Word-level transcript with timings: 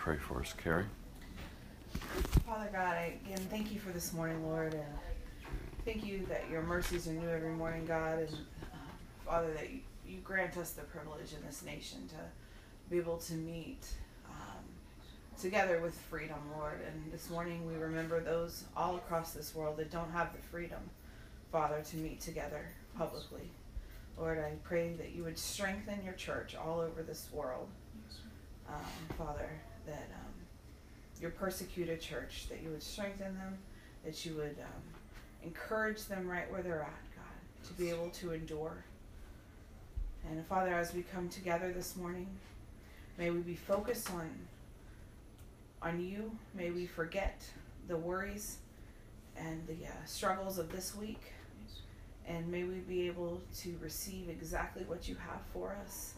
pray 0.00 0.16
for 0.16 0.40
us, 0.40 0.54
Carrie? 0.54 0.86
Father 2.46 2.70
God, 2.72 2.96
I 2.96 3.18
again 3.26 3.46
thank 3.50 3.70
you 3.70 3.78
for 3.78 3.90
this 3.90 4.14
morning, 4.14 4.42
Lord, 4.46 4.72
and 4.72 4.82
thank 5.84 6.06
you 6.06 6.24
that 6.30 6.48
your 6.50 6.62
mercies 6.62 7.06
are 7.06 7.12
new 7.12 7.28
every 7.28 7.50
morning, 7.50 7.84
God, 7.84 8.20
and 8.20 8.32
uh, 8.62 8.76
Father 9.26 9.52
that 9.52 9.70
you, 9.70 9.80
you 10.08 10.16
grant 10.20 10.56
us 10.56 10.70
the 10.70 10.84
privilege 10.84 11.34
in 11.38 11.46
this 11.46 11.62
nation 11.62 12.08
to 12.08 12.14
be 12.88 12.96
able 12.96 13.18
to 13.18 13.34
meet 13.34 13.88
um, 14.30 14.64
together 15.38 15.80
with 15.80 15.94
freedom, 15.94 16.38
Lord. 16.56 16.80
And 16.86 17.12
this 17.12 17.28
morning 17.28 17.66
we 17.66 17.74
remember 17.74 18.20
those 18.20 18.64
all 18.74 18.96
across 18.96 19.34
this 19.34 19.54
world 19.54 19.76
that 19.76 19.90
don't 19.90 20.10
have 20.12 20.32
the 20.32 20.40
freedom, 20.40 20.80
Father, 21.52 21.82
to 21.90 21.96
meet 21.98 22.22
together 22.22 22.64
publicly. 22.96 23.50
Lord, 24.18 24.38
I 24.38 24.52
pray 24.64 24.94
that 24.94 25.10
you 25.14 25.24
would 25.24 25.38
strengthen 25.38 26.02
your 26.02 26.14
church 26.14 26.56
all 26.56 26.80
over 26.80 27.02
this 27.02 27.28
world, 27.34 27.68
um, 28.66 29.16
Father, 29.18 29.50
that 29.90 30.10
um, 30.14 30.32
your 31.20 31.30
persecuted 31.30 32.00
church, 32.00 32.46
that 32.48 32.62
you 32.62 32.70
would 32.70 32.82
strengthen 32.82 33.36
them, 33.36 33.58
that 34.04 34.24
you 34.24 34.34
would 34.34 34.56
um, 34.60 34.82
encourage 35.44 36.06
them 36.06 36.28
right 36.28 36.50
where 36.50 36.62
they're 36.62 36.82
at, 36.82 37.16
God, 37.16 37.68
to 37.68 37.72
be 37.74 37.90
able 37.90 38.10
to 38.10 38.32
endure. 38.32 38.84
And 40.28 40.44
Father, 40.46 40.74
as 40.74 40.94
we 40.94 41.02
come 41.02 41.28
together 41.28 41.72
this 41.72 41.96
morning, 41.96 42.28
may 43.18 43.30
we 43.30 43.40
be 43.40 43.56
focused 43.56 44.10
on 44.10 44.30
on 45.82 45.98
you. 45.98 46.30
May 46.54 46.70
we 46.70 46.86
forget 46.86 47.42
the 47.88 47.96
worries 47.96 48.58
and 49.36 49.66
the 49.66 49.86
uh, 49.86 50.04
struggles 50.04 50.58
of 50.58 50.70
this 50.70 50.94
week 50.94 51.32
and 52.30 52.46
may 52.48 52.64
we 52.64 52.76
be 52.76 53.06
able 53.06 53.40
to 53.58 53.76
receive 53.82 54.28
exactly 54.28 54.84
what 54.84 55.08
you 55.08 55.16
have 55.16 55.40
for 55.52 55.76
us. 55.82 56.14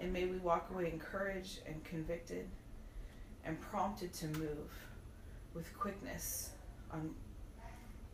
And 0.00 0.12
may 0.12 0.26
we 0.26 0.36
walk 0.38 0.68
away 0.70 0.90
encouraged 0.92 1.60
and 1.66 1.82
convicted 1.84 2.46
and 3.48 3.58
prompted 3.62 4.12
to 4.12 4.26
move 4.26 4.70
with 5.54 5.76
quickness 5.78 6.50
on, 6.92 7.14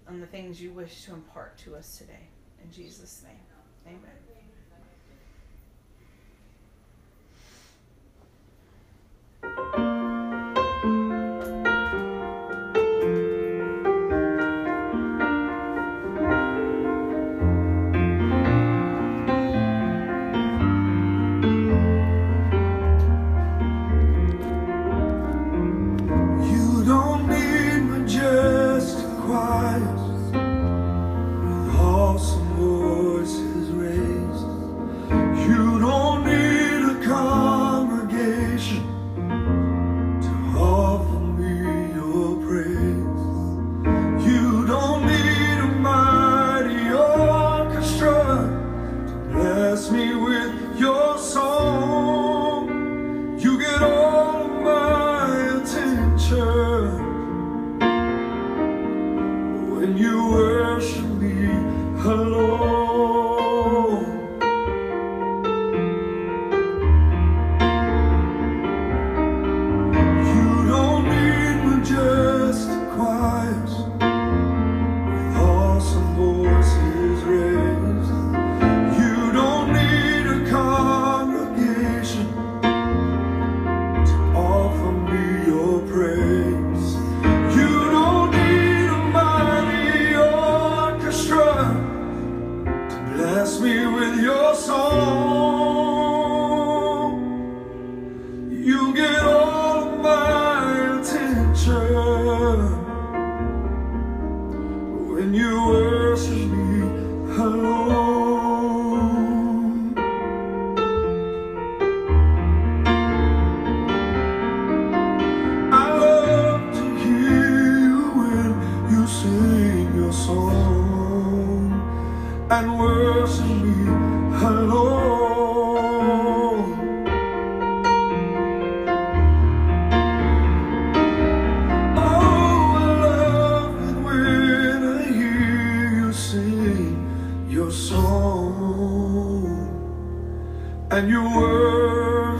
on 0.09 0.21
the 0.21 0.27
things 0.27 0.63
you 0.63 0.71
wish 0.71 1.05
to 1.05 1.13
impart 1.13 1.59
to 1.59 1.75
us 1.75 1.99
today. 1.99 2.29
In 2.63 2.71
Jesus' 2.71 3.25
name, 3.25 3.95
amen. 3.95 4.25
joy 9.75 9.84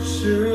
to 0.05 0.54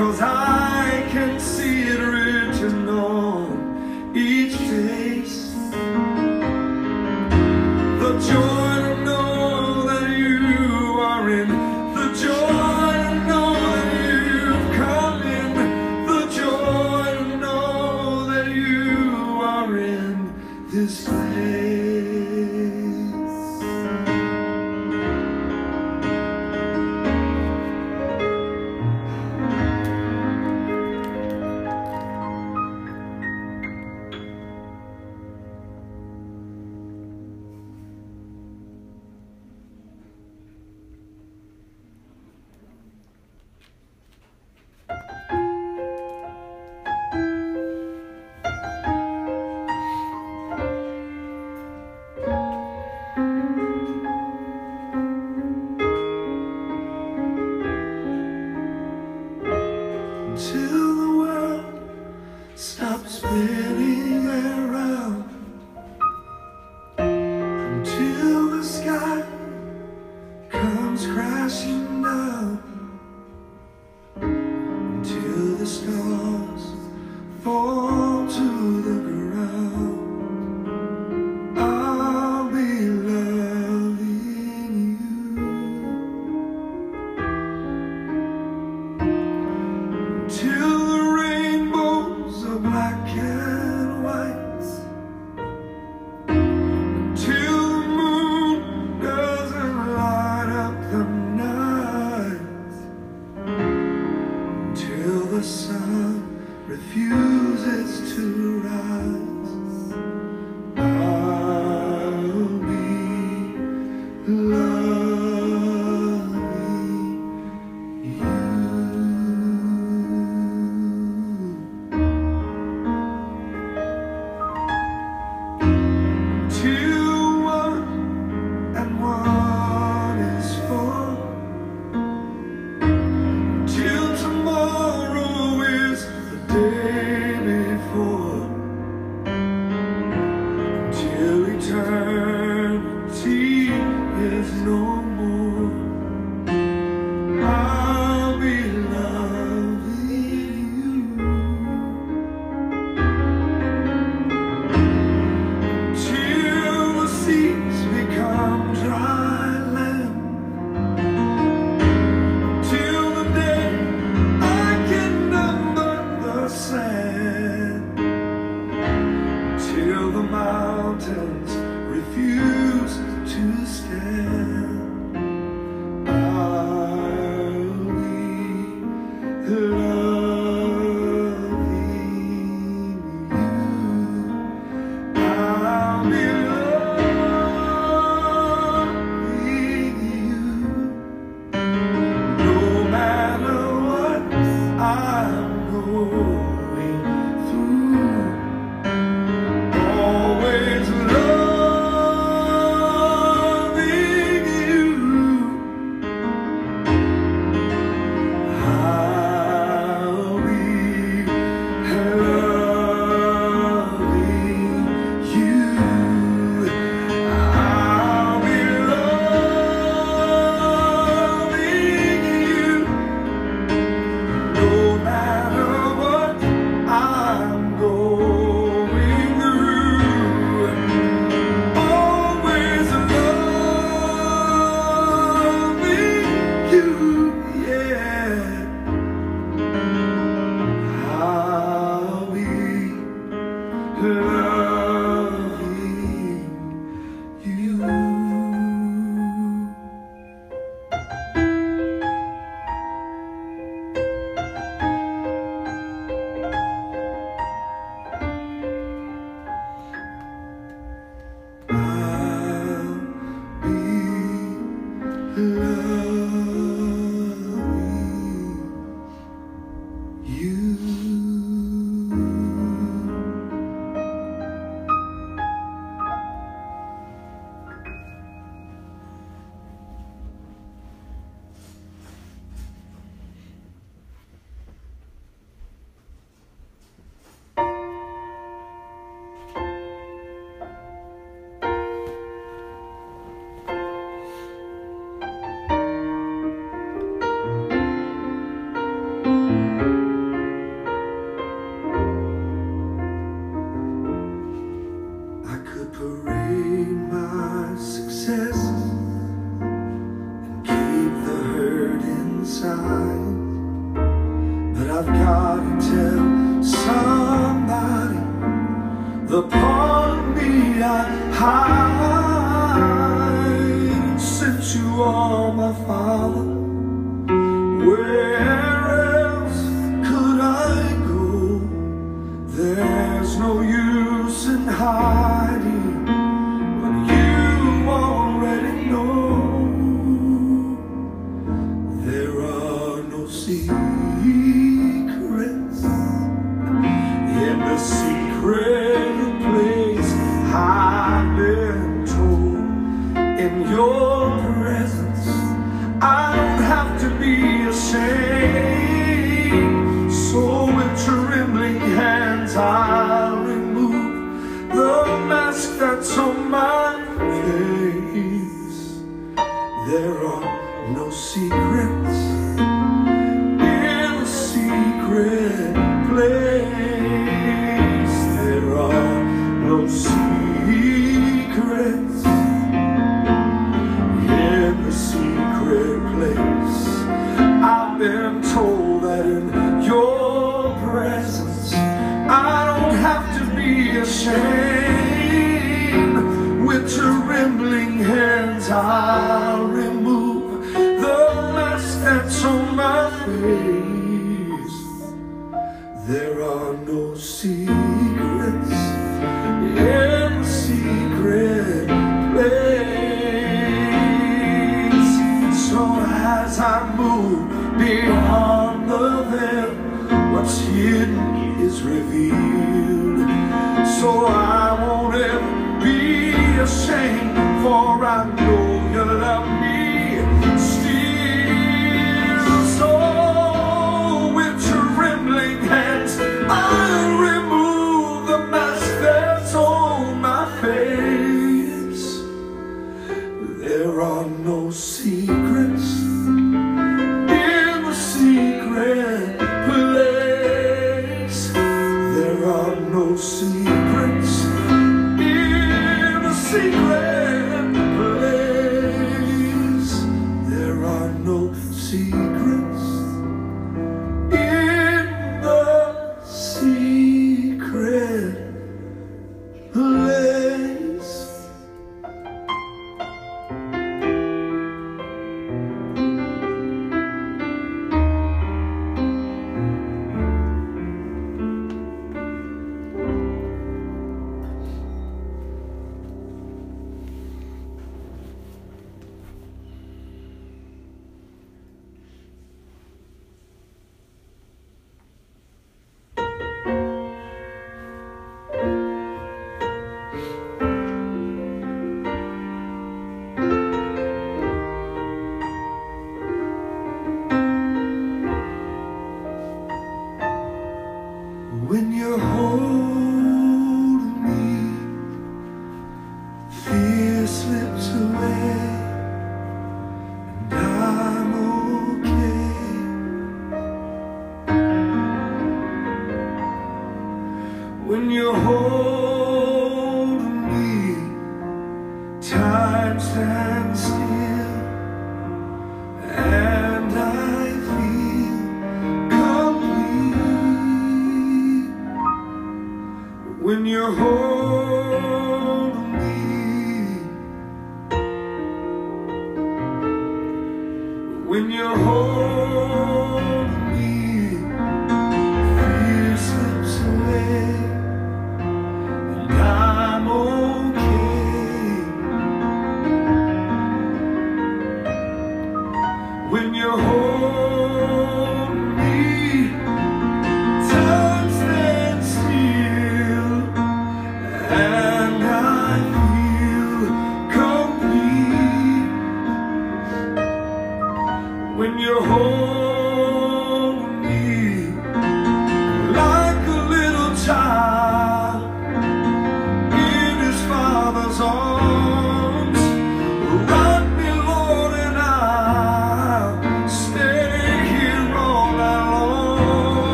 all 0.00 0.33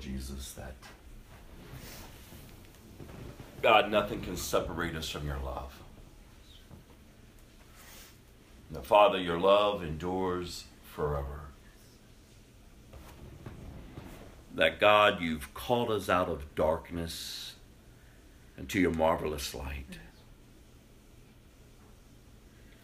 Jesus, 0.00 0.52
that 0.52 0.74
God, 3.62 3.90
nothing 3.90 4.22
can 4.22 4.36
separate 4.36 4.96
us 4.96 5.08
from 5.10 5.26
your 5.26 5.38
love. 5.38 5.78
Now, 8.70 8.80
Father, 8.80 9.20
your 9.20 9.38
love 9.38 9.82
endures 9.82 10.64
forever. 10.94 11.40
That 14.54 14.80
God, 14.80 15.20
you've 15.20 15.52
called 15.52 15.90
us 15.90 16.08
out 16.08 16.28
of 16.28 16.54
darkness 16.54 17.54
into 18.56 18.80
your 18.80 18.92
marvelous 18.92 19.54
light. 19.54 19.98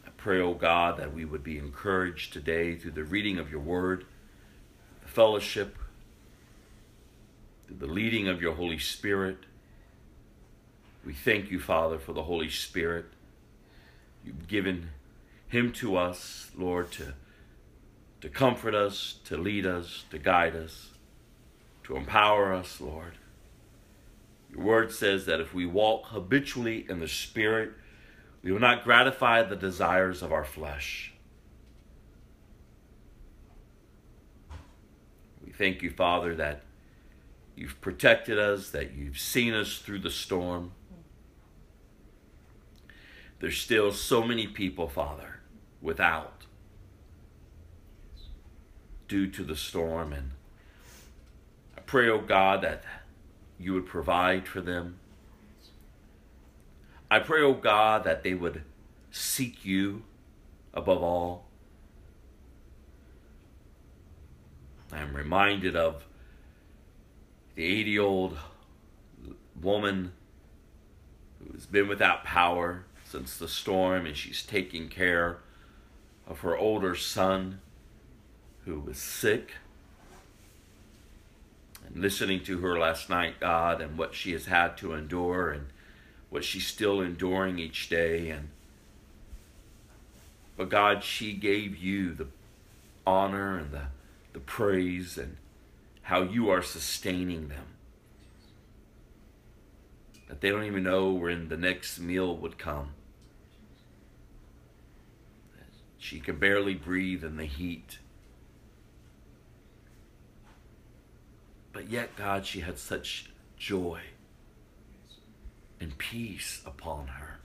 I 0.06 0.10
pray, 0.16 0.40
O 0.40 0.54
God, 0.54 0.98
that 0.98 1.14
we 1.14 1.24
would 1.24 1.42
be 1.42 1.58
encouraged 1.58 2.32
today 2.32 2.74
through 2.74 2.92
the 2.92 3.04
reading 3.04 3.38
of 3.38 3.50
your 3.50 3.60
word, 3.60 4.06
the 5.02 5.08
fellowship, 5.08 5.76
the 7.68 7.86
leading 7.86 8.28
of 8.28 8.40
your 8.40 8.54
Holy 8.54 8.78
Spirit. 8.78 9.38
We 11.04 11.12
thank 11.12 11.50
you, 11.50 11.60
Father, 11.60 11.98
for 11.98 12.12
the 12.12 12.24
Holy 12.24 12.50
Spirit. 12.50 13.06
You've 14.24 14.48
given 14.48 14.90
him 15.48 15.72
to 15.74 15.96
us, 15.96 16.50
Lord, 16.56 16.90
to, 16.92 17.14
to 18.20 18.28
comfort 18.28 18.74
us, 18.74 19.20
to 19.24 19.36
lead 19.36 19.66
us, 19.66 20.04
to 20.10 20.18
guide 20.18 20.56
us, 20.56 20.90
to 21.84 21.96
empower 21.96 22.52
us, 22.52 22.80
Lord. 22.80 23.12
Your 24.50 24.64
word 24.64 24.92
says 24.92 25.26
that 25.26 25.40
if 25.40 25.54
we 25.54 25.66
walk 25.66 26.06
habitually 26.06 26.86
in 26.88 26.98
the 26.98 27.08
Spirit, 27.08 27.72
we 28.42 28.52
will 28.52 28.60
not 28.60 28.84
gratify 28.84 29.42
the 29.42 29.56
desires 29.56 30.22
of 30.22 30.32
our 30.32 30.44
flesh. 30.44 31.12
We 35.44 35.52
thank 35.52 35.82
you, 35.82 35.90
Father, 35.90 36.34
that 36.36 36.62
you've 37.56 37.80
protected 37.80 38.38
us, 38.38 38.70
that 38.70 38.92
you've 38.92 39.18
seen 39.18 39.54
us 39.54 39.78
through 39.78 40.00
the 40.00 40.10
storm. 40.10 40.72
There's 43.40 43.58
still 43.58 43.92
so 43.92 44.22
many 44.22 44.46
people, 44.46 44.88
Father, 44.88 45.40
without 45.80 46.44
due 49.08 49.26
to 49.28 49.42
the 49.42 49.56
storm. 49.56 50.12
And 50.12 50.32
I 51.76 51.80
pray, 51.80 52.08
oh 52.08 52.20
God, 52.20 52.62
that 52.62 52.84
you 53.58 53.72
would 53.72 53.86
provide 53.86 54.46
for 54.46 54.60
them. 54.60 54.98
I 57.10 57.20
pray, 57.20 57.40
oh 57.40 57.54
God, 57.54 58.04
that 58.04 58.22
they 58.22 58.34
would 58.34 58.62
seek 59.10 59.64
you 59.64 60.02
above 60.74 61.02
all. 61.02 61.46
I 64.92 64.98
am 64.98 65.14
reminded 65.14 65.76
of 65.76 66.04
the 67.56 67.64
80 67.64 67.90
year 67.90 68.02
old 68.02 68.38
woman 69.60 70.12
who's 71.40 71.66
been 71.66 71.88
without 71.88 72.22
power 72.22 72.84
since 73.04 73.36
the 73.36 73.48
storm, 73.48 74.06
and 74.06 74.16
she's 74.16 74.42
taking 74.42 74.88
care 74.88 75.38
of 76.26 76.40
her 76.40 76.56
older 76.56 76.94
son 76.94 77.60
who 78.64 78.78
was 78.78 78.98
sick. 78.98 79.52
And 81.86 82.02
listening 82.02 82.42
to 82.44 82.58
her 82.60 82.78
last 82.78 83.08
night, 83.08 83.40
God, 83.40 83.80
and 83.80 83.96
what 83.96 84.14
she 84.14 84.32
has 84.32 84.46
had 84.46 84.76
to 84.78 84.92
endure 84.92 85.50
and 85.50 85.66
what 86.30 86.44
she's 86.44 86.66
still 86.66 87.00
enduring 87.00 87.58
each 87.58 87.88
day. 87.88 88.28
And 88.28 88.50
but 90.56 90.68
God, 90.68 91.04
she 91.04 91.32
gave 91.32 91.76
you 91.76 92.12
the 92.12 92.26
honor 93.06 93.56
and 93.58 93.70
the, 93.70 93.82
the 94.32 94.40
praise 94.40 95.16
and 95.16 95.36
how 96.06 96.22
you 96.22 96.48
are 96.48 96.62
sustaining 96.62 97.48
them. 97.48 97.66
That 100.28 100.40
they 100.40 100.50
don't 100.50 100.62
even 100.62 100.84
know 100.84 101.10
when 101.10 101.48
the 101.48 101.56
next 101.56 101.98
meal 101.98 102.36
would 102.36 102.58
come. 102.58 102.90
She 105.98 106.20
can 106.20 106.38
barely 106.38 106.74
breathe 106.74 107.24
in 107.24 107.36
the 107.36 107.44
heat. 107.44 107.98
But 111.72 111.90
yet, 111.90 112.14
God, 112.14 112.46
she 112.46 112.60
had 112.60 112.78
such 112.78 113.32
joy 113.58 114.02
and 115.80 115.98
peace 115.98 116.62
upon 116.64 117.08
her. 117.08 117.40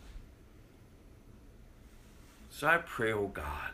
So 2.52 2.68
I 2.68 2.78
pray, 2.78 3.12
oh 3.12 3.32
God, 3.34 3.72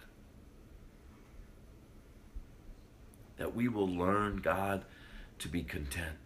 that 3.37 3.55
we 3.55 3.67
will 3.67 3.87
learn, 3.87 4.37
God, 4.37 4.83
to 5.39 5.47
be 5.47 5.63
content 5.63 6.17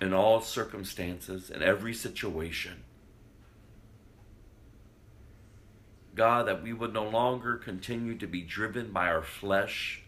in 0.00 0.14
all 0.14 0.40
circumstances, 0.40 1.50
in 1.50 1.62
every 1.62 1.92
situation. 1.92 2.84
God, 6.14 6.48
that 6.48 6.62
we 6.62 6.72
would 6.72 6.92
no 6.92 7.08
longer 7.08 7.56
continue 7.56 8.16
to 8.16 8.26
be 8.26 8.40
driven 8.42 8.92
by 8.92 9.08
our 9.08 9.22
flesh, 9.22 10.02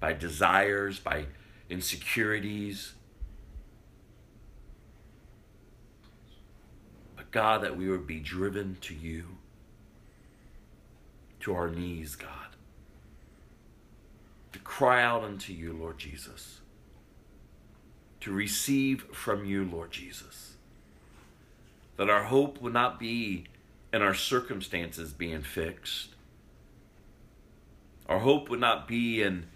by 0.00 0.12
desires, 0.12 0.98
by 0.98 1.26
insecurities. 1.68 2.94
But 7.16 7.30
God, 7.30 7.62
that 7.62 7.76
we 7.76 7.88
would 7.88 8.06
be 8.06 8.20
driven 8.20 8.76
to 8.82 8.94
you, 8.94 9.24
to 11.40 11.54
our 11.54 11.68
knees, 11.68 12.16
God, 12.16 12.47
to 14.52 14.58
cry 14.60 15.02
out 15.02 15.24
unto 15.24 15.52
you, 15.52 15.72
Lord 15.72 15.98
Jesus, 15.98 16.60
to 18.20 18.32
receive 18.32 19.02
from 19.12 19.44
you, 19.44 19.64
Lord 19.64 19.90
Jesus, 19.90 20.54
that 21.96 22.10
our 22.10 22.24
hope 22.24 22.60
would 22.60 22.72
not 22.72 22.98
be 22.98 23.44
in 23.92 24.02
our 24.02 24.14
circumstances 24.14 25.12
being 25.12 25.42
fixed. 25.42 26.14
Our 28.08 28.20
hope 28.20 28.48
would 28.48 28.60
not 28.60 28.88
be 28.88 29.22
in 29.22 29.46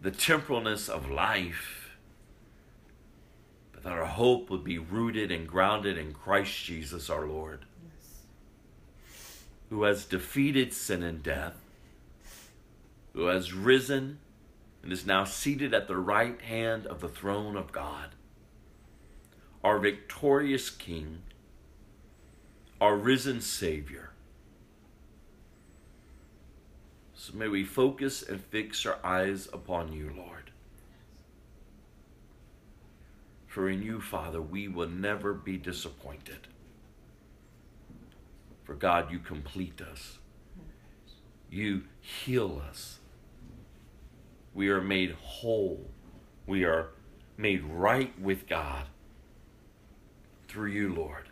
the 0.00 0.10
temporalness 0.10 0.88
of 0.88 1.10
life, 1.10 1.96
but 3.72 3.82
that 3.82 3.92
our 3.92 4.04
hope 4.04 4.50
would 4.50 4.64
be 4.64 4.78
rooted 4.78 5.32
and 5.32 5.48
grounded 5.48 5.96
in 5.96 6.12
Christ 6.12 6.64
Jesus 6.64 7.08
our 7.08 7.26
Lord, 7.26 7.64
Yes. 7.82 8.22
who 9.70 9.82
has 9.84 10.04
defeated 10.04 10.72
sin 10.72 11.02
and 11.02 11.22
death, 11.22 11.56
who 13.14 13.26
has 13.26 13.54
risen 13.54 14.18
and 14.86 14.92
is 14.92 15.04
now 15.04 15.24
seated 15.24 15.74
at 15.74 15.88
the 15.88 15.96
right 15.96 16.40
hand 16.42 16.86
of 16.86 17.00
the 17.00 17.08
throne 17.08 17.56
of 17.56 17.72
God, 17.72 18.10
our 19.64 19.80
victorious 19.80 20.70
King, 20.70 21.22
our 22.80 22.94
risen 22.94 23.40
Savior. 23.40 24.10
So 27.16 27.32
may 27.34 27.48
we 27.48 27.64
focus 27.64 28.22
and 28.22 28.40
fix 28.40 28.86
our 28.86 29.00
eyes 29.02 29.48
upon 29.52 29.92
you, 29.92 30.12
Lord. 30.16 30.52
For 33.48 33.68
in 33.68 33.82
you, 33.82 34.00
Father, 34.00 34.40
we 34.40 34.68
will 34.68 34.88
never 34.88 35.34
be 35.34 35.56
disappointed. 35.56 36.46
For 38.62 38.76
God, 38.76 39.10
you 39.10 39.18
complete 39.18 39.80
us, 39.80 40.18
you 41.50 41.82
heal 42.00 42.62
us. 42.70 43.00
We 44.56 44.70
are 44.70 44.80
made 44.80 45.10
whole, 45.20 45.86
we 46.46 46.64
are 46.64 46.88
made 47.36 47.62
right 47.62 48.18
with 48.18 48.48
God 48.48 48.86
through 50.48 50.70
you, 50.70 50.94
Lord. 50.94 51.28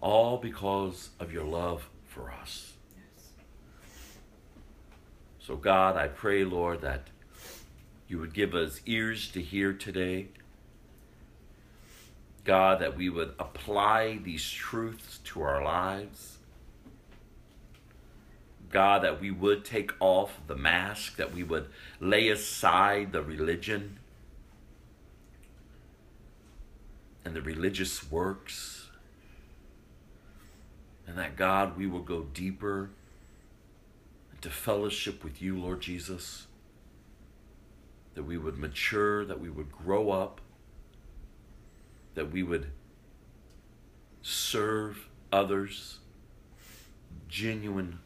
All 0.00 0.38
because 0.38 1.10
of 1.20 1.30
your 1.30 1.44
love 1.44 1.90
for 2.06 2.32
us. 2.32 2.72
So, 5.40 5.56
God, 5.56 5.98
I 5.98 6.08
pray, 6.08 6.42
Lord, 6.42 6.80
that 6.80 7.08
you 8.08 8.18
would 8.18 8.32
give 8.32 8.54
us 8.54 8.80
ears 8.86 9.30
to 9.32 9.42
hear 9.42 9.74
today. 9.74 10.28
God, 12.44 12.80
that 12.80 12.96
we 12.96 13.10
would 13.10 13.34
apply 13.38 14.20
these 14.24 14.50
truths 14.50 15.18
to 15.24 15.42
our 15.42 15.62
lives. 15.62 16.33
God, 18.74 19.02
that 19.02 19.20
we 19.20 19.30
would 19.30 19.64
take 19.64 19.92
off 20.00 20.40
the 20.48 20.56
mask, 20.56 21.16
that 21.16 21.32
we 21.32 21.44
would 21.44 21.68
lay 22.00 22.28
aside 22.28 23.12
the 23.12 23.22
religion 23.22 24.00
and 27.24 27.36
the 27.36 27.40
religious 27.40 28.10
works. 28.10 28.88
And 31.06 31.16
that, 31.16 31.36
God, 31.36 31.78
we 31.78 31.86
will 31.86 32.02
go 32.02 32.22
deeper 32.34 32.90
into 34.34 34.50
fellowship 34.50 35.22
with 35.22 35.40
you, 35.40 35.56
Lord 35.56 35.80
Jesus. 35.80 36.48
That 38.14 38.24
we 38.24 38.36
would 38.36 38.58
mature, 38.58 39.24
that 39.24 39.38
we 39.38 39.50
would 39.50 39.70
grow 39.70 40.10
up, 40.10 40.40
that 42.16 42.32
we 42.32 42.42
would 42.42 42.72
serve 44.20 45.08
others, 45.30 45.98
genuine 47.28 48.00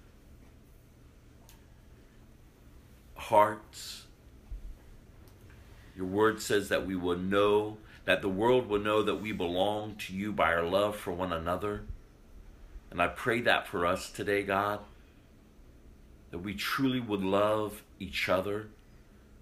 hearts. 3.19 4.05
Your 5.97 6.07
word 6.07 6.41
says 6.41 6.69
that 6.69 6.87
we 6.87 6.97
will 6.97 7.19
know, 7.19 7.79
that 8.05 8.23
the 8.23 8.29
world 8.29 8.69
will 8.69 8.79
know 8.79 9.03
that 9.03 9.17
we 9.17 9.33
belong 9.33 9.97
to 9.97 10.15
you 10.15 10.33
by 10.33 10.55
our 10.55 10.63
love 10.63 10.97
for 10.97 11.13
one 11.13 11.33
another. 11.33 11.83
And 12.91 13.03
I 13.03 13.09
pray 13.09 13.41
that 13.43 13.67
for 13.67 13.85
us 13.85 14.11
today, 14.11 14.43
God, 14.43 14.81
that 16.31 16.39
we 16.39 16.55
truly 16.55 17.01
would 17.01 17.23
love 17.23 17.83
each 17.99 18.29
other, 18.29 18.69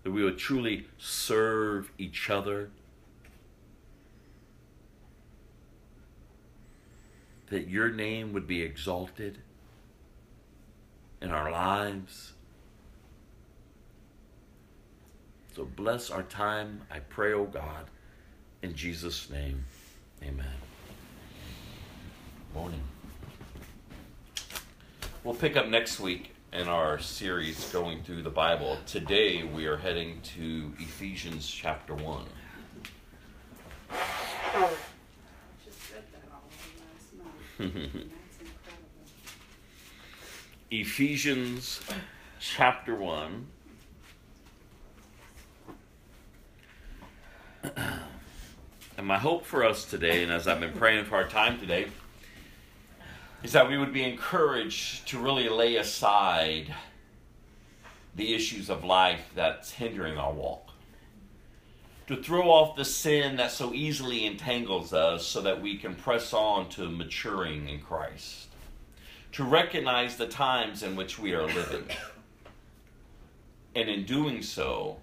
that 0.02 0.10
we 0.10 0.24
would 0.24 0.38
truly 0.38 0.86
serve 0.98 1.90
each 1.98 2.30
other, 2.30 2.70
that 7.50 7.68
your 7.68 7.90
name 7.90 8.32
would 8.32 8.46
be 8.46 8.62
exalted 8.62 9.38
in 11.20 11.30
our 11.30 11.50
lives. 11.50 12.32
So 15.56 15.64
bless 15.64 16.10
our 16.10 16.22
time, 16.24 16.82
I 16.90 16.98
pray, 16.98 17.32
O 17.32 17.46
God, 17.46 17.86
in 18.60 18.74
Jesus' 18.74 19.30
name. 19.30 19.64
Amen. 20.22 20.44
Morning. 22.52 22.82
We'll 25.24 25.34
pick 25.34 25.56
up 25.56 25.66
next 25.68 25.98
week 25.98 26.34
in 26.52 26.68
our 26.68 26.98
series 26.98 27.72
going 27.72 28.02
through 28.02 28.22
the 28.22 28.28
Bible. 28.28 28.76
Today 28.84 29.44
we 29.44 29.64
are 29.64 29.78
heading 29.78 30.20
to 30.36 30.74
Ephesians 30.78 31.48
chapter 31.48 31.94
1. 31.94 32.26
Just 35.64 35.90
read 35.90 36.02
that 36.12 36.28
all 36.34 36.44
last 36.84 37.14
night. 37.16 37.32
That's 37.58 38.40
incredible. 38.40 38.90
Ephesians 40.70 41.80
chapter 42.40 42.94
1. 42.94 43.46
My 49.06 49.18
hope 49.18 49.46
for 49.46 49.64
us 49.64 49.84
today, 49.84 50.24
and 50.24 50.32
as 50.32 50.48
I've 50.48 50.58
been 50.58 50.72
praying 50.72 51.04
for 51.04 51.14
our 51.14 51.28
time 51.28 51.60
today, 51.60 51.86
is 53.44 53.52
that 53.52 53.68
we 53.68 53.78
would 53.78 53.92
be 53.92 54.02
encouraged 54.02 55.06
to 55.08 55.20
really 55.20 55.48
lay 55.48 55.76
aside 55.76 56.74
the 58.16 58.34
issues 58.34 58.68
of 58.68 58.82
life 58.82 59.30
that's 59.36 59.70
hindering 59.70 60.18
our 60.18 60.32
walk. 60.32 60.70
To 62.08 62.16
throw 62.16 62.50
off 62.50 62.76
the 62.76 62.84
sin 62.84 63.36
that 63.36 63.52
so 63.52 63.72
easily 63.72 64.26
entangles 64.26 64.92
us 64.92 65.24
so 65.24 65.40
that 65.42 65.62
we 65.62 65.78
can 65.78 65.94
press 65.94 66.32
on 66.32 66.68
to 66.70 66.88
maturing 66.88 67.68
in 67.68 67.80
Christ. 67.80 68.48
To 69.32 69.44
recognize 69.44 70.16
the 70.16 70.26
times 70.26 70.82
in 70.82 70.96
which 70.96 71.16
we 71.16 71.32
are 71.32 71.46
living. 71.46 71.84
And 73.76 73.88
in 73.88 74.04
doing 74.04 74.42
so, 74.42 74.96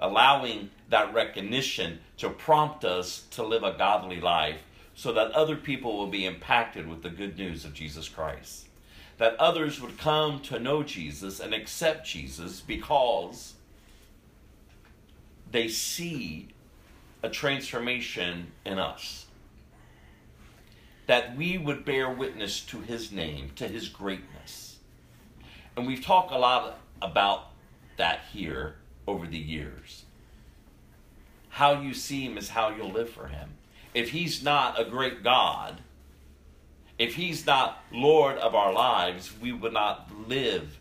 allowing 0.00 0.70
that 0.88 1.12
recognition 1.12 2.00
to 2.16 2.30
prompt 2.30 2.84
us 2.84 3.24
to 3.30 3.42
live 3.42 3.62
a 3.62 3.76
godly 3.76 4.20
life 4.20 4.60
so 4.94 5.12
that 5.12 5.30
other 5.32 5.56
people 5.56 5.96
will 5.96 6.08
be 6.08 6.24
impacted 6.24 6.88
with 6.88 7.02
the 7.02 7.10
good 7.10 7.38
news 7.38 7.64
of 7.64 7.74
Jesus 7.74 8.08
Christ. 8.08 8.66
That 9.18 9.36
others 9.36 9.80
would 9.80 9.98
come 9.98 10.40
to 10.42 10.58
know 10.58 10.82
Jesus 10.82 11.40
and 11.40 11.52
accept 11.52 12.06
Jesus 12.06 12.60
because 12.60 13.54
they 15.50 15.68
see 15.68 16.48
a 17.22 17.28
transformation 17.28 18.52
in 18.64 18.78
us. 18.78 19.26
That 21.06 21.36
we 21.36 21.58
would 21.58 21.84
bear 21.84 22.10
witness 22.10 22.60
to 22.66 22.80
his 22.80 23.12
name, 23.12 23.50
to 23.56 23.66
his 23.66 23.88
greatness. 23.88 24.78
And 25.76 25.86
we've 25.86 26.04
talked 26.04 26.32
a 26.32 26.38
lot 26.38 26.78
about 27.00 27.50
that 27.96 28.20
here 28.32 28.76
over 29.06 29.26
the 29.26 29.38
years. 29.38 30.04
How 31.58 31.80
you 31.80 31.92
see 31.92 32.24
him 32.24 32.38
is 32.38 32.50
how 32.50 32.68
you'll 32.68 32.92
live 32.92 33.10
for 33.10 33.26
him. 33.26 33.54
If 33.92 34.10
he's 34.10 34.44
not 34.44 34.80
a 34.80 34.84
great 34.84 35.24
God, 35.24 35.80
if 37.00 37.16
he's 37.16 37.44
not 37.44 37.82
Lord 37.90 38.38
of 38.38 38.54
our 38.54 38.72
lives, 38.72 39.32
we 39.40 39.50
would 39.50 39.72
not 39.72 40.08
live 40.28 40.78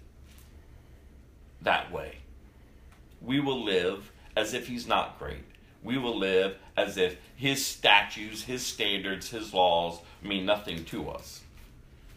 that 1.63 1.91
way. 1.91 2.19
We 3.23 3.39
will 3.39 3.63
live 3.63 4.11
as 4.35 4.53
if 4.53 4.67
he's 4.67 4.85
not 4.85 5.17
great. 5.17 5.45
We 5.81 5.97
will 5.97 6.15
live 6.15 6.57
as 6.77 6.95
if 6.95 7.17
his 7.35 7.65
statutes, 7.65 8.43
his 8.43 8.63
standards, 8.63 9.31
his 9.31 9.55
laws 9.55 9.99
mean 10.21 10.45
nothing 10.45 10.85
to 10.85 11.09
us. 11.09 11.41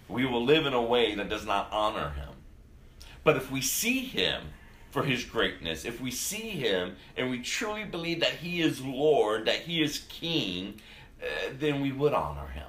We 0.07 0.27
will 0.27 0.45
live 0.45 0.67
in 0.67 0.75
a 0.75 0.83
way 0.83 1.15
that 1.15 1.31
does 1.31 1.47
not 1.47 1.73
honor 1.73 2.11
him. 2.11 2.35
But 3.25 3.39
if 3.39 3.51
we 3.51 3.63
see 3.63 4.01
him 4.05 4.49
for 4.91 5.05
his 5.05 5.25
greatness, 5.25 5.85
if 5.85 6.01
we 6.01 6.11
see 6.11 6.51
him 6.51 6.97
and 7.17 7.31
we 7.31 7.41
truly 7.41 7.85
believe 7.85 8.21
that 8.21 8.35
he 8.35 8.61
is 8.61 8.81
Lord, 8.81 9.47
that 9.47 9.61
he 9.61 9.83
is 9.83 10.01
King, 10.09 10.81
uh, 11.23 11.53
then 11.59 11.81
we 11.81 11.93
would 11.93 12.13
honor 12.13 12.49
him. 12.49 12.67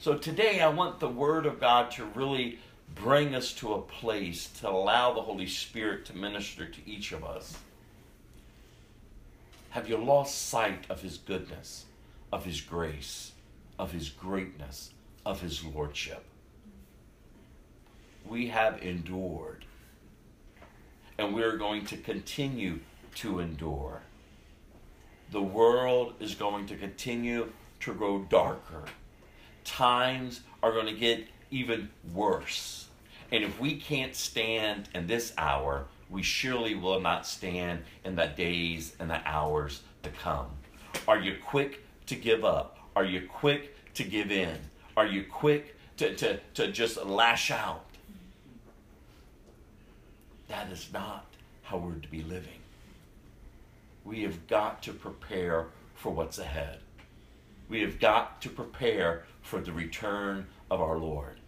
So 0.00 0.14
today 0.18 0.60
I 0.60 0.68
want 0.68 1.00
the 1.00 1.08
Word 1.08 1.46
of 1.46 1.60
God 1.60 1.90
to 1.92 2.04
really 2.04 2.58
bring 2.94 3.34
us 3.34 3.52
to 3.54 3.74
a 3.74 3.80
place 3.80 4.48
to 4.60 4.68
allow 4.68 5.12
the 5.12 5.22
Holy 5.22 5.46
Spirit 5.46 6.04
to 6.06 6.16
minister 6.16 6.66
to 6.66 6.80
each 6.86 7.12
of 7.12 7.24
us? 7.24 7.58
Have 9.70 9.88
you 9.88 9.96
lost 9.96 10.48
sight 10.48 10.84
of 10.90 11.00
His 11.00 11.18
goodness, 11.18 11.86
of 12.32 12.44
His 12.44 12.60
grace, 12.60 13.32
of 13.78 13.92
His 13.92 14.08
greatness, 14.10 14.90
of 15.24 15.40
His 15.40 15.64
lordship? 15.64 16.24
We 18.26 18.48
have 18.48 18.82
endured, 18.82 19.64
and 21.22 21.32
we're 21.32 21.56
going 21.56 21.84
to 21.86 21.96
continue 21.96 22.80
to 23.14 23.38
endure. 23.38 24.02
The 25.30 25.40
world 25.40 26.14
is 26.18 26.34
going 26.34 26.66
to 26.66 26.76
continue 26.76 27.52
to 27.80 27.94
grow 27.94 28.26
darker. 28.28 28.82
Times 29.64 30.40
are 30.64 30.72
going 30.72 30.86
to 30.86 30.94
get 30.94 31.28
even 31.52 31.90
worse. 32.12 32.88
And 33.30 33.44
if 33.44 33.60
we 33.60 33.76
can't 33.76 34.16
stand 34.16 34.88
in 34.94 35.06
this 35.06 35.32
hour, 35.38 35.86
we 36.10 36.24
surely 36.24 36.74
will 36.74 37.00
not 37.00 37.24
stand 37.24 37.84
in 38.04 38.16
the 38.16 38.26
days 38.26 38.96
and 38.98 39.08
the 39.08 39.26
hours 39.26 39.82
to 40.02 40.10
come. 40.10 40.46
Are 41.06 41.20
you 41.20 41.36
quick 41.42 41.84
to 42.06 42.16
give 42.16 42.44
up? 42.44 42.78
Are 42.96 43.04
you 43.04 43.28
quick 43.28 43.76
to 43.94 44.02
give 44.02 44.32
in? 44.32 44.58
Are 44.96 45.06
you 45.06 45.24
quick 45.30 45.76
to, 45.98 46.16
to, 46.16 46.40
to 46.54 46.72
just 46.72 46.96
lash 47.06 47.52
out? 47.52 47.84
That 50.52 50.70
is 50.70 50.90
not 50.92 51.24
how 51.62 51.78
we're 51.78 51.94
to 51.94 52.08
be 52.08 52.22
living. 52.22 52.60
We 54.04 54.20
have 54.24 54.46
got 54.48 54.82
to 54.82 54.92
prepare 54.92 55.68
for 55.94 56.12
what's 56.12 56.38
ahead. 56.38 56.80
We 57.70 57.80
have 57.80 57.98
got 57.98 58.42
to 58.42 58.50
prepare 58.50 59.24
for 59.40 59.62
the 59.62 59.72
return 59.72 60.48
of 60.70 60.78
our 60.78 60.98
Lord. 60.98 61.38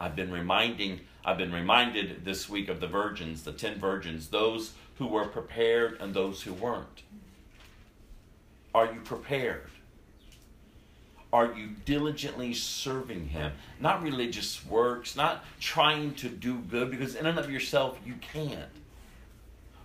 I've 0.00 0.14
been 0.14 0.30
reminding 0.30 1.00
I've 1.24 1.36
been 1.36 1.52
reminded 1.52 2.24
this 2.24 2.48
week 2.48 2.68
of 2.68 2.78
the 2.78 2.86
virgins, 2.86 3.42
the 3.42 3.52
10 3.52 3.80
virgins, 3.80 4.28
those 4.28 4.74
who 4.98 5.08
were 5.08 5.26
prepared 5.26 6.00
and 6.00 6.14
those 6.14 6.42
who 6.42 6.52
weren't. 6.52 7.02
Are 8.72 8.86
you 8.86 9.00
prepared? 9.00 9.68
Are 11.32 11.52
you 11.52 11.68
diligently 11.84 12.54
serving 12.54 13.28
Him? 13.28 13.52
Not 13.80 14.02
religious 14.02 14.64
works, 14.64 15.14
not 15.14 15.44
trying 15.60 16.14
to 16.16 16.28
do 16.28 16.58
good, 16.58 16.90
because 16.90 17.14
in 17.14 17.26
and 17.26 17.38
of 17.38 17.50
yourself 17.50 17.98
you 18.04 18.14
can't. 18.14 18.70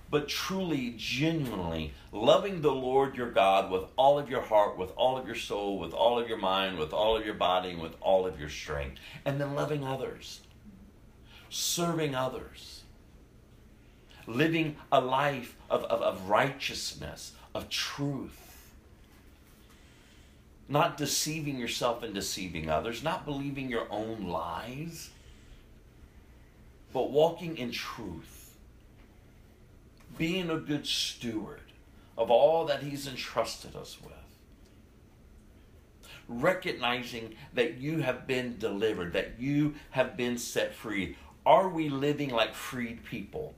But 0.09 0.29
truly, 0.29 0.93
genuinely 0.95 1.93
loving 2.11 2.61
the 2.61 2.71
Lord 2.71 3.17
your 3.17 3.31
God 3.31 3.71
with 3.71 3.83
all 3.97 4.19
of 4.19 4.29
your 4.29 4.41
heart, 4.41 4.77
with 4.77 4.91
all 4.95 5.17
of 5.17 5.25
your 5.25 5.35
soul, 5.35 5.79
with 5.79 5.93
all 5.93 6.19
of 6.19 6.29
your 6.29 6.37
mind, 6.37 6.77
with 6.77 6.93
all 6.93 7.17
of 7.17 7.25
your 7.25 7.33
body, 7.33 7.71
and 7.71 7.81
with 7.81 7.95
all 7.99 8.25
of 8.25 8.39
your 8.39 8.49
strength. 8.49 9.01
And 9.25 9.41
then 9.41 9.55
loving 9.55 9.83
others, 9.83 10.41
serving 11.49 12.15
others, 12.15 12.83
living 14.27 14.77
a 14.91 15.01
life 15.01 15.57
of, 15.69 15.83
of, 15.85 16.01
of 16.01 16.29
righteousness, 16.29 17.33
of 17.53 17.69
truth 17.69 18.52
not 20.67 20.97
deceiving 20.97 21.57
yourself 21.57 22.03
and 22.03 22.13
deceiving 22.13 22.69
others, 22.69 23.03
not 23.03 23.25
believing 23.25 23.69
your 23.69 23.87
own 23.91 24.27
lies, 24.27 25.09
but 26.93 27.11
walking 27.11 27.57
in 27.57 27.71
truth, 27.71 28.55
being 30.17 30.49
a 30.49 30.57
good 30.57 30.85
steward 30.85 31.61
of 32.17 32.29
all 32.29 32.65
that 32.65 32.83
He's 32.83 33.07
entrusted 33.07 33.75
us 33.75 33.97
with, 34.03 34.13
recognizing 36.27 37.35
that 37.53 37.77
you 37.77 38.01
have 38.01 38.27
been 38.27 38.57
delivered, 38.57 39.13
that 39.13 39.39
you 39.39 39.73
have 39.91 40.15
been 40.15 40.37
set 40.37 40.73
free. 40.73 41.17
Are 41.45 41.67
we 41.67 41.89
living 41.89 42.29
like 42.29 42.53
freed 42.53 43.03
people? 43.03 43.55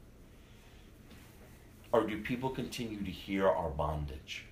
Or 1.92 2.08
do 2.08 2.22
people 2.22 2.50
continue 2.50 3.04
to 3.04 3.12
hear 3.12 3.48
our 3.48 3.70
bondage? 3.70 4.46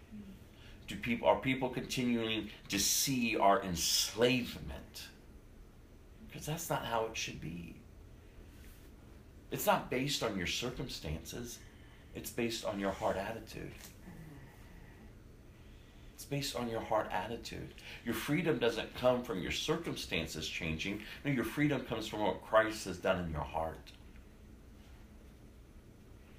Do 0.87 0.95
people 0.95 1.27
are 1.27 1.39
people 1.39 1.69
continuing 1.69 2.49
to 2.69 2.79
see 2.79 3.37
our 3.37 3.61
enslavement? 3.63 5.07
Because 6.27 6.45
that's 6.45 6.69
not 6.69 6.85
how 6.85 7.05
it 7.05 7.15
should 7.15 7.39
be. 7.39 7.75
It's 9.51 9.67
not 9.67 9.89
based 9.89 10.23
on 10.23 10.37
your 10.37 10.47
circumstances. 10.47 11.59
It's 12.15 12.31
based 12.31 12.65
on 12.65 12.79
your 12.79 12.91
heart 12.91 13.17
attitude. 13.17 13.71
It's 16.15 16.25
based 16.25 16.55
on 16.55 16.69
your 16.69 16.81
heart 16.81 17.09
attitude. 17.11 17.73
Your 18.05 18.15
freedom 18.15 18.57
doesn't 18.57 18.95
come 18.95 19.23
from 19.23 19.41
your 19.41 19.51
circumstances 19.51 20.47
changing. 20.47 21.01
No 21.23 21.31
your 21.31 21.43
freedom 21.43 21.81
comes 21.81 22.07
from 22.07 22.21
what 22.21 22.41
christ 22.43 22.85
has 22.85 22.97
done 22.97 23.23
in 23.23 23.31
your 23.31 23.41
heart. 23.41 23.91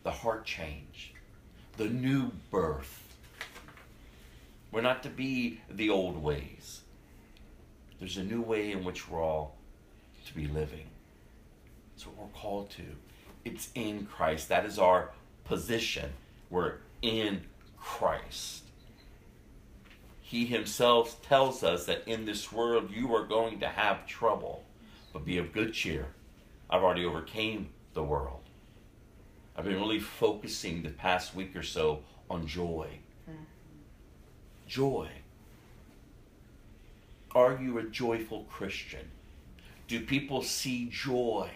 The 0.02 0.10
heart 0.10 0.44
change. 0.44 1.14
The 1.76 1.88
new 1.88 2.32
birth 2.50 3.03
we're 4.74 4.80
not 4.80 5.04
to 5.04 5.08
be 5.08 5.60
the 5.70 5.88
old 5.88 6.20
ways. 6.20 6.80
There's 8.00 8.16
a 8.16 8.24
new 8.24 8.42
way 8.42 8.72
in 8.72 8.82
which 8.82 9.08
we're 9.08 9.22
all 9.22 9.54
to 10.26 10.34
be 10.34 10.48
living. 10.48 10.86
That's 11.92 12.08
what 12.08 12.16
we're 12.16 12.40
called 12.40 12.70
to. 12.70 12.82
It's 13.44 13.68
in 13.76 14.04
Christ. 14.06 14.48
That 14.48 14.66
is 14.66 14.80
our 14.80 15.12
position. 15.44 16.10
We're 16.50 16.78
in 17.02 17.42
Christ. 17.78 18.64
He 20.20 20.44
himself 20.44 21.22
tells 21.22 21.62
us 21.62 21.86
that 21.86 22.08
in 22.08 22.24
this 22.24 22.50
world 22.50 22.90
you 22.90 23.14
are 23.14 23.24
going 23.24 23.60
to 23.60 23.68
have 23.68 24.08
trouble, 24.08 24.64
but 25.12 25.24
be 25.24 25.38
of 25.38 25.52
good 25.52 25.72
cheer. 25.72 26.08
I've 26.68 26.82
already 26.82 27.04
overcame 27.04 27.68
the 27.92 28.02
world. 28.02 28.40
I've 29.56 29.66
been 29.66 29.78
really 29.78 30.00
focusing 30.00 30.82
the 30.82 30.90
past 30.90 31.32
week 31.32 31.54
or 31.54 31.62
so 31.62 32.02
on 32.28 32.48
joy 32.48 32.98
joy? 34.66 35.08
Are 37.34 37.58
you 37.60 37.78
a 37.78 37.82
joyful 37.82 38.44
Christian? 38.44 39.10
Do 39.88 40.00
people 40.00 40.42
see 40.42 40.88
joy 40.90 41.50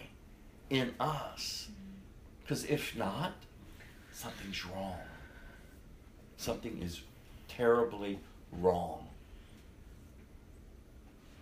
in 0.69 0.93
us? 0.99 1.69
Because 2.41 2.65
if 2.65 2.95
not, 2.95 3.33
something's 4.11 4.65
wrong. 4.65 4.99
Something 6.37 6.81
is 6.81 7.01
terribly 7.47 8.19
wrong. 8.51 9.07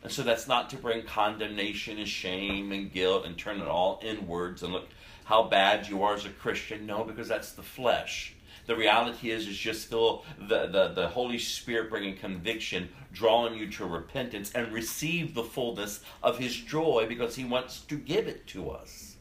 And 0.04 0.12
so 0.12 0.24
that's 0.24 0.48
not 0.48 0.70
to 0.70 0.78
bring 0.78 1.04
condemnation 1.04 1.98
and 1.98 2.08
shame 2.08 2.72
and 2.72 2.92
guilt 2.92 3.26
and 3.26 3.38
turn 3.38 3.60
it 3.60 3.68
all 3.68 4.00
inwards 4.04 4.64
and 4.64 4.72
look 4.72 4.88
how 5.26 5.44
bad 5.44 5.88
you 5.90 6.04
are 6.04 6.14
as 6.14 6.26
a 6.26 6.30
Christian. 6.30 6.86
No, 6.86 7.04
because 7.04 7.28
that's 7.28 7.52
the 7.52 7.64
flesh. 7.64 8.34
The 8.68 8.76
reality 8.76 9.32
is, 9.32 9.48
is 9.48 9.58
just 9.58 9.84
still 9.84 10.26
the, 10.38 10.68
the, 10.68 10.90
the 10.90 11.08
Holy 11.08 11.40
Spirit 11.40 11.90
bringing 11.90 12.18
conviction, 12.18 12.90
drawing 13.14 13.58
you 13.58 13.72
to 13.72 13.86
repentance 13.86 14.52
and 14.54 14.72
receive 14.74 15.34
the 15.34 15.44
fullness 15.44 16.02
of 16.22 16.38
His 16.38 16.56
joy 16.56 17.06
because 17.08 17.36
He 17.36 17.46
wants 17.46 17.80
to 17.82 17.96
give 17.96 18.28
it 18.28 18.46
to 18.48 18.70
us. 18.70 19.16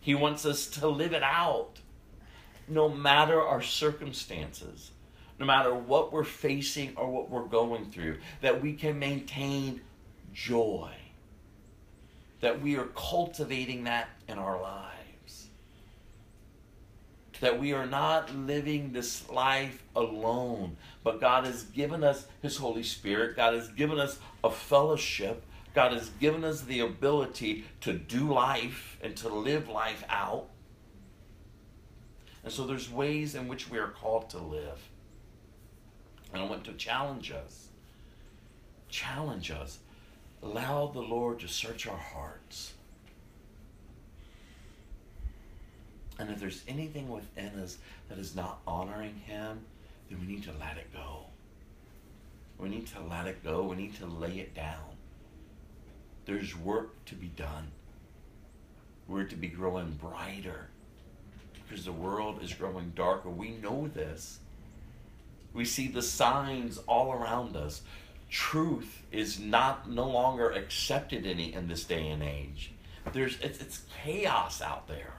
He 0.00 0.14
wants 0.14 0.44
us 0.44 0.66
to 0.66 0.88
live 0.88 1.12
it 1.12 1.22
out. 1.22 1.80
No 2.66 2.88
matter 2.88 3.40
our 3.40 3.62
circumstances, 3.62 4.90
no 5.38 5.46
matter 5.46 5.72
what 5.74 6.12
we're 6.12 6.24
facing 6.24 6.96
or 6.96 7.10
what 7.10 7.30
we're 7.30 7.44
going 7.44 7.90
through, 7.90 8.18
that 8.42 8.60
we 8.60 8.74
can 8.74 8.98
maintain 8.98 9.80
joy, 10.32 10.90
that 12.40 12.60
we 12.60 12.76
are 12.76 12.86
cultivating 12.96 13.84
that 13.84 14.08
in 14.28 14.38
our 14.38 14.60
lives 14.60 14.99
that 17.40 17.58
we 17.58 17.72
are 17.72 17.86
not 17.86 18.34
living 18.34 18.92
this 18.92 19.28
life 19.30 19.82
alone, 19.96 20.76
but 21.02 21.20
God 21.20 21.44
has 21.44 21.64
given 21.64 22.04
us 22.04 22.26
His 22.42 22.56
Holy 22.56 22.82
Spirit. 22.82 23.36
God 23.36 23.54
has 23.54 23.68
given 23.68 23.98
us 23.98 24.18
a 24.44 24.50
fellowship. 24.50 25.44
God 25.74 25.92
has 25.92 26.10
given 26.20 26.44
us 26.44 26.62
the 26.62 26.80
ability 26.80 27.64
to 27.80 27.92
do 27.92 28.32
life 28.32 28.98
and 29.02 29.16
to 29.18 29.28
live 29.28 29.68
life 29.68 30.04
out. 30.08 30.48
And 32.42 32.52
so 32.52 32.66
there's 32.66 32.90
ways 32.90 33.34
in 33.34 33.48
which 33.48 33.70
we 33.70 33.78
are 33.78 33.88
called 33.88 34.30
to 34.30 34.38
live. 34.38 34.88
And 36.32 36.42
I 36.42 36.46
want 36.46 36.64
to 36.64 36.72
challenge 36.74 37.30
us. 37.32 37.68
Challenge 38.88 39.50
us. 39.50 39.78
Allow 40.42 40.88
the 40.88 41.00
Lord 41.00 41.40
to 41.40 41.48
search 41.48 41.86
our 41.86 41.96
hearts. 41.96 42.74
And 46.20 46.30
if 46.30 46.38
there's 46.38 46.62
anything 46.68 47.08
within 47.08 47.58
us 47.60 47.78
that 48.10 48.18
is 48.18 48.36
not 48.36 48.60
honoring 48.66 49.14
Him, 49.24 49.60
then 50.08 50.20
we 50.20 50.26
need 50.26 50.44
to 50.44 50.52
let 50.60 50.76
it 50.76 50.92
go. 50.92 51.24
We 52.58 52.68
need 52.68 52.86
to 52.88 53.00
let 53.00 53.26
it 53.26 53.42
go. 53.42 53.62
We 53.62 53.76
need 53.76 53.96
to 53.96 54.06
lay 54.06 54.38
it 54.38 54.54
down. 54.54 54.96
There's 56.26 56.54
work 56.54 57.04
to 57.06 57.14
be 57.14 57.28
done. 57.28 57.68
We're 59.08 59.24
to 59.24 59.36
be 59.36 59.48
growing 59.48 59.92
brighter 59.92 60.68
because 61.66 61.86
the 61.86 61.92
world 61.92 62.42
is 62.42 62.52
growing 62.52 62.92
darker. 62.94 63.30
We 63.30 63.52
know 63.52 63.88
this. 63.88 64.40
We 65.54 65.64
see 65.64 65.88
the 65.88 66.02
signs 66.02 66.78
all 66.86 67.12
around 67.12 67.56
us. 67.56 67.80
Truth 68.28 69.02
is 69.10 69.40
not 69.40 69.90
no 69.90 70.08
longer 70.08 70.50
accepted 70.50 71.26
any 71.26 71.54
in 71.54 71.66
this 71.66 71.84
day 71.84 72.08
and 72.08 72.22
age. 72.22 72.72
There's 73.12 73.38
it's, 73.40 73.58
it's 73.58 73.82
chaos 74.04 74.60
out 74.60 74.86
there. 74.86 75.14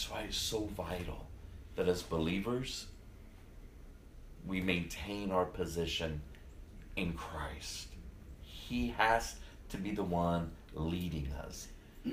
That's 0.00 0.10
why 0.12 0.22
it's 0.22 0.38
so 0.38 0.60
vital 0.64 1.26
that 1.76 1.86
as 1.86 2.00
believers, 2.00 2.86
we 4.46 4.62
maintain 4.62 5.30
our 5.30 5.44
position 5.44 6.22
in 6.96 7.12
Christ. 7.12 7.88
He 8.40 8.94
has 8.96 9.34
to 9.68 9.76
be 9.76 9.90
the 9.90 10.02
one 10.02 10.52
leading 10.72 11.30
us 11.44 11.68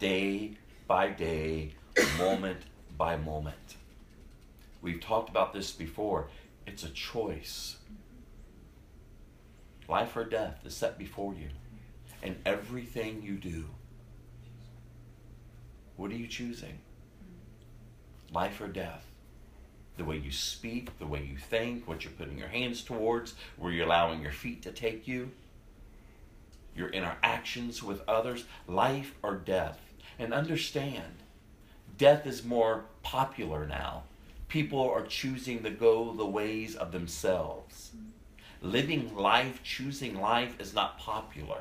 day 0.00 0.56
by 0.88 1.10
day, 1.10 1.74
moment 2.18 2.58
by 2.96 3.14
moment. 3.14 3.76
We've 4.82 5.00
talked 5.00 5.30
about 5.30 5.52
this 5.52 5.70
before. 5.70 6.30
It's 6.66 6.82
a 6.82 6.90
choice. 6.90 7.76
Life 9.88 10.16
or 10.16 10.24
death 10.24 10.58
is 10.64 10.74
set 10.74 10.98
before 10.98 11.34
you. 11.34 11.50
And 12.20 12.34
everything 12.44 13.22
you 13.22 13.36
do, 13.36 13.66
what 15.94 16.10
are 16.10 16.16
you 16.16 16.26
choosing? 16.26 16.80
Life 18.32 18.60
or 18.60 18.68
death? 18.68 19.04
The 19.96 20.04
way 20.04 20.16
you 20.16 20.30
speak, 20.30 20.98
the 20.98 21.06
way 21.06 21.24
you 21.24 21.36
think, 21.36 21.88
what 21.88 22.04
you're 22.04 22.12
putting 22.12 22.38
your 22.38 22.48
hands 22.48 22.82
towards, 22.82 23.34
where 23.56 23.72
you're 23.72 23.86
allowing 23.86 24.22
your 24.22 24.32
feet 24.32 24.62
to 24.62 24.70
take 24.70 25.08
you, 25.08 25.30
your 26.76 26.88
interactions 26.90 27.82
with 27.82 28.02
others, 28.08 28.44
life 28.66 29.14
or 29.22 29.34
death. 29.34 29.80
And 30.18 30.32
understand, 30.32 31.22
death 31.96 32.26
is 32.26 32.44
more 32.44 32.84
popular 33.02 33.66
now. 33.66 34.04
People 34.48 34.88
are 34.88 35.04
choosing 35.04 35.62
to 35.62 35.70
go 35.70 36.12
the 36.12 36.24
ways 36.24 36.74
of 36.74 36.92
themselves. 36.92 37.90
Living 38.62 39.14
life, 39.14 39.62
choosing 39.62 40.20
life 40.20 40.58
is 40.60 40.74
not 40.74 40.98
popular. 40.98 41.60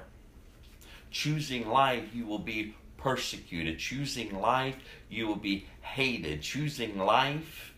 Choosing 1.11 1.67
life, 1.67 2.13
you 2.13 2.25
will 2.25 2.39
be 2.39 2.75
persecuted. 2.97 3.79
Choosing 3.79 4.39
life, 4.39 4.75
you 5.09 5.27
will 5.27 5.35
be 5.35 5.65
hated. 5.81 6.41
Choosing 6.41 6.97
life, 6.97 7.73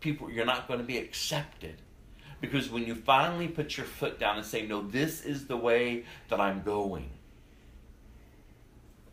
people, 0.00 0.30
you're 0.30 0.46
not 0.46 0.66
going 0.66 0.80
to 0.80 0.86
be 0.86 0.98
accepted. 0.98 1.76
Because 2.40 2.70
when 2.70 2.86
you 2.86 2.94
finally 2.94 3.48
put 3.48 3.76
your 3.76 3.86
foot 3.86 4.18
down 4.18 4.36
and 4.36 4.46
say, 4.46 4.66
No, 4.66 4.82
this 4.82 5.24
is 5.24 5.46
the 5.46 5.56
way 5.56 6.04
that 6.28 6.40
I'm 6.40 6.62
going, 6.62 7.10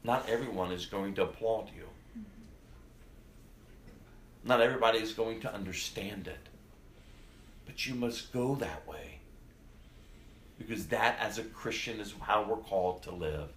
not 0.04 0.30
everyone 0.30 0.72
is 0.72 0.86
going 0.86 1.16
to 1.16 1.24
applaud 1.24 1.70
you. 1.76 1.86
Not 4.44 4.62
everybody 4.62 5.00
is 5.00 5.14
going 5.14 5.42
to 5.42 5.54
understand 5.54 6.28
it. 6.28 6.50
But 7.66 7.88
you 7.88 7.96
must 7.96 8.32
go 8.32 8.54
that 8.56 8.88
way. 8.88 9.20
Because 10.60 10.86
that, 10.88 11.18
as 11.20 11.40
a 11.40 11.44
Christian, 11.44 12.00
is 12.00 12.14
how 12.22 12.44
we're 12.44 12.58
called 12.58 13.02
to 13.04 13.12
live. 13.12 13.50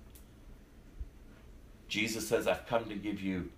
Jesus 1.88 2.29
says, 2.29 2.46
I've 2.46 2.66
come 2.66 2.85
to 2.87 2.94
give 2.94 3.20
you 3.20 3.51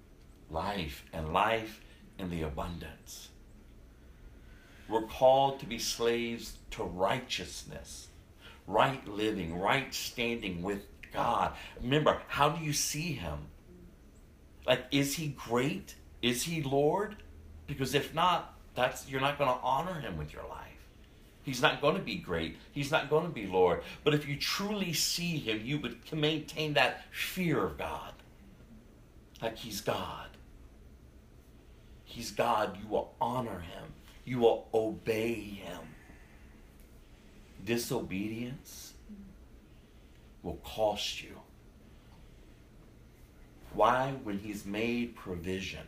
life 0.51 1.05
and 1.13 1.33
life 1.33 1.81
in 2.19 2.31
the 2.31 2.43
abundance. 2.43 3.29
We're 4.89 5.03
called 5.03 5.61
to 5.61 5.67
be 5.67 5.79
slaves 5.79 6.55
to 6.73 6.83
righteousness, 6.83 8.09
right 8.67 9.07
living, 9.07 9.59
right 9.59 9.93
standing 9.95 10.63
with 10.63 10.87
God. 11.13 11.53
Remember, 11.81 12.21
how 12.29 12.51
do 12.51 12.65
you 12.65 12.73
see 12.73 13.13
Him? 13.13 13.39
Like, 14.67 14.85
is 14.91 15.15
He 15.15 15.29
great? 15.29 15.95
Is 16.23 16.43
He 16.43 16.63
Lord? 16.63 17.17
Because 17.67 17.95
if 17.95 18.15
not, 18.15 18.55
that's 18.75 19.09
you're 19.09 19.21
not 19.21 19.39
going 19.39 19.51
to 19.51 19.61
honor 19.63 20.01
Him 20.01 20.17
with 20.17 20.33
your 20.33 20.47
life. 20.49 20.67
He's 21.43 21.63
not 21.63 21.81
going 21.81 21.97
to 21.97 22.03
be 22.03 22.17
great. 22.17 22.57
He's 22.73 22.91
not 22.91 23.09
going 23.09 23.27
to 23.27 23.33
be 23.33 23.47
Lord. 23.47 23.83
But 24.05 24.15
if 24.15 24.29
you 24.29 24.37
truly 24.37 24.93
see 24.93 25.39
Him, 25.39 25.63
you 25.65 25.79
would 25.79 25.99
maintain 26.13 26.75
that 26.75 27.05
fear 27.13 27.65
of 27.65 27.79
God. 27.79 28.13
Like 29.41 29.57
He's 29.57 29.81
God. 29.81 30.29
He's 32.05 32.31
God. 32.31 32.77
You 32.83 32.89
will 32.89 33.15
honor 33.21 33.61
Him, 33.61 33.93
you 34.25 34.39
will 34.39 34.69
obey 34.75 35.35
Him. 35.35 35.81
Disobedience 37.65 38.95
will 40.43 40.59
cost 40.65 41.23
you. 41.23 41.39
Why, 43.75 44.15
when 44.25 44.39
He's 44.39 44.65
made 44.67 45.15
provision, 45.15 45.87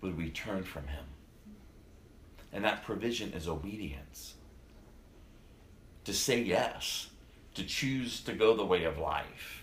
would 0.00 0.16
we 0.16 0.30
turn 0.30 0.64
from 0.64 0.88
Him? 0.88 1.04
And 2.52 2.64
that 2.64 2.82
provision 2.82 3.32
is 3.32 3.48
obedience. 3.48 4.34
To 6.04 6.12
say 6.12 6.42
yes, 6.42 7.08
to 7.54 7.64
choose 7.64 8.20
to 8.22 8.32
go 8.32 8.54
the 8.54 8.64
way 8.64 8.84
of 8.84 8.98
life, 8.98 9.61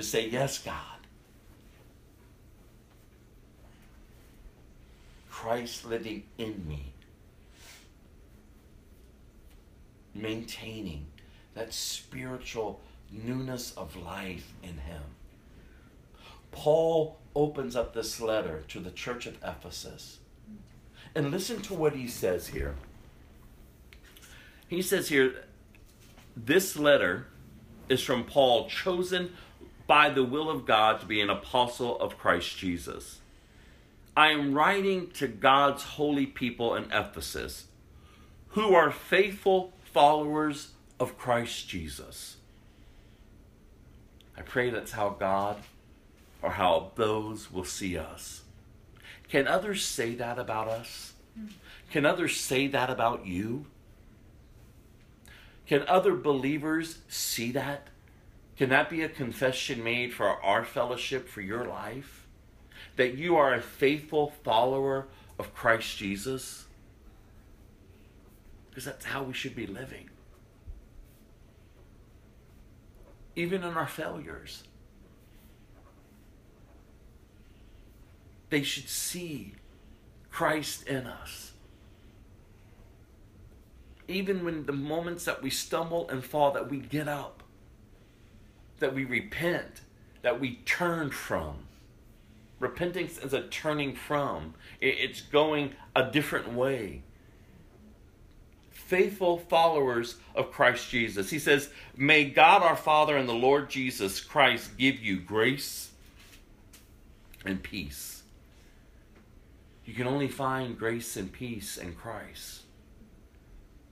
to 0.00 0.06
say, 0.06 0.28
Yes, 0.28 0.58
God. 0.58 0.74
Christ 5.28 5.86
living 5.86 6.24
in 6.38 6.66
me, 6.66 6.92
maintaining 10.14 11.06
that 11.54 11.72
spiritual 11.72 12.80
newness 13.10 13.72
of 13.72 13.96
life 13.96 14.52
in 14.62 14.78
Him. 14.78 15.02
Paul 16.52 17.18
opens 17.34 17.76
up 17.76 17.94
this 17.94 18.20
letter 18.20 18.64
to 18.68 18.80
the 18.80 18.90
church 18.90 19.26
of 19.26 19.36
Ephesus 19.42 20.18
and 21.14 21.30
listen 21.30 21.60
to 21.62 21.74
what 21.74 21.94
he 21.94 22.06
says 22.06 22.48
here. 22.48 22.74
He 24.68 24.82
says 24.82 25.08
here, 25.08 25.44
this 26.36 26.76
letter 26.76 27.26
is 27.88 28.02
from 28.02 28.24
Paul, 28.24 28.68
chosen 28.68 29.32
by 29.90 30.08
the 30.08 30.22
will 30.22 30.48
of 30.48 30.64
God 30.64 31.00
to 31.00 31.06
be 31.06 31.20
an 31.20 31.30
apostle 31.30 31.98
of 31.98 32.16
Christ 32.16 32.56
Jesus. 32.56 33.18
I 34.16 34.28
am 34.28 34.54
writing 34.54 35.10
to 35.14 35.26
God's 35.26 35.82
holy 35.82 36.26
people 36.26 36.76
in 36.76 36.84
Ephesus 36.92 37.64
who 38.50 38.72
are 38.72 38.92
faithful 38.92 39.72
followers 39.92 40.74
of 41.00 41.18
Christ 41.18 41.68
Jesus. 41.68 42.36
I 44.38 44.42
pray 44.42 44.70
that's 44.70 44.92
how 44.92 45.08
God 45.08 45.56
or 46.40 46.50
how 46.50 46.92
those 46.94 47.50
will 47.50 47.64
see 47.64 47.98
us. 47.98 48.42
Can 49.28 49.48
others 49.48 49.84
say 49.84 50.14
that 50.14 50.38
about 50.38 50.68
us? 50.68 51.14
Can 51.90 52.06
others 52.06 52.38
say 52.38 52.68
that 52.68 52.90
about 52.90 53.26
you? 53.26 53.66
Can 55.66 55.82
other 55.88 56.14
believers 56.14 56.98
see 57.08 57.50
that? 57.50 57.88
Can 58.60 58.68
that 58.68 58.90
be 58.90 59.00
a 59.00 59.08
confession 59.08 59.82
made 59.82 60.12
for 60.12 60.26
our 60.26 60.66
fellowship, 60.66 61.30
for 61.30 61.40
your 61.40 61.64
life? 61.64 62.26
That 62.96 63.14
you 63.14 63.36
are 63.36 63.54
a 63.54 63.62
faithful 63.62 64.34
follower 64.44 65.08
of 65.38 65.54
Christ 65.54 65.96
Jesus? 65.96 66.66
Because 68.68 68.84
that's 68.84 69.06
how 69.06 69.22
we 69.22 69.32
should 69.32 69.56
be 69.56 69.66
living. 69.66 70.10
Even 73.34 73.62
in 73.64 73.72
our 73.78 73.86
failures. 73.86 74.64
They 78.50 78.62
should 78.62 78.90
see 78.90 79.54
Christ 80.30 80.86
in 80.86 81.06
us. 81.06 81.52
Even 84.06 84.44
when 84.44 84.66
the 84.66 84.74
moments 84.74 85.24
that 85.24 85.42
we 85.42 85.48
stumble 85.48 86.10
and 86.10 86.22
fall, 86.22 86.50
that 86.52 86.70
we 86.70 86.76
get 86.76 87.08
up, 87.08 87.39
that 88.80 88.94
we 88.94 89.04
repent, 89.04 89.82
that 90.22 90.40
we 90.40 90.56
turn 90.66 91.10
from. 91.10 91.66
Repentance 92.58 93.18
is 93.18 93.32
a 93.32 93.42
turning 93.48 93.94
from, 93.94 94.54
it's 94.80 95.22
going 95.22 95.72
a 95.96 96.10
different 96.10 96.52
way. 96.52 97.02
Faithful 98.70 99.38
followers 99.38 100.16
of 100.34 100.50
Christ 100.50 100.90
Jesus. 100.90 101.30
He 101.30 101.38
says, 101.38 101.70
May 101.96 102.24
God 102.24 102.62
our 102.62 102.76
Father 102.76 103.16
and 103.16 103.28
the 103.28 103.32
Lord 103.32 103.70
Jesus 103.70 104.20
Christ 104.20 104.76
give 104.76 105.00
you 105.00 105.20
grace 105.20 105.90
and 107.44 107.62
peace. 107.62 108.22
You 109.84 109.94
can 109.94 110.06
only 110.06 110.28
find 110.28 110.78
grace 110.78 111.16
and 111.16 111.32
peace 111.32 111.76
in 111.76 111.94
Christ, 111.94 112.62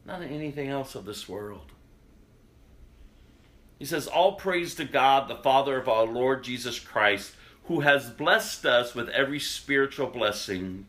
not 0.05 0.23
in 0.23 0.29
anything 0.29 0.69
else 0.69 0.95
of 0.95 1.05
this 1.05 1.29
world. 1.29 1.73
He 3.79 3.85
says, 3.85 4.07
All 4.07 4.33
praise 4.33 4.75
to 4.77 4.85
God, 4.85 5.29
the 5.29 5.37
Father 5.37 5.79
of 5.79 5.89
our 5.89 6.05
Lord 6.05 6.43
Jesus 6.43 6.81
Christ, 6.81 7.33
who 7.65 7.81
has 7.81 8.11
blessed 8.11 8.67
us 8.67 8.95
with 8.95 9.09
every 9.11 9.39
spiritual 9.39 10.09
blessing 10.09 10.87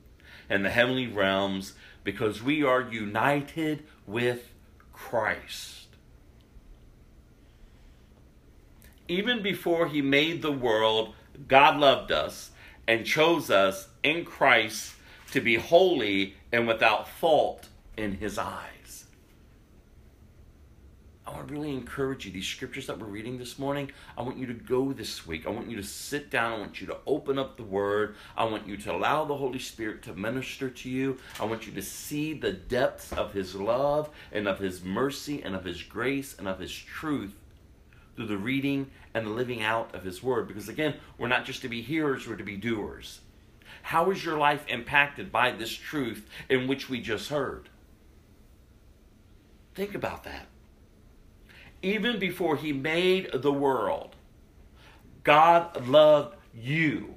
in 0.49 0.63
the 0.63 0.69
heavenly 0.69 1.07
realms 1.07 1.73
because 2.03 2.41
we 2.41 2.63
are 2.63 2.81
united 2.81 3.83
with 4.07 4.49
Christ. 4.93 5.87
Even 9.07 9.41
before 9.41 9.87
he 9.87 10.01
made 10.01 10.41
the 10.41 10.51
world, 10.51 11.13
God 11.47 11.77
loved 11.77 12.11
us 12.11 12.51
and 12.87 13.05
chose 13.05 13.51
us 13.51 13.89
in 14.03 14.25
Christ 14.25 14.93
to 15.31 15.41
be 15.41 15.55
holy 15.55 16.35
and 16.51 16.67
without 16.67 17.07
fault 17.07 17.67
in 17.97 18.15
his 18.15 18.37
eyes. 18.37 18.78
I 21.29 21.35
want 21.35 21.47
to 21.47 21.53
really 21.53 21.73
encourage 21.73 22.25
you. 22.25 22.31
These 22.31 22.47
scriptures 22.47 22.87
that 22.87 22.97
we're 22.97 23.05
reading 23.05 23.37
this 23.37 23.59
morning, 23.59 23.91
I 24.17 24.23
want 24.23 24.39
you 24.39 24.47
to 24.47 24.53
go 24.53 24.93
this 24.93 25.27
week. 25.27 25.45
I 25.45 25.51
want 25.51 25.69
you 25.69 25.77
to 25.77 25.83
sit 25.83 26.31
down. 26.31 26.53
I 26.53 26.57
want 26.57 26.81
you 26.81 26.87
to 26.87 26.97
open 27.05 27.37
up 27.37 27.55
the 27.55 27.63
Word. 27.63 28.15
I 28.35 28.45
want 28.45 28.67
you 28.67 28.77
to 28.77 28.91
allow 28.91 29.25
the 29.25 29.37
Holy 29.37 29.59
Spirit 29.59 30.01
to 30.03 30.15
minister 30.15 30.71
to 30.71 30.89
you. 30.89 31.19
I 31.39 31.45
want 31.45 31.67
you 31.67 31.73
to 31.73 31.83
see 31.83 32.33
the 32.33 32.51
depths 32.51 33.13
of 33.13 33.33
His 33.33 33.53
love 33.53 34.09
and 34.31 34.47
of 34.47 34.57
His 34.57 34.83
mercy 34.83 35.43
and 35.43 35.55
of 35.55 35.65
His 35.65 35.83
grace 35.83 36.35
and 36.37 36.47
of 36.47 36.57
His 36.57 36.73
truth 36.73 37.35
through 38.15 38.25
the 38.25 38.37
reading 38.37 38.89
and 39.13 39.27
the 39.27 39.31
living 39.31 39.61
out 39.61 39.93
of 39.93 40.03
His 40.03 40.23
Word. 40.23 40.47
Because 40.47 40.67
again, 40.67 40.95
we're 41.19 41.27
not 41.27 41.45
just 41.45 41.61
to 41.61 41.69
be 41.69 41.83
hearers, 41.83 42.27
we're 42.27 42.37
to 42.37 42.43
be 42.43 42.57
doers. 42.57 43.19
How 43.83 44.09
is 44.09 44.25
your 44.25 44.37
life 44.39 44.65
impacted 44.67 45.31
by 45.31 45.51
this 45.51 45.71
truth 45.71 46.27
in 46.49 46.67
which 46.67 46.89
we 46.89 46.99
just 46.99 47.29
heard? 47.29 47.69
Think 49.75 49.93
about 49.93 50.23
that 50.23 50.48
even 51.81 52.19
before 52.19 52.55
he 52.57 52.73
made 52.73 53.29
the 53.33 53.53
world, 53.53 54.15
God 55.23 55.87
loved 55.87 56.35
you 56.53 57.15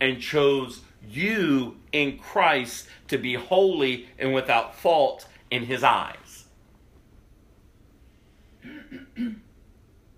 and 0.00 0.20
chose 0.20 0.80
you 1.08 1.76
in 1.92 2.18
Christ 2.18 2.88
to 3.08 3.18
be 3.18 3.34
holy 3.34 4.08
and 4.18 4.34
without 4.34 4.74
fault 4.74 5.26
in 5.50 5.64
his 5.64 5.82
eyes. 5.82 6.44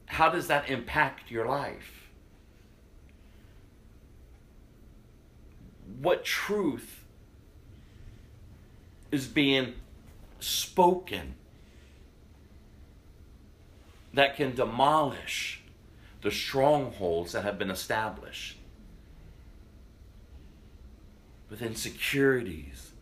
How 0.07 0.31
does 0.31 0.47
that 0.49 0.69
impact 0.69 1.31
your 1.31 1.47
life? 1.47 2.09
What 6.01 6.25
truth 6.25 7.05
is 9.13 9.27
being 9.27 9.75
spoken 10.41 11.36
that 14.17 14.35
can 14.35 14.55
demolish 14.55 15.61
the 16.23 16.31
strongholds 16.31 17.33
that 17.33 17.45
have 17.45 17.59
been 17.59 17.71
established 17.71 18.57
with 21.51 21.61
insecurities, 21.61 22.93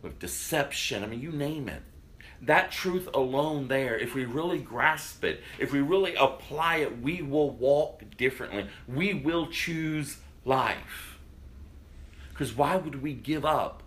with 0.00 0.18
deception. 0.20 1.02
I 1.02 1.06
mean, 1.06 1.20
you 1.20 1.32
name 1.32 1.68
it. 1.68 1.82
That 2.40 2.70
truth 2.70 3.08
alone, 3.12 3.66
there, 3.66 3.98
if 3.98 4.14
we 4.14 4.24
really 4.24 4.58
grasp 4.58 5.24
it, 5.24 5.42
if 5.58 5.72
we 5.72 5.80
really 5.80 6.14
apply 6.14 6.76
it, 6.76 7.02
we 7.02 7.20
will 7.20 7.50
walk 7.50 8.04
differently. 8.16 8.68
We 8.86 9.12
will 9.12 9.48
choose 9.48 10.18
life. 10.44 11.18
Because 12.30 12.54
why 12.54 12.76
would 12.76 13.02
we 13.02 13.12
give 13.12 13.44
up 13.44 13.82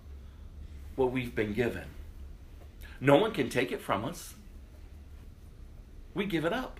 what 0.97 1.13
we've 1.13 1.33
been 1.33 1.53
given? 1.53 1.85
No 2.99 3.15
one 3.15 3.31
can 3.31 3.47
take 3.47 3.71
it 3.71 3.81
from 3.81 4.03
us 4.03 4.33
we 6.17 6.25
give 6.25 6.43
it 6.43 6.51
up. 6.51 6.79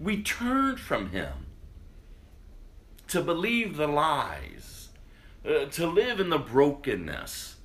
We 0.00 0.22
turn 0.22 0.76
from 0.76 1.10
Him 1.10 1.46
to 3.08 3.20
believe 3.20 3.76
the 3.76 3.88
lies, 3.88 4.88
uh, 5.44 5.64
to 5.66 5.86
live 5.86 6.20
in 6.20 6.30
the 6.30 6.38
brokenness, 6.38 7.56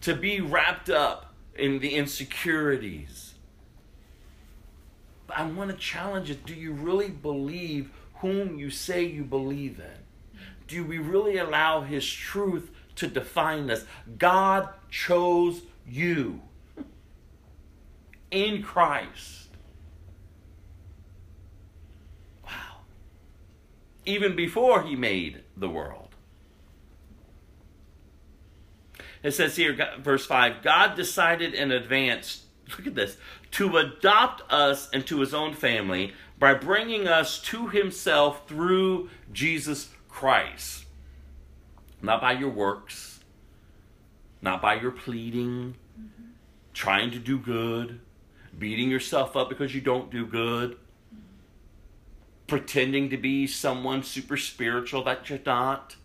to 0.00 0.14
be 0.14 0.40
wrapped 0.40 0.88
up 0.88 1.34
in 1.54 1.78
the 1.78 1.94
insecurities. 1.94 3.34
But 5.26 5.38
I 5.38 5.46
want 5.46 5.70
to 5.70 5.76
challenge 5.76 6.30
it. 6.30 6.46
Do 6.46 6.54
you 6.54 6.72
really 6.72 7.10
believe 7.10 7.90
whom 8.16 8.58
you 8.58 8.70
say 8.70 9.04
you 9.04 9.24
believe 9.24 9.78
in? 9.78 10.28
Do 10.66 10.84
we 10.84 10.98
really 10.98 11.36
allow 11.36 11.82
His 11.82 12.10
truth 12.10 12.70
to 12.96 13.06
define 13.06 13.70
us? 13.70 13.84
God 14.16 14.70
chose 14.90 15.62
you 15.86 16.40
in 18.30 18.62
Christ. 18.62 19.43
Even 24.06 24.36
before 24.36 24.82
he 24.82 24.96
made 24.96 25.42
the 25.56 25.68
world. 25.68 26.08
It 29.22 29.32
says 29.32 29.56
here, 29.56 29.76
verse 30.00 30.26
5 30.26 30.62
God 30.62 30.94
decided 30.94 31.54
in 31.54 31.72
advance, 31.72 32.44
look 32.78 32.86
at 32.86 32.94
this, 32.94 33.16
to 33.52 33.76
adopt 33.78 34.42
us 34.52 34.90
into 34.90 35.20
his 35.20 35.32
own 35.32 35.54
family 35.54 36.12
by 36.38 36.54
bringing 36.54 37.08
us 37.08 37.40
to 37.40 37.68
himself 37.68 38.46
through 38.48 39.08
Jesus 39.32 39.90
Christ. 40.08 40.84
Not 42.02 42.20
by 42.20 42.32
your 42.32 42.50
works, 42.50 43.20
not 44.42 44.60
by 44.60 44.74
your 44.74 44.90
pleading, 44.90 45.76
mm-hmm. 45.98 46.28
trying 46.74 47.10
to 47.12 47.18
do 47.18 47.38
good, 47.38 48.00
beating 48.58 48.90
yourself 48.90 49.36
up 49.36 49.48
because 49.48 49.74
you 49.74 49.80
don't 49.80 50.10
do 50.10 50.26
good 50.26 50.76
pretending 52.46 53.10
to 53.10 53.16
be 53.16 53.46
someone 53.46 54.02
super 54.02 54.36
spiritual 54.36 55.04
that 55.04 55.28
you're 55.30 55.38
not. 55.44 55.96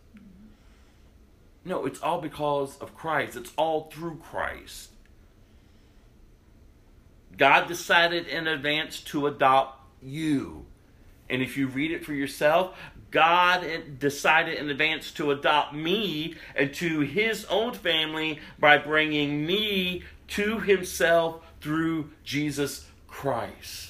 No, 1.66 1.86
it's 1.86 2.02
all 2.02 2.22
because 2.22 2.78
of 2.78 2.96
Christ. 2.96 3.36
It's 3.36 3.52
all 3.58 3.90
through 3.92 4.18
Christ. 4.18 4.92
God 7.38 7.68
decided 7.68 8.28
in 8.28 8.48
advance 8.48 9.02
to 9.02 9.28
adopt 9.28 9.80
you. 10.02 10.66
And 11.30 11.42
if 11.42 11.58
you 11.58 11.68
read 11.68 11.92
it 11.92 12.04
for 12.04 12.14
yourself, 12.14 12.78
God 13.12 13.66
decided 14.00 14.58
in 14.58 14.70
advance 14.70 15.12
to 15.12 15.32
adopt 15.32 15.74
me 15.74 16.36
into 16.56 17.02
his 17.02 17.46
own 17.46 17.74
family 17.74 18.40
by 18.60 18.78
bringing 18.78 19.46
me 19.46 20.04
to 20.30 20.60
himself 20.60 21.44
through 21.62 22.12
Jesus 22.24 22.88
Christ. 23.08 23.89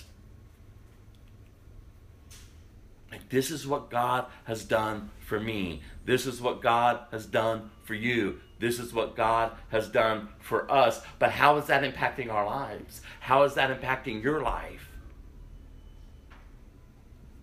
This 3.30 3.52
is 3.52 3.68
what 3.68 3.90
God 3.90 4.26
has 4.46 4.64
done 4.64 5.12
for 5.20 5.40
me. 5.40 5.82
This 6.06 6.26
is 6.26 6.42
what 6.42 6.62
God 6.62 7.02
has 7.12 7.26
done 7.26 7.70
for 7.84 7.94
you. 7.94 8.40
This 8.60 8.80
is 8.80 8.94
what 8.94 9.16
God 9.16 9.52
has 9.70 9.88
done 9.88 10.30
for 10.40 10.70
us. 10.72 11.02
But 11.20 11.32
how 11.32 11.58
is 11.58 11.68
that 11.68 11.84
impacting 11.84 12.32
our 12.32 12.46
lives? 12.46 13.02
How 13.22 13.44
is 13.44 13.54
that 13.54 13.80
impacting 13.80 14.24
your 14.24 14.42
life? 14.42 14.92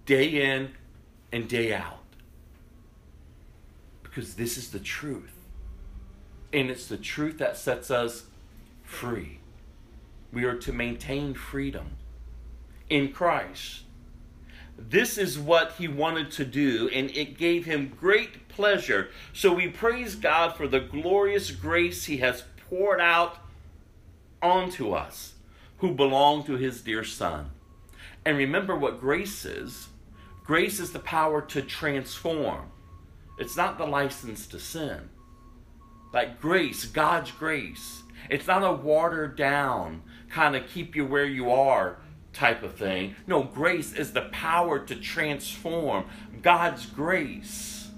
Day 0.04 0.26
in 0.28 0.72
and 1.32 1.48
day 1.48 1.72
out. 1.72 2.02
Because 4.02 4.34
this 4.34 4.58
is 4.58 4.70
the 4.70 4.78
truth. 4.78 5.32
And 6.52 6.70
it's 6.70 6.86
the 6.86 6.96
truth 6.96 7.38
that 7.38 7.56
sets 7.56 7.90
us 7.90 8.24
free. 8.82 9.40
We 10.32 10.44
are 10.44 10.56
to 10.56 10.72
maintain 10.72 11.34
freedom 11.34 11.96
in 12.90 13.12
Christ. 13.12 13.85
This 14.78 15.16
is 15.16 15.38
what 15.38 15.72
he 15.72 15.88
wanted 15.88 16.30
to 16.32 16.44
do, 16.44 16.88
and 16.92 17.10
it 17.10 17.38
gave 17.38 17.64
him 17.64 17.92
great 17.98 18.48
pleasure. 18.48 19.08
So 19.32 19.52
we 19.52 19.68
praise 19.68 20.14
God 20.14 20.54
for 20.54 20.68
the 20.68 20.80
glorious 20.80 21.50
grace 21.50 22.04
he 22.04 22.18
has 22.18 22.44
poured 22.68 23.00
out 23.00 23.38
onto 24.42 24.92
us 24.92 25.34
who 25.78 25.92
belong 25.92 26.44
to 26.44 26.56
his 26.56 26.82
dear 26.82 27.04
Son. 27.04 27.50
And 28.24 28.36
remember 28.36 28.76
what 28.76 29.00
grace 29.00 29.44
is 29.44 29.88
grace 30.44 30.78
is 30.78 30.92
the 30.92 31.00
power 31.00 31.42
to 31.42 31.60
transform, 31.60 32.70
it's 33.38 33.56
not 33.56 33.78
the 33.78 33.86
license 33.86 34.46
to 34.46 34.60
sin. 34.60 35.08
Like 36.12 36.40
grace, 36.40 36.84
God's 36.84 37.30
grace. 37.32 38.02
It's 38.30 38.46
not 38.46 38.62
a 38.62 38.72
watered 38.72 39.36
down, 39.36 40.02
kind 40.30 40.56
of 40.56 40.68
keep 40.68 40.96
you 40.96 41.04
where 41.04 41.26
you 41.26 41.50
are 41.50 41.98
type 42.36 42.62
of 42.62 42.74
thing. 42.74 43.16
No, 43.26 43.42
grace 43.42 43.92
is 43.94 44.12
the 44.12 44.28
power 44.32 44.78
to 44.78 44.94
transform. 44.94 46.04
God's 46.42 46.86
grace. 46.86 47.90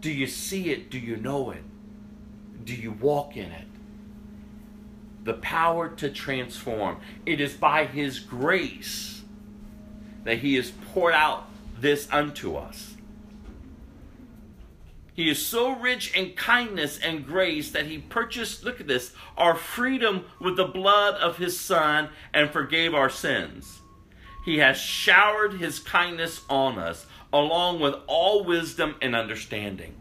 Do 0.00 0.10
you 0.10 0.26
see 0.26 0.70
it? 0.70 0.90
Do 0.90 0.98
you 0.98 1.16
know 1.16 1.50
it? 1.50 1.62
Do 2.64 2.74
you 2.74 2.92
walk 2.92 3.36
in 3.36 3.50
it? 3.50 3.66
The 5.24 5.34
power 5.34 5.88
to 5.88 6.10
transform. 6.10 6.98
It 7.26 7.40
is 7.40 7.54
by 7.54 7.84
His 7.84 8.20
grace 8.20 9.22
that 10.24 10.38
He 10.38 10.54
has 10.54 10.70
poured 10.70 11.14
out 11.14 11.48
this 11.78 12.08
unto 12.12 12.54
us. 12.54 12.94
He 15.18 15.28
is 15.28 15.44
so 15.44 15.72
rich 15.72 16.14
in 16.14 16.34
kindness 16.34 16.96
and 16.96 17.26
grace 17.26 17.72
that 17.72 17.86
he 17.86 17.98
purchased, 17.98 18.62
look 18.62 18.80
at 18.80 18.86
this, 18.86 19.12
our 19.36 19.56
freedom 19.56 20.26
with 20.38 20.56
the 20.56 20.64
blood 20.64 21.16
of 21.16 21.38
his 21.38 21.58
Son 21.58 22.10
and 22.32 22.52
forgave 22.52 22.94
our 22.94 23.10
sins. 23.10 23.80
He 24.44 24.58
has 24.58 24.76
showered 24.76 25.54
his 25.54 25.80
kindness 25.80 26.42
on 26.48 26.78
us, 26.78 27.04
along 27.32 27.80
with 27.80 27.96
all 28.06 28.44
wisdom 28.44 28.94
and 29.02 29.16
understanding. 29.16 29.96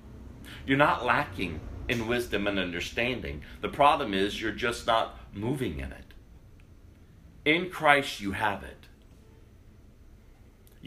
You're 0.67 0.77
not 0.77 1.03
lacking 1.03 1.61
in 1.89 2.05
wisdom 2.05 2.45
and 2.45 2.59
understanding. 2.59 3.41
The 3.61 3.69
problem 3.69 4.13
is 4.13 4.39
you're 4.39 4.51
just 4.51 4.85
not 4.85 5.17
moving 5.33 5.79
in 5.79 5.93
it. 5.93 6.13
In 7.43 7.71
Christ, 7.71 8.21
you 8.21 8.33
have 8.33 8.61
it. 8.61 8.76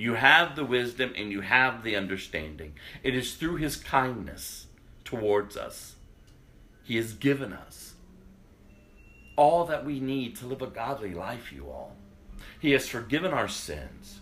You 0.00 0.14
have 0.14 0.56
the 0.56 0.64
wisdom 0.64 1.12
and 1.14 1.30
you 1.30 1.42
have 1.42 1.82
the 1.82 1.94
understanding. 1.94 2.72
It 3.02 3.14
is 3.14 3.34
through 3.34 3.56
his 3.56 3.76
kindness 3.76 4.66
towards 5.04 5.58
us. 5.58 5.96
He 6.82 6.96
has 6.96 7.12
given 7.12 7.52
us 7.52 7.92
all 9.36 9.66
that 9.66 9.84
we 9.84 10.00
need 10.00 10.36
to 10.36 10.46
live 10.46 10.62
a 10.62 10.68
godly 10.68 11.12
life, 11.12 11.52
you 11.52 11.66
all. 11.66 11.96
He 12.58 12.70
has 12.70 12.88
forgiven 12.88 13.32
our 13.32 13.46
sins. 13.46 14.20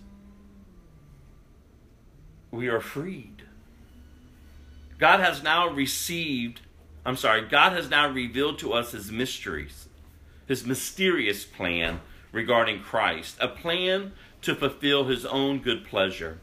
We 2.50 2.66
are 2.66 2.80
freed. 2.80 3.44
God 4.98 5.20
has 5.20 5.44
now 5.44 5.68
received, 5.68 6.60
I'm 7.06 7.14
sorry, 7.14 7.42
God 7.42 7.72
has 7.74 7.88
now 7.88 8.10
revealed 8.10 8.58
to 8.58 8.72
us 8.72 8.90
his 8.90 9.12
mysteries, 9.12 9.86
his 10.48 10.66
mysterious 10.66 11.44
plan 11.44 12.00
regarding 12.32 12.82
Christ, 12.82 13.36
a 13.40 13.46
plan 13.46 14.10
to 14.42 14.54
fulfill 14.54 15.04
his 15.04 15.26
own 15.26 15.60
good 15.60 15.84
pleasure. 15.84 16.38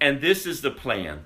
And 0.00 0.20
this 0.20 0.46
is 0.46 0.62
the 0.62 0.70
plan. 0.70 1.24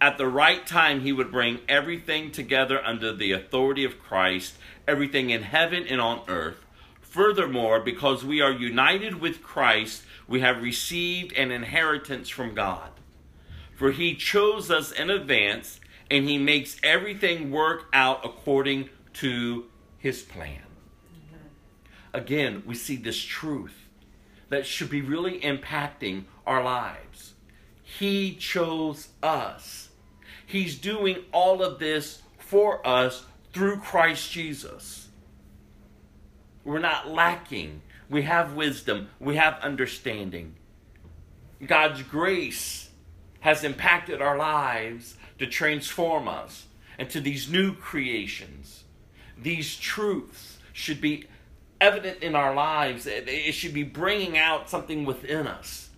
At 0.00 0.16
the 0.16 0.26
right 0.26 0.66
time, 0.66 1.00
he 1.00 1.12
would 1.12 1.30
bring 1.30 1.60
everything 1.68 2.30
together 2.30 2.82
under 2.84 3.14
the 3.14 3.32
authority 3.32 3.84
of 3.84 4.00
Christ, 4.00 4.54
everything 4.88 5.30
in 5.30 5.42
heaven 5.42 5.86
and 5.86 6.00
on 6.00 6.22
earth. 6.26 6.64
Furthermore, 7.00 7.80
because 7.80 8.24
we 8.24 8.40
are 8.40 8.52
united 8.52 9.20
with 9.20 9.42
Christ, 9.42 10.04
we 10.26 10.40
have 10.40 10.62
received 10.62 11.32
an 11.32 11.50
inheritance 11.50 12.28
from 12.28 12.54
God. 12.54 12.90
For 13.74 13.90
he 13.90 14.14
chose 14.14 14.70
us 14.70 14.92
in 14.92 15.10
advance, 15.10 15.80
and 16.10 16.28
he 16.28 16.38
makes 16.38 16.78
everything 16.82 17.50
work 17.50 17.86
out 17.92 18.24
according 18.24 18.88
to 19.14 19.66
his 19.98 20.22
plan. 20.22 20.62
Again, 22.12 22.62
we 22.66 22.74
see 22.74 22.96
this 22.96 23.20
truth 23.20 23.79
that 24.50 24.66
should 24.66 24.90
be 24.90 25.00
really 25.00 25.40
impacting 25.40 26.24
our 26.46 26.62
lives. 26.62 27.34
He 27.82 28.34
chose 28.34 29.08
us. 29.22 29.88
He's 30.46 30.78
doing 30.78 31.18
all 31.32 31.62
of 31.62 31.78
this 31.78 32.22
for 32.38 32.86
us 32.86 33.24
through 33.52 33.78
Christ 33.78 34.30
Jesus. 34.30 35.08
We're 36.64 36.78
not 36.78 37.08
lacking. 37.08 37.82
We 38.08 38.22
have 38.22 38.54
wisdom, 38.54 39.08
we 39.20 39.36
have 39.36 39.60
understanding. 39.60 40.56
God's 41.64 42.02
grace 42.02 42.90
has 43.40 43.62
impacted 43.62 44.20
our 44.20 44.36
lives 44.36 45.14
to 45.38 45.46
transform 45.46 46.26
us 46.26 46.66
into 46.98 47.20
these 47.20 47.48
new 47.48 47.72
creations. 47.74 48.82
These 49.38 49.76
truths 49.76 50.58
should 50.72 51.00
be 51.00 51.26
evident 51.80 52.22
in 52.22 52.34
our 52.34 52.54
lives. 52.54 53.06
It, 53.06 53.28
it 53.28 53.52
should 53.52 53.74
be 53.74 53.82
bringing 53.82 54.36
out 54.36 54.68
something 54.70 55.04
within 55.04 55.46
us. 55.46 55.90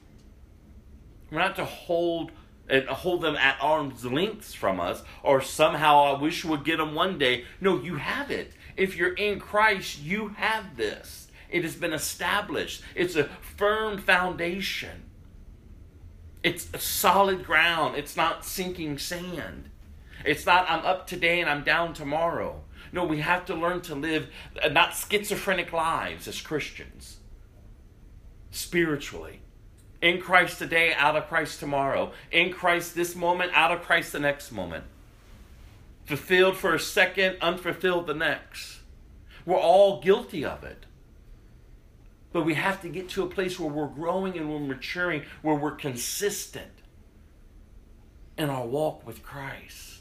We're 1.31 1.39
not 1.39 1.57
to 1.57 1.65
hold 1.65 2.33
and 2.69 2.87
hold 2.87 3.23
them 3.23 3.37
at 3.37 3.59
arm's 3.61 4.05
length 4.05 4.55
from 4.55 4.81
us, 4.81 5.03
or 5.23 5.43
somehow 5.43 6.05
I 6.05 6.21
wish 6.21 6.45
we 6.45 6.51
would 6.51 6.65
get 6.65 6.79
them 6.79 6.95
one 6.95 7.19
day. 7.19 7.45
No, 7.61 7.81
you 7.81 7.97
have 7.97 8.31
it. 8.31 8.53
If 8.77 8.97
you're 8.97 9.15
in 9.15 9.41
Christ, 9.41 10.01
you 10.01 10.29
have 10.37 10.77
this. 10.77 11.29
It 11.51 11.65
has 11.65 11.75
been 11.75 11.93
established. 11.93 12.83
It's 12.95 13.17
a 13.17 13.25
firm 13.25 13.99
foundation. 13.99 15.03
It's 16.43 16.69
a 16.73 16.79
solid 16.79 17.45
ground. 17.45 17.97
It's 17.97 18.17
not 18.17 18.45
sinking 18.45 18.99
sand. 18.99 19.69
It's 20.25 20.47
not 20.47 20.71
I'm 20.71 20.85
up 20.85 21.07
today 21.07 21.41
and 21.41 21.51
I'm 21.51 21.65
down 21.65 21.93
tomorrow. 21.95 22.62
No, 22.93 23.05
we 23.05 23.21
have 23.21 23.47
to 23.47 23.55
learn 23.55 23.81
to 23.83 23.95
live 23.95 24.29
uh, 24.63 24.69
not 24.69 24.95
schizophrenic 24.95 25.73
lives 25.73 26.29
as 26.29 26.41
Christians. 26.41 27.17
Spiritually. 28.51 29.41
In 30.03 30.21
Christ 30.21 30.59
today, 30.59 30.93
out 30.95 31.17
of 31.17 31.29
Christ 31.29 31.59
tomorrow. 31.59 32.13
In 32.31 32.53
Christ 32.53 32.95
this 32.95 33.17
moment, 33.17 33.53
out 33.55 33.73
of 33.73 33.83
Christ 33.83 34.13
the 34.13 34.21
next 34.21 34.53
moment. 34.53 34.85
Fulfilled 36.05 36.57
for 36.57 36.75
a 36.75 36.81
second, 36.81 37.39
unfulfilled 37.41 38.07
the 38.07 38.15
next. 38.15 38.81
We're 39.47 39.57
all 39.57 40.03
guilty 40.03 40.45
of 40.45 40.63
it. 40.65 40.87
But 42.33 42.45
we 42.45 42.55
have 42.55 42.81
to 42.83 42.89
get 42.89 43.09
to 43.11 43.23
a 43.23 43.29
place 43.29 43.59
where 43.59 43.71
we're 43.71 43.87
growing 43.87 44.37
and 44.37 44.51
we're 44.51 44.59
maturing, 44.59 45.23
where 45.43 45.55
we're 45.55 45.77
consistent 45.77 46.73
in 48.37 48.51
our 48.51 48.67
walk 48.67 49.07
with 49.07 49.23
Christ. 49.23 49.92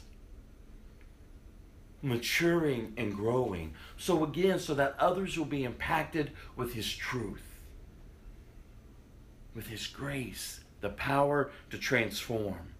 Maturing 2.02 2.92
and 2.96 3.14
growing. 3.14 3.74
So, 3.96 4.24
again, 4.24 4.58
so 4.58 4.74
that 4.74 4.96
others 4.98 5.38
will 5.38 5.44
be 5.44 5.64
impacted 5.64 6.32
with 6.56 6.74
His 6.74 6.92
truth, 6.92 7.60
with 9.54 9.68
His 9.68 9.86
grace, 9.86 10.60
the 10.80 10.88
power 10.88 11.50
to 11.70 11.78
transform. 11.78 12.74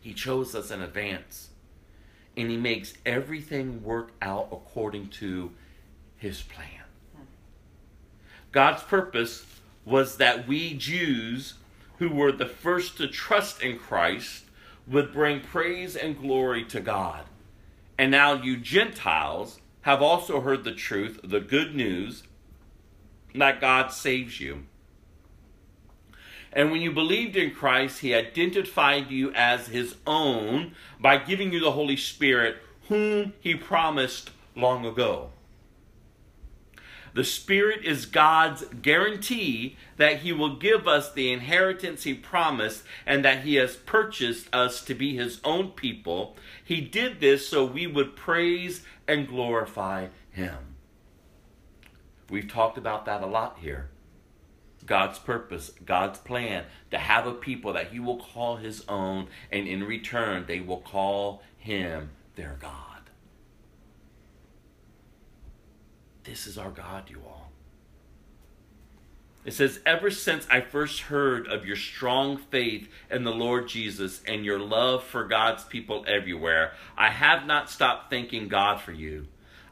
He 0.00 0.12
chose 0.12 0.54
us 0.54 0.70
in 0.70 0.82
advance, 0.82 1.50
and 2.36 2.50
He 2.50 2.56
makes 2.56 2.94
everything 3.06 3.82
work 3.82 4.12
out 4.20 4.48
according 4.50 5.08
to 5.10 5.52
His 6.16 6.42
plan. 6.42 6.82
God's 8.50 8.82
purpose 8.82 9.46
was 9.84 10.16
that 10.16 10.48
we 10.48 10.74
Jews, 10.74 11.54
who 11.98 12.08
were 12.08 12.32
the 12.32 12.46
first 12.46 12.96
to 12.96 13.06
trust 13.06 13.62
in 13.62 13.78
Christ, 13.78 14.44
would 14.86 15.12
bring 15.12 15.40
praise 15.40 15.94
and 15.94 16.18
glory 16.18 16.64
to 16.64 16.80
God. 16.80 17.24
And 17.98 18.10
now 18.10 18.34
you 18.34 18.56
Gentiles 18.56 19.60
have 19.82 20.02
also 20.02 20.40
heard 20.40 20.64
the 20.64 20.74
truth, 20.74 21.20
the 21.22 21.40
good 21.40 21.74
news, 21.74 22.24
that 23.34 23.60
God 23.60 23.92
saves 23.92 24.40
you. 24.40 24.64
And 26.52 26.70
when 26.70 26.80
you 26.80 26.90
believed 26.90 27.36
in 27.36 27.50
Christ, 27.50 28.00
He 28.00 28.14
identified 28.14 29.10
you 29.10 29.32
as 29.34 29.68
His 29.68 29.96
own 30.06 30.74
by 30.98 31.18
giving 31.18 31.52
you 31.52 31.60
the 31.60 31.72
Holy 31.72 31.96
Spirit, 31.96 32.56
whom 32.88 33.34
He 33.40 33.54
promised 33.54 34.30
long 34.54 34.86
ago. 34.86 35.30
The 37.16 37.24
Spirit 37.24 37.82
is 37.82 38.04
God's 38.04 38.66
guarantee 38.82 39.78
that 39.96 40.18
He 40.18 40.34
will 40.34 40.56
give 40.56 40.86
us 40.86 41.10
the 41.10 41.32
inheritance 41.32 42.02
He 42.02 42.12
promised 42.12 42.84
and 43.06 43.24
that 43.24 43.42
He 43.42 43.54
has 43.54 43.74
purchased 43.74 44.54
us 44.54 44.82
to 44.82 44.94
be 44.94 45.16
His 45.16 45.40
own 45.42 45.70
people. 45.70 46.36
He 46.62 46.82
did 46.82 47.20
this 47.20 47.48
so 47.48 47.64
we 47.64 47.86
would 47.86 48.16
praise 48.16 48.84
and 49.08 49.26
glorify 49.26 50.08
Him. 50.30 50.58
We've 52.28 52.52
talked 52.52 52.76
about 52.76 53.06
that 53.06 53.22
a 53.22 53.26
lot 53.26 53.60
here. 53.62 53.88
God's 54.84 55.18
purpose, 55.18 55.70
God's 55.86 56.18
plan 56.18 56.64
to 56.90 56.98
have 56.98 57.26
a 57.26 57.32
people 57.32 57.72
that 57.72 57.92
He 57.92 57.98
will 57.98 58.18
call 58.18 58.56
His 58.56 58.84
own, 58.90 59.28
and 59.50 59.66
in 59.66 59.84
return, 59.84 60.44
they 60.46 60.60
will 60.60 60.82
call 60.82 61.42
Him 61.56 62.10
their 62.34 62.58
God. 62.60 62.85
This 66.26 66.46
is 66.46 66.58
our 66.58 66.70
God, 66.70 67.08
you 67.08 67.22
all. 67.26 67.50
It 69.44 69.54
says, 69.54 69.78
Ever 69.86 70.10
since 70.10 70.44
I 70.50 70.60
first 70.60 71.02
heard 71.02 71.46
of 71.46 71.64
your 71.64 71.76
strong 71.76 72.36
faith 72.36 72.88
in 73.10 73.22
the 73.22 73.30
Lord 73.30 73.68
Jesus 73.68 74.20
and 74.26 74.44
your 74.44 74.58
love 74.58 75.04
for 75.04 75.24
God's 75.24 75.62
people 75.62 76.04
everywhere, 76.08 76.72
I 76.98 77.10
have 77.10 77.46
not 77.46 77.70
stopped 77.70 78.10
thanking 78.10 78.48
God 78.48 78.80
for 78.80 78.90
you. 78.90 79.28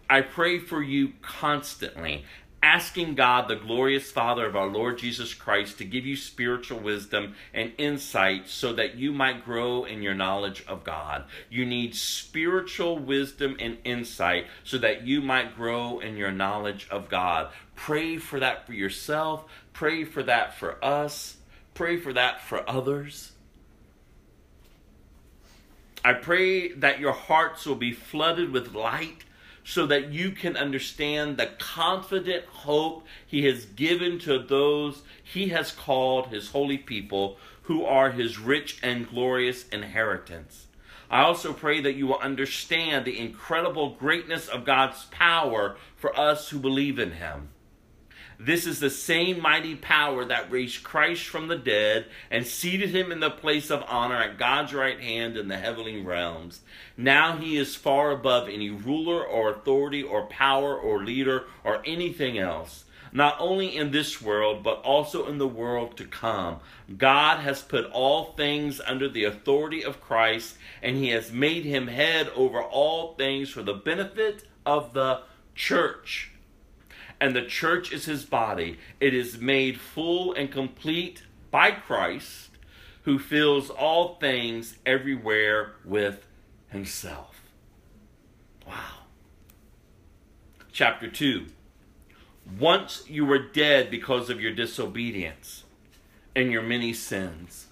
I 0.09 0.21
pray 0.21 0.61
for 0.61 0.81
you 0.81 1.15
constantly, 1.23 2.25
asking 2.65 3.15
God, 3.15 3.47
the 3.47 3.57
glorious 3.57 4.11
Father 4.11 4.47
of 4.47 4.57
our 4.57 4.67
Lord 4.67 4.97
Jesus 4.97 5.35
Christ, 5.35 5.77
to 5.79 5.85
give 5.85 6.07
you 6.07 6.17
spiritual 6.17 6.81
wisdom 6.81 7.35
and 7.53 7.73
insight 7.77 8.49
so 8.49 8.73
that 8.73 8.97
you 8.97 9.13
might 9.13 9.45
grow 9.45 9.85
in 9.85 10.01
your 10.01 10.15
knowledge 10.15 10.65
of 10.67 10.83
God. 10.83 11.25
You 11.51 11.67
need 11.67 11.95
spiritual 11.95 12.99
wisdom 12.99 13.57
and 13.61 13.77
insight 13.85 14.47
so 14.65 14.79
that 14.79 15.07
you 15.07 15.21
might 15.21 15.55
grow 15.55 15.99
in 15.99 16.17
your 16.17 16.33
knowledge 16.33 16.89
of 16.91 17.11
God. 17.11 17.53
Pray 17.77 18.17
for 18.17 18.41
that 18.41 18.67
for 18.67 18.73
yourself, 18.73 19.45
pray 19.75 20.05
for 20.05 20.23
that 20.23 20.59
for 20.59 20.83
us, 20.83 21.37
pray 21.75 21.99
for 21.99 22.15
that 22.15 22.41
for 22.41 22.69
others. 22.69 23.33
I 26.03 26.15
pray 26.15 26.73
that 26.73 26.99
your 26.99 27.13
hearts 27.13 27.67
will 27.67 27.75
be 27.75 27.93
flooded 27.93 28.53
with 28.53 28.75
light 28.75 29.25
so 29.65 29.87
that 29.87 30.13
you 30.13 30.31
can 30.31 30.57
understand 30.57 31.37
the 31.37 31.47
confident 31.59 32.45
hope 32.45 33.05
he 33.27 33.45
has 33.47 33.65
given 33.65 34.19
to 34.21 34.39
those 34.39 35.03
he 35.23 35.49
has 35.49 35.73
called 35.73 36.29
his 36.29 36.51
holy 36.51 36.79
people 36.79 37.39
who 37.63 37.85
are 37.85 38.11
his 38.11 38.39
rich 38.39 38.79
and 38.83 39.09
glorious 39.09 39.67
inheritance. 39.69 40.67
I 41.11 41.23
also 41.23 41.53
pray 41.53 41.81
that 41.81 41.95
you 41.95 42.07
will 42.07 42.19
understand 42.19 43.05
the 43.05 43.19
incredible 43.19 43.91
greatness 43.91 44.49
of 44.49 44.65
God's 44.65 45.05
power 45.07 45.77
for 45.97 46.19
us 46.19 46.51
who 46.51 46.59
believe 46.59 46.99
in 46.99 47.13
him. 47.13 47.49
This 48.39 48.67
is 48.67 48.81
the 48.81 48.91
same 48.91 49.41
mighty 49.41 49.77
power 49.77 50.25
that 50.25 50.51
raised 50.51 50.83
Christ 50.83 51.27
from 51.27 51.49
the 51.49 51.57
dead 51.57 52.07
and 52.31 52.47
seated 52.47 52.91
him 52.91 53.13
in 53.13 53.21
the 53.21 53.31
place 53.31 53.71
of 53.71 53.85
honor 53.87 54.17
at 54.17 54.39
God's 54.39 54.75
right 54.75 55.01
hand 55.01 55.37
in 55.37 55.49
the 55.49 55.57
heavenly 55.57 56.03
realms. 56.03 56.61
Now 56.97 57.37
he 57.37 57.57
is 57.57 57.77
far 57.77 58.11
above 58.11 58.49
any 58.49 58.71
ruler 58.71 59.25
or 59.25 59.51
authority 59.51 60.03
or 60.03 60.27
power 60.27 60.77
or 60.77 61.05
leader 61.05 61.45
or 61.63 61.81
anything 61.85 62.37
else, 62.39 62.85
not 63.13 63.37
only 63.39 63.77
in 63.77 63.93
this 63.93 64.21
world, 64.21 64.65
but 64.65 64.83
also 64.83 65.27
in 65.29 65.39
the 65.39 65.47
world 65.47 65.97
to 65.97 66.05
come. 66.05 66.59
God 66.99 67.39
has 67.41 67.63
put 67.63 67.87
all 67.93 68.33
things 68.33 68.81
under 68.81 69.09
the 69.09 69.25
authority 69.25 69.85
of 69.85 70.01
Christ, 70.01 70.57
and 70.83 70.97
he 70.97 71.11
has 71.11 71.31
made 71.31 71.65
him 71.65 71.87
head 71.87 72.29
over 72.35 72.61
all 72.61 73.15
things 73.15 73.49
for 73.49 73.63
the 73.63 73.75
benefit 73.75 74.45
of 74.67 74.93
the 74.93 75.23
church. 75.55 76.33
And 77.25 77.35
the 77.35 77.41
church 77.41 77.91
is 77.91 78.05
his 78.05 78.27
body. 78.27 78.77
It 79.01 79.15
is 79.15 79.39
made 79.39 79.81
full 79.81 80.35
and 80.35 80.53
complete 80.53 81.23
by 81.51 81.71
Christ, 81.71 82.51
who 83.05 83.19
fills 83.19 83.71
all 83.71 84.17
things 84.17 84.77
everywhere 84.85 85.73
with 85.87 86.27
himself. 86.69 87.41
Wow. 88.69 89.07
Chapter 90.71 91.09
2. 91.09 91.47
Once 92.61 93.05
you 93.09 93.25
were 93.25 93.39
dead 93.39 93.91
because 93.91 94.29
of 94.29 94.43
your 94.43 94.53
disobedience 94.53 95.65
and 96.37 96.53
your 96.53 96.61
many 96.61 96.93
sins. 96.93 97.69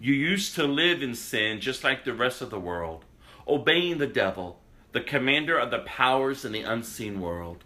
You 0.00 0.14
used 0.14 0.56
to 0.56 0.64
live 0.64 1.00
in 1.00 1.14
sin 1.14 1.60
just 1.60 1.84
like 1.84 2.04
the 2.04 2.12
rest 2.12 2.42
of 2.42 2.50
the 2.50 2.58
world, 2.58 3.04
obeying 3.46 3.98
the 3.98 4.08
devil, 4.08 4.58
the 4.90 5.00
commander 5.00 5.56
of 5.56 5.70
the 5.70 5.78
powers 5.78 6.44
in 6.44 6.50
the 6.50 6.62
unseen 6.62 7.20
world. 7.20 7.62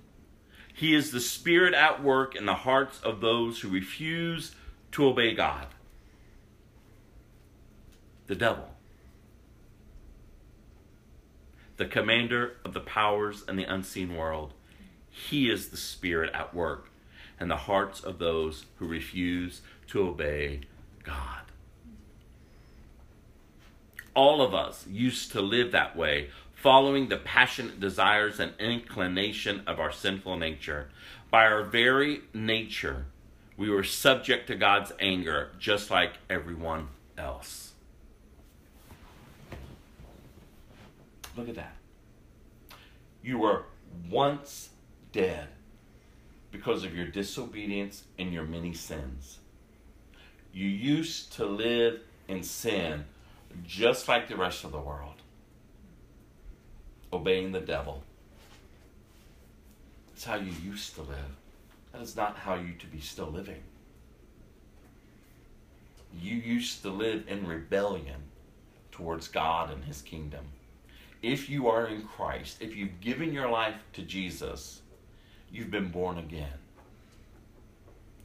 He 0.79 0.95
is 0.95 1.11
the 1.11 1.19
spirit 1.19 1.75
at 1.75 2.05
work 2.05 2.37
in 2.37 2.47
the 2.47 2.55
hearts 2.55 3.01
of 3.01 3.21
those 3.21 3.59
who 3.59 3.69
refuse 3.69 4.55
to 4.93 5.07
obey 5.07 5.35
God. 5.35 5.67
The 8.29 8.37
devil. 8.37 8.69
The 11.79 11.87
commander 11.87 12.59
of 12.65 12.75
the 12.75 12.81
powers 12.81 13.43
and 13.49 13.59
the 13.59 13.65
unseen 13.65 14.15
world. 14.15 14.53
He 15.11 15.51
is 15.51 15.71
the 15.71 15.77
spirit 15.77 16.33
at 16.33 16.55
work 16.55 16.91
in 17.41 17.49
the 17.49 17.57
hearts 17.57 17.99
of 17.99 18.21
those 18.21 18.67
who 18.77 18.87
refuse 18.87 19.63
to 19.89 20.07
obey 20.07 20.61
God. 21.03 21.43
All 24.15 24.41
of 24.41 24.55
us 24.55 24.87
used 24.87 25.33
to 25.33 25.41
live 25.41 25.73
that 25.73 25.97
way, 25.97 26.31
following 26.61 27.09
the 27.09 27.17
passionate 27.17 27.81
desires 27.81 28.41
and 28.41 28.53
inclination 28.59 29.63
of 29.67 29.79
our 29.79 29.93
sinful 29.93 30.37
nature. 30.37 30.89
By 31.31 31.45
our 31.47 31.63
very 31.63 32.23
nature, 32.35 33.07
we 33.57 33.71
were 33.71 33.85
subject 33.85 34.47
to 34.49 34.57
God's 34.57 34.93
anger 34.99 35.51
just 35.59 35.91
like 35.91 36.15
everyone 36.29 36.89
else. 37.17 37.73
Look 41.37 41.49
at 41.49 41.55
that. 41.55 41.77
You 43.23 43.39
were 43.39 43.65
once 44.11 44.71
dead 45.13 45.49
because 46.51 46.83
of 46.83 46.97
your 46.97 47.07
disobedience 47.07 48.05
and 48.19 48.33
your 48.33 48.45
many 48.45 48.75
sins. 48.75 49.39
You 50.53 50.67
used 50.67 51.33
to 51.35 51.47
live 51.47 52.01
in 52.27 52.43
sin 52.43 53.05
just 53.65 54.09
like 54.09 54.29
the 54.29 54.37
rest 54.37 54.65
of 54.65 54.73
the 54.73 54.81
world, 54.81 55.18
obeying 57.13 57.53
the 57.53 57.61
devil. 57.61 58.03
That's 60.09 60.25
how 60.25 60.37
you 60.37 60.53
used 60.65 60.95
to 60.97 61.03
live. 61.03 61.37
That 61.93 62.03
is 62.03 62.17
not 62.17 62.37
how 62.37 62.55
you 62.55 62.75
to 62.79 62.87
be 62.87 63.01
still 63.01 63.29
living. 63.29 63.63
You 66.21 66.37
used 66.37 66.83
to 66.83 66.91
live 66.91 67.25
in 67.29 67.47
rebellion 67.47 68.23
towards 68.91 69.29
God 69.29 69.71
and 69.71 69.85
his 69.85 70.03
kingdom. 70.03 70.45
If 71.23 71.49
you 71.49 71.69
are 71.69 71.87
in 71.87 72.03
Christ, 72.03 72.59
if 72.61 72.77
you've 72.77 73.01
given 73.01 73.33
your 73.33 73.49
life 73.49 73.77
to 73.95 74.03
Jesus, 74.03 74.83
you've 75.51 75.71
been 75.71 75.89
born 75.89 76.19
again. 76.19 76.59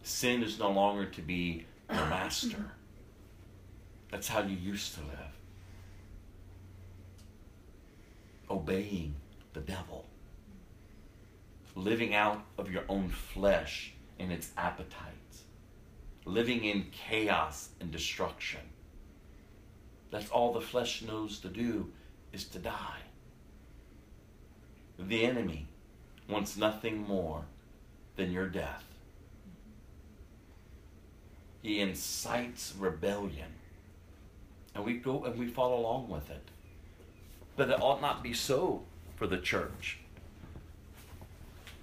Sin 0.04 0.44
is 0.44 0.60
no 0.60 0.72
longer 0.72 1.06
to 1.06 1.22
be 1.22 1.66
your 1.92 2.06
master. 2.08 2.72
That's 4.12 4.28
how 4.28 4.42
you 4.42 4.56
used 4.56 4.96
to 4.96 5.02
live. 5.02 5.33
Obeying 8.50 9.16
the 9.54 9.62
devil. 9.62 10.06
Living 11.76 12.14
out 12.14 12.44
of 12.58 12.72
your 12.72 12.84
own 12.88 13.10
flesh 13.10 13.94
and 14.20 14.32
its 14.32 14.52
appetites. 14.58 15.44
Living 16.26 16.64
in 16.64 16.86
chaos 16.91 17.70
and 17.80 17.91
destruction. 17.91 18.62
That's 20.12 20.30
all 20.30 20.54
the 20.54 20.62
flesh 20.62 21.02
knows 21.02 21.39
to 21.39 21.50
do 21.50 21.91
is 22.32 22.46
to 22.50 22.60
die. 22.60 23.02
The 25.00 25.26
enemy 25.26 25.68
wants 26.30 26.56
nothing 26.56 27.02
more 27.08 27.46
than 28.16 28.32
your 28.32 28.48
death. 28.48 28.84
He 31.62 31.80
incites 31.80 32.74
rebellion. 32.78 33.54
And 34.76 34.86
we 34.86 34.94
go 34.96 35.24
and 35.24 35.38
we 35.38 35.48
follow 35.48 35.80
along 35.80 36.10
with 36.10 36.30
it. 36.30 36.48
But 37.56 37.70
it 37.70 37.82
ought 37.82 38.01
not 38.01 38.24
be 38.24 38.34
so 38.34 38.84
for 39.16 39.28
the 39.28 39.38
church. 39.38 39.99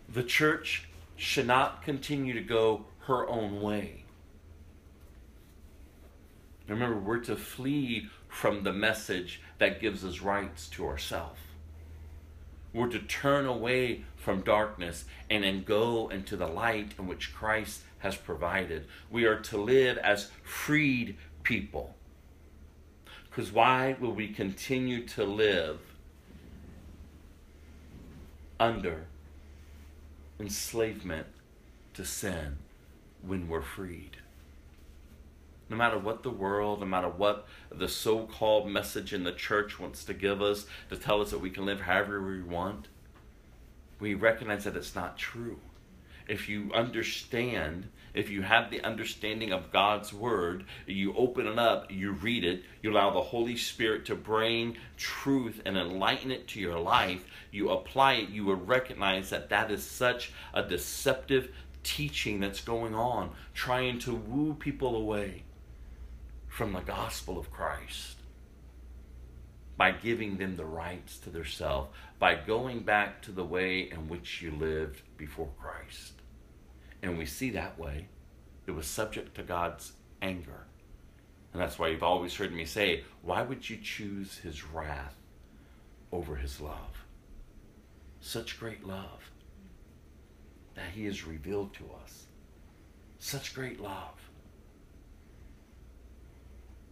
The 0.09 0.25
church 0.25 0.89
should 1.16 1.47
not 1.47 1.83
continue 1.83 2.35
to 2.35 2.41
go 2.41 2.87
her 3.01 3.29
own 3.29 3.61
way. 3.61 4.05
Remember, 6.66 6.99
we're 6.99 7.18
to 7.18 7.37
flee 7.37 8.09
from 8.29 8.62
the 8.62 8.73
message 8.73 9.41
that 9.59 9.81
gives 9.81 10.05
us 10.05 10.21
rights 10.21 10.68
to 10.68 10.87
ourselves. 10.87 11.41
We're 12.73 12.89
to 12.89 13.01
turn 13.01 13.47
away 13.47 14.05
from 14.16 14.43
darkness 14.43 15.05
and 15.29 15.43
then 15.43 15.64
go 15.64 16.09
into 16.09 16.37
the 16.37 16.47
light 16.47 16.93
in 16.99 17.09
which 17.09 17.35
Christ 17.35 17.83
has 17.99 18.16
provided. 18.16 18.87
We 19.11 19.25
are 19.25 19.41
to 19.41 19.59
live 19.61 19.99
as 19.99 20.31
freed 20.45 21.16
people. 21.43 21.97
Because 23.41 23.55
why 23.55 23.97
will 23.99 24.12
we 24.12 24.28
continue 24.28 25.07
to 25.07 25.24
live 25.24 25.80
under 28.61 29.07
enslavement 30.38 31.26
to 31.95 32.05
sin 32.05 32.59
when 33.22 33.49
we're 33.49 33.62
freed? 33.62 34.18
No 35.70 35.78
matter 35.78 35.97
what 35.97 36.22
the 36.22 36.28
world, 36.28 36.80
no 36.80 36.86
matter 36.86 37.09
what 37.09 37.49
the 37.70 37.88
so 37.88 38.26
called 38.26 38.68
message 38.68 39.14
in 39.14 39.24
the 39.24 39.32
church 39.32 39.80
wants 39.80 40.05
to 40.05 40.12
give 40.12 40.43
us 40.43 40.66
to 40.91 40.97
tell 40.99 41.22
us 41.22 41.30
that 41.30 41.41
we 41.41 41.49
can 41.49 41.64
live 41.64 41.80
however 41.80 42.20
we 42.20 42.43
want, 42.43 42.88
we 43.99 44.12
recognize 44.12 44.64
that 44.64 44.76
it's 44.76 44.95
not 44.95 45.16
true. 45.16 45.61
If 46.28 46.47
you 46.47 46.70
understand, 46.74 47.88
if 48.15 48.31
you 48.31 48.43
have 48.43 48.71
the 48.71 48.83
understanding 48.83 49.53
of 49.53 49.71
God's 49.71 50.13
Word, 50.13 50.65
you 50.87 51.15
open 51.15 51.47
it 51.47 51.59
up, 51.59 51.91
you 51.91 52.13
read 52.13 52.45
it, 52.45 52.63
you 52.83 52.93
allow 52.93 53.11
the 53.11 53.21
Holy 53.21 53.57
Spirit 53.57 54.05
to 54.07 54.15
bring 54.15 54.77
truth 54.97 55.61
and 55.65 55.77
enlighten 55.77 56.31
it 56.31 56.49
to 56.49 56.61
your 56.61 56.79
life, 56.79 57.25
you 57.51 57.71
apply 57.71 58.15
it, 58.15 58.31
you 58.31 58.45
will 58.45 58.57
recognize 58.57 59.31
that 59.31 59.51
that 59.51 59.71
is 59.71 59.85
such 59.85 60.33
a 60.55 60.63
deceptive 60.63 61.53
teaching 61.83 62.41
that's 62.41 62.61
going 62.61 62.95
on, 62.95 63.31
trying 63.55 63.99
to 64.01 64.15
woo 64.15 64.55
people 64.55 64.97
away 64.97 65.45
from 66.49 66.73
the 66.73 66.81
gospel 66.81 67.39
of 67.39 67.51
Christ 67.51 68.17
by 69.81 69.93
giving 69.93 70.37
them 70.37 70.57
the 70.57 70.65
rights 70.67 71.17
to 71.17 71.31
their 71.31 71.47
self, 71.47 71.89
by 72.19 72.35
going 72.35 72.81
back 72.81 73.23
to 73.23 73.33
the 73.33 73.45
way 73.45 73.91
in 73.91 74.09
which 74.09 74.43
you 74.43 74.51
lived 74.51 75.01
before 75.17 75.49
Christ. 75.59 76.20
And 77.03 77.17
we 77.17 77.27
see 77.27 77.51
that 77.51 77.79
way. 77.79 78.09
It 78.67 78.73
was 78.73 78.87
subject 78.87 79.35
to 79.37 79.43
God's 79.43 79.93
anger. 80.21 80.67
And 81.53 81.61
that's 81.61 81.79
why 81.79 81.89
you've 81.89 82.03
always 82.03 82.35
heard 82.37 82.53
me 82.53 82.65
say, 82.65 83.05
why 83.23 83.43
would 83.43 83.69
you 83.69 83.79
choose 83.79 84.39
his 84.39 84.65
wrath 84.65 85.17
over 86.13 86.37
his 86.37 86.61
love? 86.61 87.05
Such 88.21 88.61
great 88.61 88.87
love 88.87 89.31
that 90.75 90.91
he 90.95 91.07
has 91.07 91.27
revealed 91.27 91.75
to 91.75 91.85
us. 92.03 92.27
Such 93.19 93.55
great 93.55 93.81
love. 93.81 94.31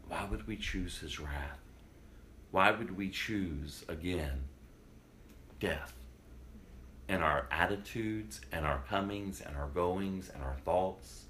Why 0.09 0.27
would 0.31 0.47
we 0.47 0.57
choose 0.57 0.99
his 0.99 1.21
wrath? 1.21 1.61
Why 2.51 2.71
would 2.71 2.97
we 2.97 3.11
choose 3.11 3.85
again 3.89 4.45
death? 5.61 5.93
And 7.09 7.23
our 7.23 7.47
attitudes 7.51 8.41
and 8.53 8.67
our 8.67 8.83
comings 8.89 9.41
and 9.41 9.57
our 9.57 9.69
goings 9.69 10.31
and 10.33 10.43
our 10.43 10.57
thoughts? 10.65 11.25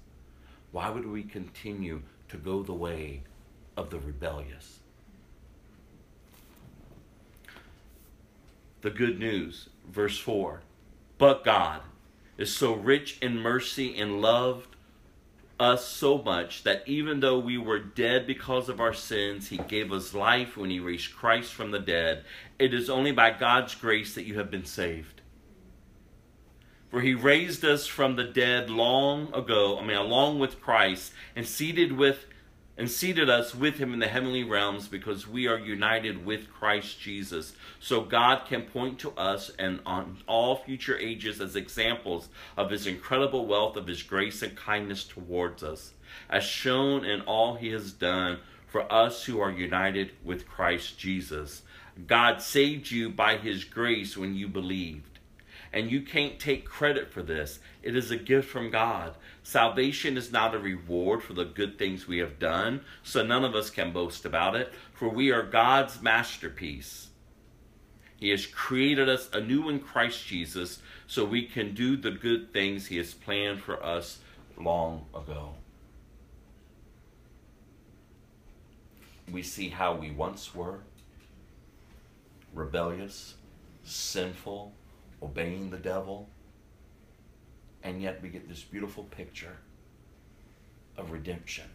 Why 0.71 0.89
would 0.89 1.07
we 1.07 1.23
continue 1.23 2.01
to 2.27 2.37
go 2.37 2.63
the 2.63 2.73
way 2.73 3.23
of 3.77 3.89
the 3.89 3.99
rebellious? 3.99 4.79
The 8.81 8.89
good 8.89 9.19
news, 9.19 9.69
verse 9.89 10.17
4 10.17 10.61
But 11.17 11.43
God 11.43 11.81
is 12.37 12.55
so 12.55 12.73
rich 12.73 13.17
in 13.21 13.37
mercy 13.37 13.97
and 13.97 14.21
loved 14.21 14.75
us 15.59 15.85
so 15.85 16.17
much 16.19 16.63
that 16.63 16.83
even 16.87 17.19
though 17.19 17.37
we 17.37 17.57
were 17.57 17.79
dead 17.79 18.25
because 18.25 18.69
of 18.69 18.79
our 18.79 18.93
sins, 18.93 19.49
He 19.49 19.57
gave 19.57 19.91
us 19.91 20.13
life 20.13 20.55
when 20.55 20.69
He 20.69 20.79
raised 20.79 21.13
Christ 21.13 21.53
from 21.53 21.71
the 21.71 21.79
dead. 21.79 22.23
It 22.57 22.73
is 22.73 22.89
only 22.89 23.11
by 23.11 23.31
God's 23.31 23.75
grace 23.75 24.15
that 24.15 24.23
you 24.23 24.37
have 24.37 24.49
been 24.49 24.65
saved. 24.65 25.18
For 26.89 27.01
He 27.01 27.13
raised 27.13 27.63
us 27.63 27.85
from 27.87 28.15
the 28.15 28.23
dead 28.23 28.69
long 28.69 29.33
ago, 29.33 29.77
I 29.79 29.85
mean, 29.85 29.97
along 29.97 30.39
with 30.39 30.61
Christ, 30.61 31.13
and 31.35 31.47
seated 31.47 31.91
with 31.91 32.25
and 32.79 32.89
seated 32.89 33.29
us 33.29 33.53
with 33.53 33.75
him 33.75 33.93
in 33.93 33.99
the 33.99 34.07
heavenly 34.07 34.45
realms 34.45 34.87
because 34.87 35.27
we 35.27 35.47
are 35.47 35.59
united 35.59 36.25
with 36.25 36.49
Christ 36.49 36.97
Jesus. 36.97 37.53
So 37.81 37.99
God 37.99 38.45
can 38.47 38.61
point 38.61 38.99
to 38.99 39.11
us 39.11 39.51
and 39.59 39.81
on 39.85 40.19
all 40.27 40.55
future 40.55 40.97
ages 40.97 41.41
as 41.41 41.57
examples 41.57 42.29
of 42.55 42.71
his 42.71 42.87
incredible 42.87 43.45
wealth 43.45 43.75
of 43.75 43.85
his 43.85 44.01
grace 44.01 44.41
and 44.41 44.55
kindness 44.55 45.03
towards 45.03 45.61
us, 45.61 45.91
as 46.29 46.45
shown 46.45 47.03
in 47.03 47.19
all 47.21 47.55
he 47.55 47.67
has 47.71 47.91
done 47.91 48.39
for 48.65 48.89
us 48.89 49.25
who 49.25 49.41
are 49.41 49.51
united 49.51 50.11
with 50.23 50.47
Christ 50.47 50.97
Jesus. 50.97 51.63
God 52.07 52.41
saved 52.41 52.89
you 52.89 53.09
by 53.09 53.35
his 53.35 53.65
grace 53.65 54.15
when 54.15 54.35
you 54.35 54.47
believed. 54.47 55.08
And 55.71 55.91
you 55.91 56.01
can't 56.01 56.39
take 56.39 56.65
credit 56.65 57.11
for 57.11 57.21
this. 57.21 57.59
It 57.83 57.95
is 57.95 58.09
a 58.09 58.17
gift 58.17 58.49
from 58.49 58.71
God. 58.71 59.15
Salvation 59.43 60.17
is 60.17 60.31
not 60.31 60.55
a 60.55 60.59
reward 60.59 61.21
for 61.21 61.33
the 61.33 61.45
good 61.45 61.77
things 61.77 62.07
we 62.07 62.17
have 62.17 62.39
done, 62.39 62.81
so 63.03 63.23
none 63.23 63.45
of 63.45 63.55
us 63.55 63.69
can 63.69 63.93
boast 63.93 64.25
about 64.25 64.55
it, 64.55 64.73
for 64.93 65.09
we 65.09 65.31
are 65.31 65.43
God's 65.43 66.01
masterpiece. 66.01 67.09
He 68.17 68.29
has 68.29 68.45
created 68.45 69.07
us 69.07 69.29
anew 69.31 69.69
in 69.69 69.79
Christ 69.79 70.25
Jesus 70.27 70.81
so 71.07 71.23
we 71.23 71.45
can 71.45 71.73
do 71.73 71.95
the 71.95 72.11
good 72.11 72.51
things 72.51 72.87
He 72.87 72.97
has 72.97 73.13
planned 73.13 73.61
for 73.61 73.81
us 73.81 74.19
long 74.57 75.05
ago. 75.15 75.53
We 79.31 79.43
see 79.43 79.69
how 79.69 79.95
we 79.95 80.11
once 80.11 80.53
were 80.53 80.79
rebellious, 82.53 83.35
sinful, 83.83 84.73
obeying 85.21 85.69
the 85.69 85.77
devil, 85.77 86.29
and 87.83 88.01
yet 88.01 88.21
we 88.21 88.29
get 88.29 88.47
this 88.47 88.63
beautiful 88.63 89.03
picture 89.05 89.57
of 90.97 91.11
redemption. 91.11 91.65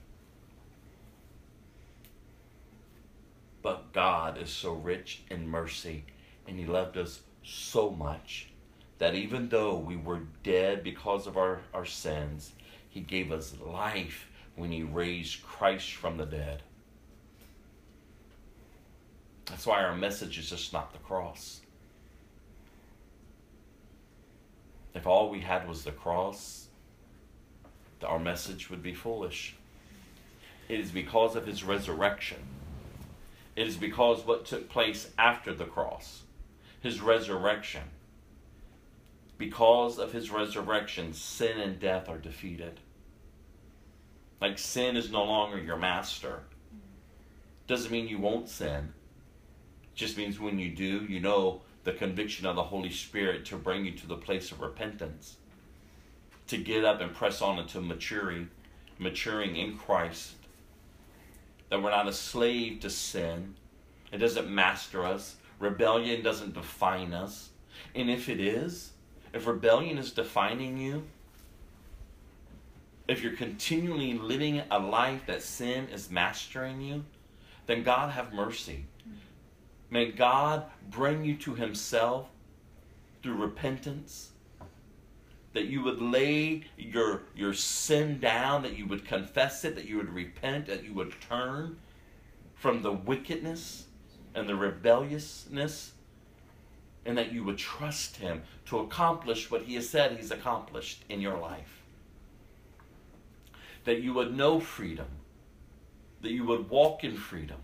But 3.62 3.92
God 3.92 4.36
is 4.38 4.50
so 4.50 4.74
rich 4.74 5.22
in 5.30 5.48
mercy, 5.48 6.04
and 6.46 6.58
He 6.58 6.66
loved 6.66 6.98
us 6.98 7.20
so 7.42 7.90
much 7.90 8.48
that 8.98 9.14
even 9.14 9.48
though 9.48 9.76
we 9.76 9.96
were 9.96 10.22
dead 10.42 10.84
because 10.84 11.26
of 11.26 11.36
our, 11.36 11.60
our 11.72 11.86
sins, 11.86 12.52
He 12.90 13.00
gave 13.00 13.32
us 13.32 13.54
life 13.60 14.28
when 14.56 14.70
He 14.70 14.82
raised 14.82 15.42
Christ 15.42 15.92
from 15.94 16.16
the 16.16 16.26
dead. 16.26 16.62
That's 19.46 19.66
why 19.66 19.82
our 19.82 19.96
message 19.96 20.38
is 20.38 20.50
just 20.50 20.72
not 20.72 20.92
the 20.92 20.98
cross. 20.98 21.60
If 24.94 25.06
all 25.06 25.28
we 25.28 25.40
had 25.40 25.68
was 25.68 25.84
the 25.84 25.92
cross, 25.92 26.68
our 28.04 28.18
message 28.18 28.70
would 28.70 28.82
be 28.82 28.94
foolish. 28.94 29.56
It 30.68 30.78
is 30.78 30.90
because 30.90 31.36
of 31.36 31.46
his 31.46 31.64
resurrection. 31.64 32.38
It 33.56 33.66
is 33.66 33.76
because 33.76 34.24
what 34.24 34.44
took 34.44 34.68
place 34.68 35.10
after 35.18 35.54
the 35.54 35.64
cross, 35.64 36.22
his 36.80 37.00
resurrection. 37.00 37.82
Because 39.36 39.98
of 39.98 40.12
his 40.12 40.30
resurrection, 40.30 41.12
sin 41.12 41.58
and 41.58 41.80
death 41.80 42.08
are 42.08 42.18
defeated. 42.18 42.80
Like 44.40 44.58
sin 44.58 44.96
is 44.96 45.10
no 45.10 45.24
longer 45.24 45.58
your 45.58 45.76
master. 45.76 46.42
Doesn't 47.66 47.90
mean 47.90 48.08
you 48.08 48.18
won't 48.18 48.48
sin. 48.48 48.92
Just 49.94 50.16
means 50.16 50.38
when 50.38 50.58
you 50.58 50.70
do, 50.70 51.04
you 51.04 51.20
know 51.20 51.62
the 51.84 51.92
conviction 51.92 52.46
of 52.46 52.56
the 52.56 52.62
Holy 52.64 52.90
Spirit 52.90 53.44
to 53.46 53.56
bring 53.56 53.84
you 53.84 53.92
to 53.92 54.06
the 54.06 54.16
place 54.16 54.50
of 54.50 54.60
repentance, 54.60 55.36
to 56.46 56.56
get 56.56 56.84
up 56.84 57.00
and 57.00 57.14
press 57.14 57.40
on 57.42 57.58
into 57.58 57.80
maturing, 57.80 58.48
maturing 58.98 59.56
in 59.56 59.76
Christ. 59.76 60.32
That 61.68 61.82
we're 61.82 61.90
not 61.90 62.08
a 62.08 62.12
slave 62.12 62.80
to 62.80 62.90
sin. 62.90 63.54
It 64.12 64.18
doesn't 64.18 64.48
master 64.48 65.04
us. 65.04 65.36
Rebellion 65.58 66.22
doesn't 66.22 66.54
define 66.54 67.12
us. 67.12 67.50
And 67.94 68.10
if 68.10 68.28
it 68.28 68.40
is, 68.40 68.92
if 69.32 69.46
rebellion 69.46 69.98
is 69.98 70.12
defining 70.12 70.78
you, 70.78 71.04
if 73.06 73.22
you're 73.22 73.36
continually 73.36 74.14
living 74.14 74.62
a 74.70 74.78
life 74.78 75.26
that 75.26 75.42
sin 75.42 75.88
is 75.92 76.10
mastering 76.10 76.80
you, 76.80 77.04
then 77.66 77.82
God 77.82 78.10
have 78.12 78.32
mercy 78.32 78.86
May 79.94 80.10
God 80.10 80.64
bring 80.90 81.24
you 81.24 81.36
to 81.36 81.54
Himself 81.54 82.26
through 83.22 83.36
repentance. 83.36 84.32
That 85.52 85.66
you 85.66 85.84
would 85.84 86.02
lay 86.02 86.64
your, 86.76 87.22
your 87.36 87.54
sin 87.54 88.18
down, 88.18 88.62
that 88.62 88.76
you 88.76 88.86
would 88.86 89.04
confess 89.04 89.64
it, 89.64 89.76
that 89.76 89.84
you 89.84 89.98
would 89.98 90.12
repent, 90.12 90.66
that 90.66 90.82
you 90.82 90.94
would 90.94 91.14
turn 91.20 91.76
from 92.56 92.82
the 92.82 92.90
wickedness 92.90 93.84
and 94.34 94.48
the 94.48 94.56
rebelliousness, 94.56 95.92
and 97.06 97.16
that 97.16 97.30
you 97.30 97.44
would 97.44 97.58
trust 97.58 98.16
Him 98.16 98.42
to 98.66 98.80
accomplish 98.80 99.48
what 99.48 99.62
He 99.62 99.76
has 99.76 99.88
said 99.88 100.16
He's 100.16 100.32
accomplished 100.32 101.04
in 101.08 101.20
your 101.20 101.38
life. 101.38 101.84
That 103.84 104.02
you 104.02 104.12
would 104.14 104.36
know 104.36 104.58
freedom, 104.58 105.06
that 106.20 106.32
you 106.32 106.44
would 106.46 106.68
walk 106.68 107.04
in 107.04 107.16
freedom 107.16 107.60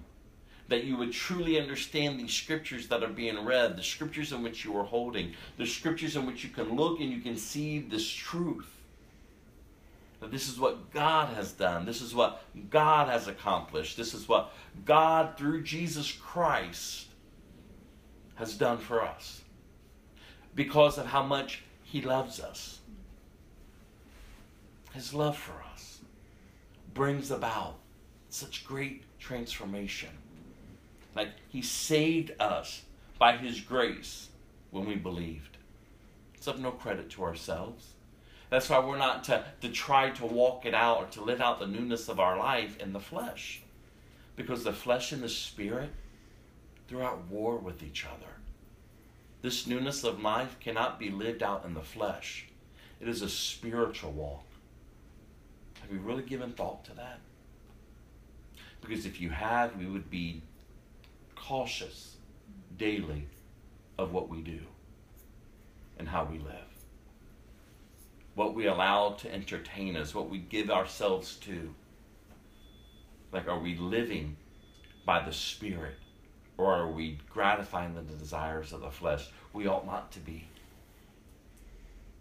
that 0.70 0.84
you 0.84 0.96
would 0.96 1.12
truly 1.12 1.60
understand 1.60 2.18
these 2.18 2.32
scriptures 2.32 2.86
that 2.88 3.02
are 3.02 3.08
being 3.08 3.44
read, 3.44 3.76
the 3.76 3.82
scriptures 3.82 4.32
in 4.32 4.40
which 4.40 4.64
you 4.64 4.74
are 4.78 4.84
holding, 4.84 5.34
the 5.58 5.66
scriptures 5.66 6.14
in 6.14 6.24
which 6.24 6.44
you 6.44 6.50
can 6.50 6.76
look 6.76 7.00
and 7.00 7.10
you 7.10 7.20
can 7.20 7.36
see 7.36 7.80
this 7.80 8.08
truth. 8.08 8.70
That 10.20 10.30
this 10.30 10.48
is 10.48 10.60
what 10.60 10.92
God 10.92 11.34
has 11.34 11.50
done. 11.50 11.86
This 11.86 12.00
is 12.00 12.14
what 12.14 12.44
God 12.70 13.08
has 13.08 13.26
accomplished. 13.26 13.96
This 13.96 14.14
is 14.14 14.28
what 14.28 14.52
God, 14.84 15.36
through 15.36 15.64
Jesus 15.64 16.12
Christ, 16.12 17.08
has 18.36 18.56
done 18.56 18.78
for 18.78 19.02
us. 19.02 19.40
Because 20.54 20.98
of 20.98 21.06
how 21.06 21.24
much 21.24 21.64
He 21.82 22.00
loves 22.00 22.38
us. 22.38 22.78
His 24.92 25.12
love 25.12 25.36
for 25.36 25.60
us 25.72 26.00
brings 26.94 27.32
about 27.32 27.76
such 28.28 28.64
great 28.64 29.02
transformation. 29.18 30.10
Like 31.14 31.30
he 31.48 31.62
saved 31.62 32.32
us 32.40 32.82
by 33.18 33.36
his 33.36 33.60
grace 33.60 34.28
when 34.70 34.86
we 34.86 34.94
believed. 34.94 35.56
It's 36.34 36.46
of 36.46 36.60
no 36.60 36.70
credit 36.70 37.10
to 37.10 37.24
ourselves. 37.24 37.88
That's 38.48 38.68
why 38.68 38.80
we're 38.80 38.98
not 38.98 39.24
to, 39.24 39.44
to 39.60 39.68
try 39.68 40.10
to 40.10 40.26
walk 40.26 40.66
it 40.66 40.74
out 40.74 40.98
or 40.98 41.06
to 41.06 41.22
live 41.22 41.40
out 41.40 41.60
the 41.60 41.66
newness 41.66 42.08
of 42.08 42.18
our 42.18 42.36
life 42.38 42.78
in 42.78 42.92
the 42.92 43.00
flesh. 43.00 43.62
Because 44.34 44.64
the 44.64 44.72
flesh 44.72 45.12
and 45.12 45.22
the 45.22 45.28
spirit, 45.28 45.90
they're 46.88 47.02
at 47.02 47.26
war 47.26 47.56
with 47.56 47.82
each 47.82 48.04
other. 48.04 48.32
This 49.42 49.66
newness 49.66 50.02
of 50.02 50.20
life 50.20 50.58
cannot 50.60 50.98
be 50.98 51.10
lived 51.10 51.42
out 51.42 51.64
in 51.64 51.74
the 51.74 51.82
flesh. 51.82 52.46
It 53.00 53.08
is 53.08 53.22
a 53.22 53.28
spiritual 53.28 54.12
walk. 54.12 54.44
Have 55.80 55.92
you 55.92 55.98
really 56.00 56.22
given 56.22 56.52
thought 56.52 56.84
to 56.86 56.94
that? 56.94 57.20
Because 58.80 59.06
if 59.06 59.20
you 59.20 59.30
have, 59.30 59.76
we 59.76 59.86
would 59.86 60.10
be 60.10 60.42
cautious 61.40 62.16
daily 62.76 63.26
of 63.98 64.12
what 64.12 64.28
we 64.28 64.40
do 64.40 64.60
and 65.98 66.08
how 66.08 66.24
we 66.24 66.38
live. 66.38 66.54
What 68.34 68.54
we 68.54 68.66
allow 68.66 69.10
to 69.10 69.32
entertain 69.32 69.96
us, 69.96 70.14
what 70.14 70.30
we 70.30 70.38
give 70.38 70.70
ourselves 70.70 71.36
to. 71.42 71.74
Like, 73.32 73.48
are 73.48 73.58
we 73.58 73.76
living 73.76 74.36
by 75.04 75.22
the 75.24 75.32
Spirit 75.32 75.96
or 76.56 76.74
are 76.74 76.90
we 76.90 77.18
gratifying 77.28 77.94
the 77.94 78.02
desires 78.02 78.72
of 78.72 78.80
the 78.80 78.90
flesh? 78.90 79.28
We 79.52 79.66
ought 79.66 79.86
not 79.86 80.12
to 80.12 80.20
be. 80.20 80.48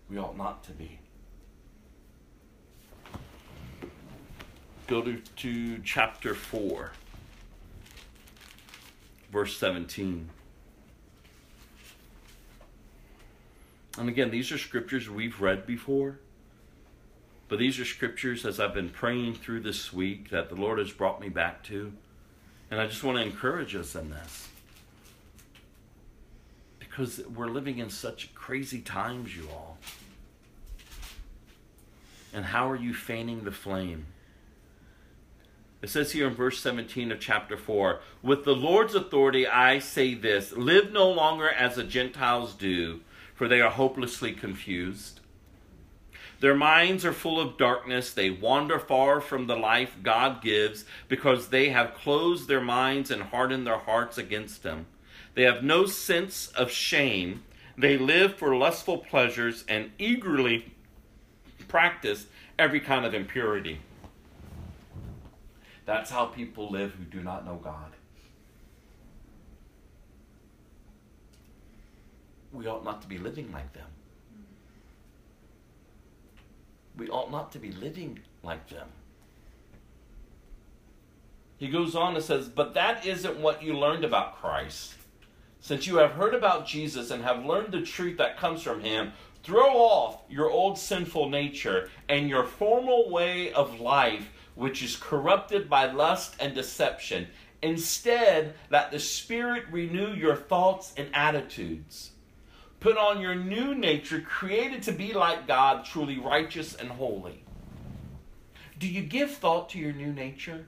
We 0.10 0.18
ought 0.18 0.38
not 0.38 0.64
to 0.66 0.72
be. 0.72 1.00
Go 4.88 5.02
to, 5.04 5.18
to 5.18 5.80
chapter 5.84 6.34
4 6.34 6.92
verse 9.32 9.58
17. 9.58 10.30
And 13.98 14.10
again, 14.10 14.32
these 14.32 14.52
are 14.52 14.58
scriptures 14.58 15.10
we've 15.10 15.42
read 15.42 15.66
before. 15.66 16.20
But 17.50 17.60
these 17.60 17.80
are 17.80 17.86
scriptures 17.86 18.46
as 18.46 18.60
I've 18.60 18.76
been 18.76 18.90
praying 18.90 19.36
through 19.36 19.62
this 19.62 19.92
week 19.92 20.30
that 20.30 20.50
the 20.50 20.56
Lord 20.56 20.78
has 20.78 20.92
brought 20.92 21.20
me 21.20 21.30
back 21.30 21.64
to. 21.64 21.92
And 22.70 22.80
I 22.80 22.86
just 22.86 23.04
want 23.04 23.18
to 23.18 23.24
encourage 23.24 23.76
us 23.76 23.96
in 23.96 24.12
this. 24.12 24.48
Because 26.78 27.22
we're 27.36 27.48
living 27.48 27.80
in 27.80 27.90
such 27.90 28.34
crazy 28.36 28.82
times, 28.82 29.36
you 29.36 29.48
all. 29.50 29.78
And 32.32 32.46
how 32.46 32.70
are 32.70 32.76
you 32.76 32.94
fanning 32.94 33.44
the 33.44 33.52
flame? 33.52 34.06
It 35.82 35.90
says 35.90 36.12
here 36.12 36.28
in 36.28 36.36
verse 36.36 36.60
17 36.60 37.12
of 37.12 37.20
chapter 37.20 37.56
4 37.56 38.00
With 38.22 38.44
the 38.44 38.56
Lord's 38.56 38.96
authority, 38.96 39.48
I 39.48 39.80
say 39.80 40.14
this 40.14 40.52
live 40.54 40.92
no 40.92 41.10
longer 41.10 41.50
as 41.50 41.76
the 41.76 41.84
Gentiles 41.84 42.54
do, 42.54 43.02
for 43.34 43.48
they 43.48 43.62
are 43.62 43.72
hopelessly 43.72 44.34
confused. 44.34 45.22
Their 46.42 46.56
minds 46.56 47.04
are 47.04 47.14
full 47.14 47.40
of 47.40 47.58
darkness. 47.58 48.14
They 48.14 48.30
wander 48.30 48.80
far 48.80 49.20
from 49.20 49.48
the 49.48 49.58
life 49.58 49.98
God 50.02 50.42
gives 50.42 50.86
because 51.08 51.50
they 51.50 51.70
have 51.70 51.94
closed 51.94 52.48
their 52.48 52.62
minds 52.62 53.12
and 53.12 53.24
hardened 53.24 53.68
their 53.68 53.78
hearts 53.78 54.18
against 54.18 54.64
Him. 54.64 54.86
They 55.36 55.44
have 55.44 55.64
no 55.64 55.86
sense 55.86 56.48
of 56.50 56.72
shame. 56.72 57.44
They 57.78 57.98
live 57.98 58.36
for 58.36 58.56
lustful 58.56 58.98
pleasures 59.00 59.64
and 59.68 59.92
eagerly 59.98 60.74
practice 61.68 62.26
every 62.58 62.80
kind 62.80 63.06
of 63.06 63.14
impurity. 63.14 63.80
That's 65.90 66.12
how 66.12 66.28
people 66.28 66.70
live 66.70 66.92
who 66.92 67.04
do 67.04 67.24
not 67.24 67.48
know 67.48 67.56
God. 67.56 67.92
We 72.54 72.68
ought 72.68 72.84
not 72.84 73.02
to 73.02 73.08
be 73.08 73.18
living 73.18 73.52
like 73.52 73.74
them. 73.74 73.88
We 76.96 77.10
ought 77.10 77.32
not 77.32 77.52
to 77.54 77.58
be 77.58 77.72
living 77.72 78.20
like 78.44 78.70
them. 78.70 78.88
He 81.58 81.70
goes 81.70 81.96
on 81.96 82.14
and 82.14 82.24
says, 82.24 82.48
But 82.48 82.76
that 82.76 83.04
isn't 83.04 83.40
what 83.40 83.64
you 83.64 83.74
learned 83.74 84.06
about 84.06 84.40
Christ. 84.40 84.94
Since 85.60 85.88
you 85.88 85.98
have 85.98 86.12
heard 86.12 86.36
about 86.36 86.68
Jesus 86.68 87.10
and 87.10 87.24
have 87.24 87.44
learned 87.44 87.74
the 87.74 87.82
truth 87.82 88.20
that 88.20 88.38
comes 88.38 88.62
from 88.62 88.82
him, 88.82 89.14
throw 89.42 89.72
off 89.72 90.22
your 90.30 90.52
old 90.52 90.78
sinful 90.78 91.30
nature 91.30 91.90
and 92.08 92.30
your 92.30 92.44
formal 92.44 93.10
way 93.10 93.52
of 93.54 93.80
life, 93.80 94.30
which 94.60 94.84
is 94.84 94.98
corrupted 94.98 95.70
by 95.70 95.90
lust 95.90 96.36
and 96.38 96.54
deception. 96.54 97.26
Instead, 97.62 98.54
let 98.70 98.92
the 98.92 99.00
Spirit 99.00 99.64
renew 99.72 100.14
your 100.14 100.36
thoughts 100.36 100.94
and 100.98 101.08
attitudes. 101.14 102.12
Put 102.82 102.98
on 102.98 103.22
your 103.22 103.36
new 103.36 103.74
nature, 103.74 104.20
created 104.20 104.84
to 104.84 104.92
be 104.92 105.14
like 105.14 105.48
God, 105.48 105.86
truly 105.86 106.20
righteous 106.20 106.76
and 106.76 106.90
holy. 106.90 107.46
Do 108.78 108.86
you 108.86 109.02
give 109.02 109.32
thought 109.32 109.70
to 109.70 109.80
your 109.80 109.94
new 109.94 110.12
nature? 110.12 110.66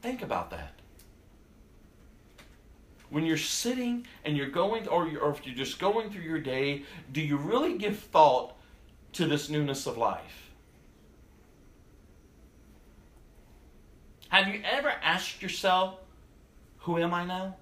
Think 0.00 0.22
about 0.22 0.50
that. 0.50 0.74
When 3.10 3.26
you're 3.26 3.36
sitting 3.36 4.06
and 4.24 4.36
you're 4.36 4.50
going, 4.50 4.86
or, 4.86 5.08
you're, 5.08 5.22
or 5.22 5.32
if 5.32 5.44
you're 5.44 5.56
just 5.56 5.80
going 5.80 6.10
through 6.10 6.22
your 6.22 6.38
day, 6.38 6.84
do 7.10 7.20
you 7.20 7.36
really 7.36 7.78
give 7.78 7.98
thought 7.98 8.55
to 9.16 9.26
this 9.26 9.48
newness 9.48 9.86
of 9.86 9.96
life? 9.96 10.50
Have 14.28 14.48
you 14.48 14.60
ever 14.64 14.92
asked 15.02 15.42
yourself, 15.42 15.98
Who 16.80 16.98
am 16.98 17.14
I 17.14 17.24
now? 17.24 17.56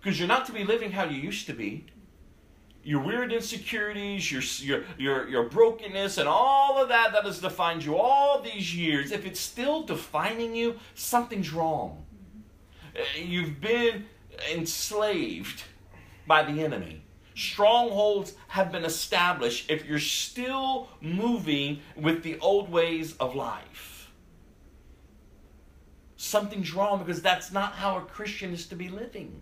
Because 0.00 0.18
you're 0.18 0.28
not 0.28 0.46
to 0.46 0.52
be 0.52 0.64
living 0.64 0.92
how 0.92 1.04
you 1.04 1.20
used 1.20 1.46
to 1.46 1.52
be. 1.52 1.86
Your 2.82 3.00
weird 3.02 3.32
insecurities, 3.32 4.32
your, 4.32 4.42
your, 4.60 4.84
your, 4.96 5.28
your 5.28 5.42
brokenness, 5.44 6.16
and 6.18 6.28
all 6.28 6.80
of 6.82 6.88
that 6.88 7.12
that 7.12 7.24
has 7.24 7.40
defined 7.40 7.84
you 7.84 7.96
all 7.96 8.40
these 8.40 8.74
years, 8.74 9.12
if 9.12 9.26
it's 9.26 9.40
still 9.40 9.82
defining 9.82 10.54
you, 10.54 10.78
something's 10.94 11.52
wrong. 11.52 12.04
Uh, 12.96 13.00
You've 13.20 13.60
been 13.60 14.06
enslaved 14.50 15.64
by 16.26 16.42
the 16.44 16.64
enemy. 16.64 17.02
Strongholds 17.38 18.34
have 18.48 18.72
been 18.72 18.84
established 18.84 19.70
if 19.70 19.86
you're 19.86 20.00
still 20.00 20.88
moving 21.00 21.78
with 21.94 22.24
the 22.24 22.36
old 22.40 22.68
ways 22.68 23.16
of 23.18 23.36
life. 23.36 24.10
Something's 26.16 26.74
wrong 26.74 26.98
because 26.98 27.22
that's 27.22 27.52
not 27.52 27.74
how 27.74 27.96
a 27.96 28.00
Christian 28.00 28.52
is 28.52 28.66
to 28.66 28.74
be 28.74 28.88
living. 28.88 29.40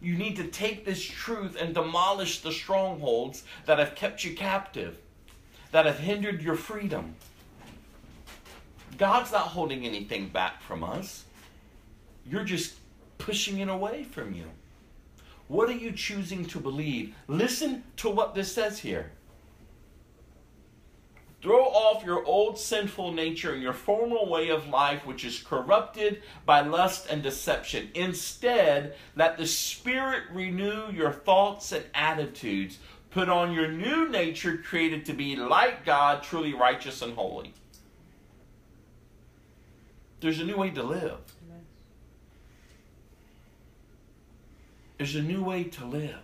You 0.00 0.16
need 0.16 0.36
to 0.36 0.46
take 0.46 0.86
this 0.86 1.04
truth 1.04 1.60
and 1.60 1.74
demolish 1.74 2.40
the 2.40 2.52
strongholds 2.52 3.44
that 3.66 3.78
have 3.78 3.94
kept 3.94 4.24
you 4.24 4.34
captive, 4.34 4.96
that 5.72 5.84
have 5.84 5.98
hindered 5.98 6.40
your 6.40 6.56
freedom. 6.56 7.16
God's 8.96 9.30
not 9.30 9.48
holding 9.48 9.84
anything 9.84 10.30
back 10.30 10.62
from 10.62 10.84
us. 10.84 11.26
You're 12.26 12.44
just 12.44 12.76
pushing 13.18 13.58
it 13.58 13.68
away 13.68 14.04
from 14.04 14.32
you. 14.32 14.46
What 15.48 15.68
are 15.68 15.76
you 15.76 15.92
choosing 15.92 16.44
to 16.46 16.58
believe? 16.58 17.14
Listen 17.28 17.84
to 17.96 18.08
what 18.10 18.34
this 18.34 18.52
says 18.52 18.78
here. 18.78 19.12
Throw 21.42 21.64
off 21.64 22.04
your 22.04 22.24
old 22.24 22.56
sinful 22.56 23.12
nature 23.12 23.52
and 23.52 23.60
your 23.60 23.72
former 23.72 24.24
way 24.24 24.48
of 24.50 24.68
life, 24.68 25.04
which 25.04 25.24
is 25.24 25.42
corrupted 25.42 26.22
by 26.46 26.60
lust 26.60 27.08
and 27.10 27.20
deception. 27.20 27.90
Instead, 27.94 28.94
let 29.16 29.36
the 29.36 29.46
Spirit 29.46 30.22
renew 30.32 30.92
your 30.92 31.10
thoughts 31.10 31.72
and 31.72 31.84
attitudes. 31.94 32.78
Put 33.10 33.28
on 33.28 33.52
your 33.52 33.66
new 33.66 34.08
nature, 34.08 34.56
created 34.56 35.04
to 35.06 35.12
be 35.12 35.34
like 35.34 35.84
God, 35.84 36.22
truly 36.22 36.54
righteous 36.54 37.02
and 37.02 37.14
holy. 37.14 37.52
There's 40.20 40.38
a 40.38 40.44
new 40.44 40.56
way 40.56 40.70
to 40.70 40.82
live. 40.84 41.18
There's 45.02 45.16
a 45.16 45.22
new 45.22 45.42
way 45.42 45.64
to 45.64 45.84
live. 45.84 46.22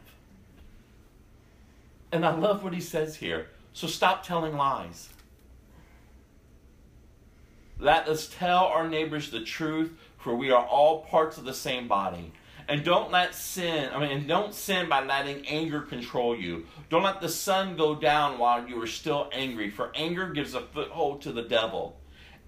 And 2.12 2.24
I 2.24 2.32
love 2.32 2.62
what 2.62 2.72
he 2.72 2.80
says 2.80 3.16
here. 3.16 3.48
So 3.72 3.88
stop 3.88 4.24
telling 4.24 4.56
lies. 4.56 5.08
Let 7.80 8.06
us 8.06 8.32
tell 8.38 8.66
our 8.66 8.88
neighbors 8.88 9.32
the 9.32 9.40
truth, 9.40 9.98
for 10.16 10.36
we 10.36 10.52
are 10.52 10.64
all 10.64 11.00
parts 11.00 11.38
of 11.38 11.44
the 11.44 11.54
same 11.54 11.88
body. 11.88 12.30
And 12.68 12.84
don't 12.84 13.10
let 13.10 13.34
sin, 13.34 13.90
I 13.92 13.98
mean, 13.98 14.12
and 14.12 14.28
don't 14.28 14.54
sin 14.54 14.88
by 14.88 15.04
letting 15.04 15.44
anger 15.48 15.80
control 15.80 16.36
you. 16.36 16.64
Don't 16.88 17.02
let 17.02 17.20
the 17.20 17.28
sun 17.28 17.76
go 17.76 17.96
down 17.96 18.38
while 18.38 18.68
you 18.68 18.80
are 18.80 18.86
still 18.86 19.28
angry, 19.32 19.70
for 19.70 19.90
anger 19.96 20.28
gives 20.28 20.54
a 20.54 20.60
foothold 20.60 21.22
to 21.22 21.32
the 21.32 21.42
devil. 21.42 21.97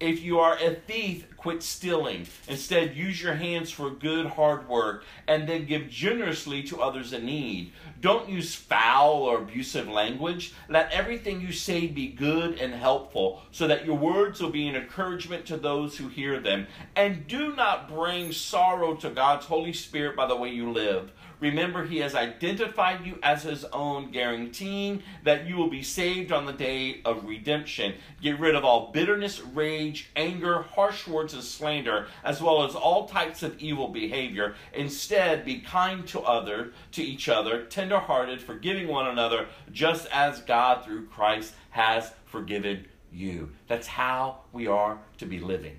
If 0.00 0.22
you 0.22 0.38
are 0.38 0.56
a 0.56 0.74
thief, 0.74 1.26
quit 1.36 1.62
stealing. 1.62 2.26
Instead, 2.48 2.96
use 2.96 3.22
your 3.22 3.34
hands 3.34 3.70
for 3.70 3.90
good, 3.90 4.24
hard 4.26 4.66
work, 4.66 5.04
and 5.28 5.46
then 5.46 5.66
give 5.66 5.90
generously 5.90 6.62
to 6.64 6.80
others 6.80 7.12
in 7.12 7.26
need. 7.26 7.72
Don't 8.00 8.28
use 8.28 8.54
foul 8.54 9.22
or 9.22 9.42
abusive 9.42 9.88
language. 9.88 10.54
Let 10.70 10.90
everything 10.90 11.42
you 11.42 11.52
say 11.52 11.86
be 11.86 12.08
good 12.08 12.58
and 12.58 12.72
helpful, 12.72 13.42
so 13.52 13.68
that 13.68 13.84
your 13.84 13.96
words 13.96 14.40
will 14.40 14.50
be 14.50 14.68
an 14.68 14.76
encouragement 14.76 15.44
to 15.46 15.58
those 15.58 15.98
who 15.98 16.08
hear 16.08 16.40
them. 16.40 16.66
And 16.96 17.26
do 17.26 17.54
not 17.54 17.88
bring 17.88 18.32
sorrow 18.32 18.94
to 18.96 19.10
God's 19.10 19.44
Holy 19.46 19.74
Spirit 19.74 20.16
by 20.16 20.26
the 20.26 20.36
way 20.36 20.48
you 20.48 20.72
live. 20.72 21.12
Remember, 21.40 21.84
He 21.84 21.98
has 21.98 22.14
identified 22.14 23.06
you 23.06 23.18
as 23.22 23.42
His 23.42 23.64
own, 23.66 24.10
guaranteeing 24.10 25.02
that 25.24 25.46
you 25.46 25.56
will 25.56 25.70
be 25.70 25.82
saved 25.82 26.32
on 26.32 26.46
the 26.46 26.52
day 26.52 27.00
of 27.04 27.24
redemption. 27.24 27.94
Get 28.20 28.38
rid 28.38 28.54
of 28.54 28.64
all 28.64 28.92
bitterness, 28.92 29.40
rage, 29.40 30.10
anger, 30.14 30.62
harsh 30.62 31.08
words, 31.08 31.34
and 31.34 31.42
slander, 31.42 32.06
as 32.22 32.42
well 32.42 32.64
as 32.64 32.74
all 32.74 33.08
types 33.08 33.42
of 33.42 33.58
evil 33.58 33.88
behavior. 33.88 34.54
Instead, 34.74 35.44
be 35.44 35.60
kind 35.60 36.06
to 36.08 36.20
other, 36.20 36.72
to 36.92 37.02
each 37.02 37.28
other, 37.28 37.64
tender-hearted, 37.64 38.40
forgiving 38.40 38.88
one 38.88 39.06
another, 39.06 39.46
just 39.72 40.06
as 40.12 40.40
God 40.42 40.84
through 40.84 41.06
Christ 41.06 41.54
has 41.70 42.12
forgiven 42.26 42.86
you. 43.12 43.50
That's 43.66 43.86
how 43.86 44.40
we 44.52 44.66
are 44.66 44.98
to 45.18 45.26
be 45.26 45.40
living. 45.40 45.76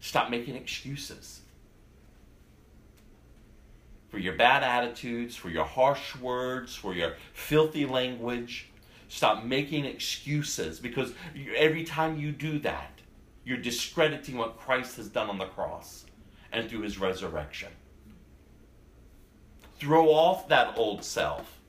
Stop 0.00 0.30
making 0.30 0.56
excuses 0.56 1.40
for 4.16 4.22
your 4.22 4.32
bad 4.32 4.62
attitudes, 4.62 5.36
for 5.36 5.50
your 5.50 5.66
harsh 5.66 6.16
words, 6.16 6.74
for 6.74 6.94
your 6.94 7.16
filthy 7.34 7.84
language. 7.84 8.70
Stop 9.08 9.44
making 9.44 9.84
excuses 9.84 10.80
because 10.80 11.12
every 11.54 11.84
time 11.84 12.18
you 12.18 12.32
do 12.32 12.58
that, 12.60 12.98
you're 13.44 13.58
discrediting 13.58 14.38
what 14.38 14.56
Christ 14.56 14.96
has 14.96 15.08
done 15.08 15.28
on 15.28 15.36
the 15.36 15.44
cross 15.44 16.06
and 16.50 16.66
through 16.66 16.80
his 16.80 16.98
resurrection. 16.98 17.68
Throw 19.78 20.08
off 20.08 20.48
that 20.48 20.78
old 20.78 21.04
self. 21.04 21.60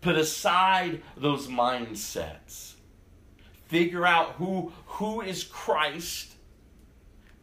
Put 0.00 0.16
aside 0.16 1.00
those 1.16 1.46
mindsets. 1.46 2.72
Figure 3.68 4.04
out 4.04 4.32
who, 4.32 4.72
who 4.86 5.20
is 5.20 5.44
Christ 5.44 6.34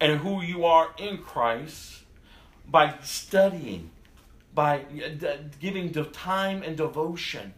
and 0.02 0.20
who 0.20 0.42
you 0.42 0.66
are 0.66 0.90
in 0.98 1.20
Christ 1.20 2.04
by 2.70 2.96
studying, 3.02 3.92
by 4.54 4.82
uh, 4.82 5.38
giving 5.60 5.92
the 5.92 6.06
time 6.06 6.64
and 6.64 6.78
devotion 6.78 7.54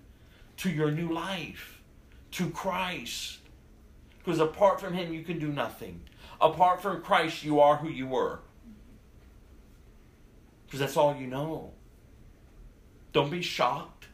to 0.57 0.69
your 0.69 0.91
new 0.91 1.11
life, 1.11 1.81
to 2.31 2.49
Christ. 2.49 3.39
Because 4.19 4.39
apart 4.39 4.79
from 4.79 4.93
Him, 4.93 5.13
you 5.13 5.23
can 5.23 5.39
do 5.39 5.47
nothing. 5.47 6.01
Apart 6.41 6.81
from 6.81 7.01
Christ, 7.01 7.43
you 7.43 7.59
are 7.59 7.77
who 7.77 7.89
you 7.89 8.07
were. 8.07 8.39
Because 10.65 10.79
that's 10.79 10.97
all 10.97 11.15
you 11.15 11.27
know. 11.27 11.71
Don't 13.11 13.31
be 13.31 13.41
shocked 13.41 14.07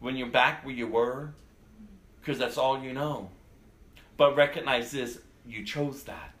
when 0.00 0.16
you're 0.16 0.28
back 0.28 0.64
where 0.64 0.74
you 0.74 0.86
were, 0.86 1.32
because 2.20 2.38
that's 2.38 2.58
all 2.58 2.82
you 2.82 2.92
know. 2.92 3.30
But 4.16 4.36
recognize 4.36 4.90
this 4.90 5.18
you 5.46 5.64
chose 5.64 6.04
that. 6.04 6.33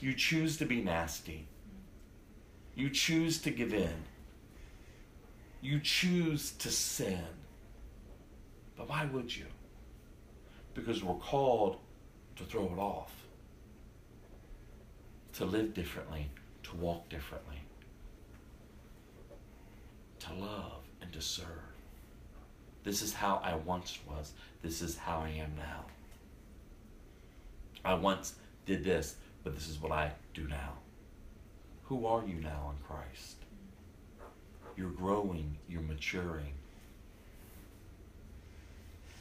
You 0.00 0.14
choose 0.14 0.56
to 0.58 0.64
be 0.64 0.80
nasty. 0.80 1.48
You 2.74 2.90
choose 2.90 3.40
to 3.42 3.50
give 3.50 3.74
in. 3.74 4.04
You 5.60 5.80
choose 5.80 6.52
to 6.52 6.70
sin. 6.70 7.24
But 8.76 8.88
why 8.88 9.06
would 9.06 9.36
you? 9.36 9.46
Because 10.74 11.02
we're 11.02 11.14
called 11.14 11.78
to 12.36 12.44
throw 12.44 12.66
it 12.66 12.78
off, 12.78 13.12
to 15.32 15.44
live 15.44 15.74
differently, 15.74 16.30
to 16.62 16.76
walk 16.76 17.08
differently, 17.08 17.60
to 20.20 20.32
love 20.34 20.82
and 21.02 21.12
to 21.12 21.20
serve. 21.20 21.46
This 22.84 23.02
is 23.02 23.12
how 23.12 23.40
I 23.42 23.56
once 23.56 23.98
was. 24.08 24.32
This 24.62 24.80
is 24.80 24.96
how 24.96 25.18
I 25.18 25.30
am 25.30 25.52
now. 25.56 25.84
I 27.84 27.94
once 27.94 28.34
did 28.66 28.84
this, 28.84 29.16
but 29.48 29.54
this 29.54 29.70
is 29.70 29.80
what 29.80 29.92
I 29.92 30.12
do 30.34 30.46
now. 30.46 30.74
Who 31.84 32.04
are 32.04 32.22
you 32.22 32.34
now 32.34 32.70
in 32.70 32.84
Christ? 32.86 33.36
You're 34.76 34.90
growing, 34.90 35.56
you're 35.66 35.80
maturing. 35.80 36.52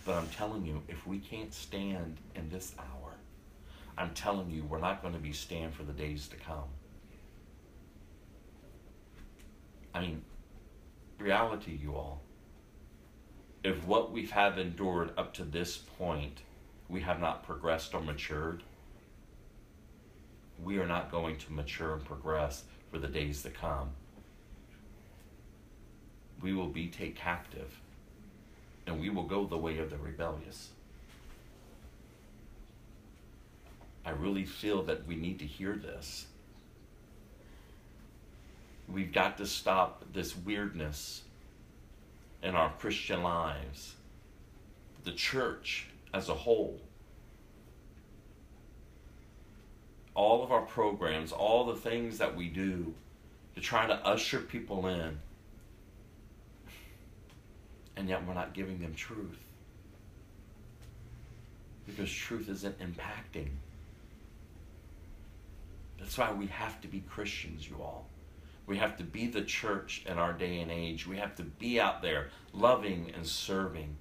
But 0.04 0.16
I'm 0.16 0.28
telling 0.28 0.66
you, 0.66 0.84
if 0.90 1.08
we 1.08 1.20
can't 1.20 1.54
stand 1.54 2.18
in 2.36 2.50
this 2.50 2.76
hour, 2.78 3.14
I'm 3.98 4.14
telling 4.14 4.52
you, 4.52 4.66
we're 4.66 4.82
not 4.82 5.02
going 5.02 5.14
to 5.14 5.20
be 5.20 5.32
stand 5.32 5.74
for 5.74 5.84
the 5.84 5.94
days 5.94 6.28
to 6.28 6.36
come. 6.36 6.68
I 9.94 10.02
mean, 10.02 10.24
reality, 11.20 11.80
you 11.82 11.96
all. 11.96 12.20
If 13.64 13.86
what 13.86 14.12
we 14.12 14.26
have 14.26 14.58
endured 14.58 15.12
up 15.18 15.34
to 15.36 15.46
this 15.46 15.78
point, 15.78 16.42
we 16.90 17.00
have 17.00 17.22
not 17.22 17.46
progressed 17.46 17.94
or 17.94 18.02
matured, 18.02 18.64
we 20.64 20.80
are 20.80 20.88
not 20.88 21.12
going 21.12 21.38
to 21.38 21.54
mature 21.54 21.94
and 21.94 22.04
progress 22.04 22.64
for 22.92 23.00
the 23.00 23.08
days 23.08 23.44
to 23.44 23.50
come. 23.50 23.90
We 26.42 26.54
will 26.54 26.68
be 26.68 26.88
taken 26.88 27.16
captive, 27.16 27.80
and 28.86 29.00
we 29.00 29.10
will 29.10 29.24
go 29.24 29.46
the 29.46 29.58
way 29.58 29.80
of 29.80 29.90
the 29.90 29.98
rebellious. 29.98 30.70
I 34.06 34.12
really 34.12 34.46
feel 34.46 34.84
that 34.84 35.06
we 35.06 35.16
need 35.16 35.40
to 35.40 35.46
hear 35.46 35.76
this. 35.76 36.28
We've 38.88 39.12
got 39.12 39.38
to 39.40 39.46
stop 39.46 40.06
this 40.14 40.36
weirdness 40.38 41.24
in 42.42 42.56
our 42.56 42.72
Christian 42.80 43.22
lives, 43.22 43.96
the 45.04 45.12
church 45.12 45.88
as 46.14 46.30
a 46.30 46.34
whole. 46.34 46.80
All 50.18 50.44
of 50.44 50.52
our 50.52 50.64
programs, 50.64 51.32
all 51.32 51.64
the 51.64 51.76
things 51.76 52.18
that 52.18 52.36
we 52.36 52.50
do 52.50 52.96
to 53.54 53.62
try 53.62 53.86
to 53.86 53.94
usher 53.94 54.40
people 54.40 54.88
in, 54.88 55.20
and 57.96 58.10
yet 58.10 58.26
we're 58.26 58.34
not 58.34 58.56
giving 58.56 58.80
them 58.80 58.96
truth. 58.96 59.38
Because 61.86 62.12
truth 62.12 62.50
isn't 62.50 62.80
impacting. 62.80 63.50
That's 66.00 66.18
why 66.18 66.32
we 66.32 66.48
have 66.48 66.82
to 66.82 66.88
be 66.88 67.02
Christians, 67.02 67.70
you 67.70 67.76
all. 67.80 68.08
We 68.66 68.78
have 68.78 68.98
to 68.98 69.04
be 69.04 69.28
the 69.28 69.44
church 69.44 70.04
in 70.08 70.18
our 70.18 70.34
day 70.34 70.62
and 70.62 70.72
age. 70.72 71.06
We 71.06 71.18
have 71.18 71.36
to 71.36 71.44
be 71.44 71.80
out 71.80 72.02
there 72.02 72.30
loving 72.54 73.12
and 73.16 73.26
serving, 73.26 73.96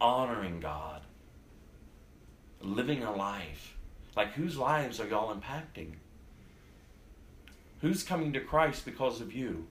honoring 0.00 0.60
God, 0.60 1.02
living 2.60 3.02
a 3.02 3.12
life. 3.12 3.76
Like, 4.20 4.34
whose 4.34 4.58
lives 4.58 5.00
are 5.00 5.08
y'all 5.08 5.34
impacting? 5.34 5.92
Who's 7.80 8.02
coming 8.02 8.34
to 8.34 8.40
Christ 8.40 8.84
because 8.84 9.22
of 9.22 9.32
you? 9.32 9.66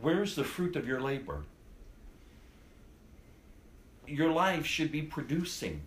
Where's 0.00 0.36
the 0.36 0.44
fruit 0.44 0.76
of 0.76 0.86
your 0.86 1.00
labor? 1.00 1.42
Your 4.06 4.30
life 4.30 4.64
should 4.64 4.92
be 4.92 5.02
producing 5.02 5.80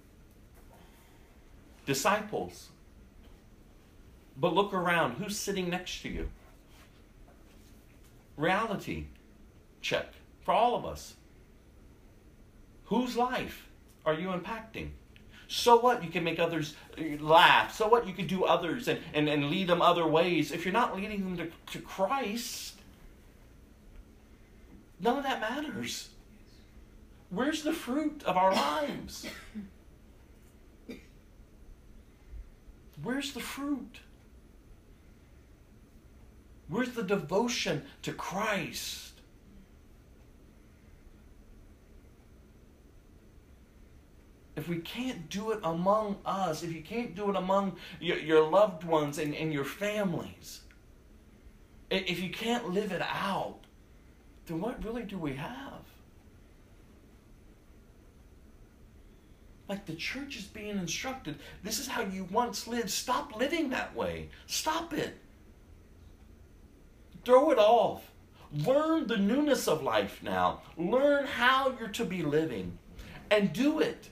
disciples. 1.85 2.67
But 4.35 4.53
look 4.53 4.73
around. 4.73 5.13
Who's 5.13 5.39
sitting 5.39 5.69
next 5.69 6.01
to 6.01 6.09
you? 6.09 6.27
Reality 8.35 9.05
check 9.79 10.07
for 10.43 10.53
all 10.53 10.75
of 10.75 10.85
us. 10.85 11.13
Whose 12.87 13.15
life 13.15 13.69
are 14.05 14.13
you 14.13 14.27
impacting? 14.27 14.89
So 15.51 15.75
what? 15.75 16.01
You 16.01 16.09
can 16.09 16.23
make 16.23 16.39
others 16.39 16.75
uh, 16.97 17.21
laugh. 17.21 17.75
So 17.75 17.89
what? 17.89 18.07
You 18.07 18.13
can 18.13 18.25
do 18.25 18.45
others 18.45 18.87
and, 18.87 19.01
and, 19.13 19.27
and 19.27 19.49
lead 19.49 19.67
them 19.67 19.81
other 19.81 20.07
ways. 20.07 20.53
If 20.53 20.63
you're 20.63 20.71
not 20.73 20.95
leading 20.95 21.35
them 21.35 21.37
to, 21.37 21.73
to 21.73 21.85
Christ, 21.85 22.75
none 25.01 25.17
of 25.17 25.23
that 25.25 25.41
matters. 25.41 26.07
Where's 27.29 27.63
the 27.63 27.73
fruit 27.73 28.23
of 28.25 28.37
our 28.37 28.53
lives? 28.53 29.27
Where's 33.03 33.33
the 33.33 33.41
fruit? 33.41 33.99
Where's 36.69 36.91
the 36.91 37.03
devotion 37.03 37.83
to 38.03 38.13
Christ? 38.13 39.10
If 44.55 44.67
we 44.67 44.77
can't 44.77 45.29
do 45.29 45.51
it 45.51 45.59
among 45.63 46.17
us, 46.25 46.63
if 46.63 46.73
you 46.73 46.81
can't 46.81 47.15
do 47.15 47.29
it 47.29 47.35
among 47.35 47.77
your, 47.99 48.17
your 48.17 48.49
loved 48.49 48.83
ones 48.83 49.17
and, 49.17 49.33
and 49.33 49.53
your 49.53 49.63
families, 49.63 50.61
if 51.89 52.21
you 52.21 52.29
can't 52.29 52.69
live 52.69 52.91
it 52.91 53.01
out, 53.01 53.59
then 54.45 54.59
what 54.59 54.83
really 54.83 55.03
do 55.03 55.17
we 55.17 55.33
have? 55.35 55.81
Like 59.69 59.85
the 59.85 59.95
church 59.95 60.35
is 60.35 60.43
being 60.43 60.77
instructed, 60.77 61.39
this 61.63 61.79
is 61.79 61.87
how 61.87 62.01
you 62.01 62.25
once 62.29 62.67
lived. 62.67 62.89
Stop 62.89 63.37
living 63.37 63.69
that 63.69 63.95
way. 63.95 64.27
Stop 64.45 64.93
it. 64.93 65.17
Throw 67.23 67.51
it 67.51 67.57
off. 67.57 68.11
Learn 68.53 69.07
the 69.07 69.15
newness 69.15 69.69
of 69.69 69.81
life 69.81 70.19
now. 70.21 70.61
Learn 70.75 71.25
how 71.25 71.73
you're 71.79 71.87
to 71.89 72.03
be 72.03 72.21
living 72.21 72.77
and 73.29 73.53
do 73.53 73.79
it 73.79 74.09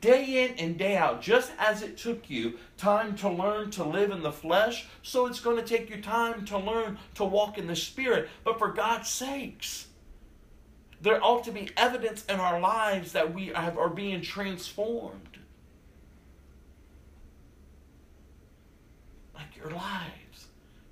day 0.00 0.44
in 0.44 0.58
and 0.58 0.78
day 0.78 0.96
out. 0.96 1.20
Just 1.20 1.52
as 1.58 1.82
it 1.82 1.96
took 1.96 2.28
you 2.30 2.58
time 2.76 3.16
to 3.16 3.28
learn 3.28 3.70
to 3.72 3.84
live 3.84 4.10
in 4.10 4.22
the 4.22 4.32
flesh, 4.32 4.86
so 5.02 5.26
it's 5.26 5.40
going 5.40 5.56
to 5.56 5.62
take 5.62 5.90
you 5.90 6.00
time 6.00 6.44
to 6.46 6.58
learn 6.58 6.98
to 7.14 7.24
walk 7.24 7.58
in 7.58 7.66
the 7.66 7.76
spirit. 7.76 8.28
But 8.44 8.58
for 8.58 8.72
God's 8.72 9.08
sakes, 9.08 9.88
there 11.00 11.22
ought 11.22 11.44
to 11.44 11.52
be 11.52 11.70
evidence 11.76 12.24
in 12.26 12.40
our 12.40 12.60
lives 12.60 13.12
that 13.12 13.32
we 13.32 13.46
have, 13.48 13.78
are 13.78 13.88
being 13.88 14.20
transformed. 14.20 15.38
Like 19.34 19.56
your 19.56 19.70
lives 19.70 20.46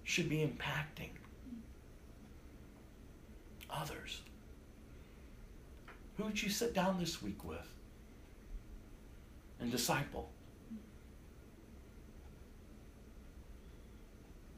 should 0.04 0.28
be 0.28 0.38
impacting 0.38 1.10
others. 3.68 4.22
Who 6.16 6.24
would 6.24 6.42
you 6.42 6.48
sit 6.48 6.72
down 6.72 6.98
this 6.98 7.20
week 7.20 7.44
with 7.44 7.75
and 9.60 9.70
disciple? 9.70 10.30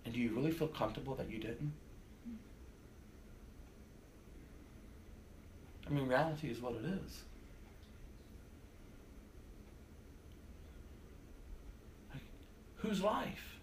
And 0.04 0.14
do 0.14 0.20
you 0.20 0.34
really 0.34 0.52
feel 0.52 0.68
comfortable 0.68 1.14
that 1.16 1.30
you 1.30 1.38
didn't? 1.38 1.72
I 5.86 5.90
mean, 5.90 6.06
reality 6.06 6.48
is 6.48 6.60
what 6.60 6.74
it 6.74 6.84
is. 6.84 7.22
Like, 12.12 12.22
whose 12.76 13.02
life? 13.02 13.58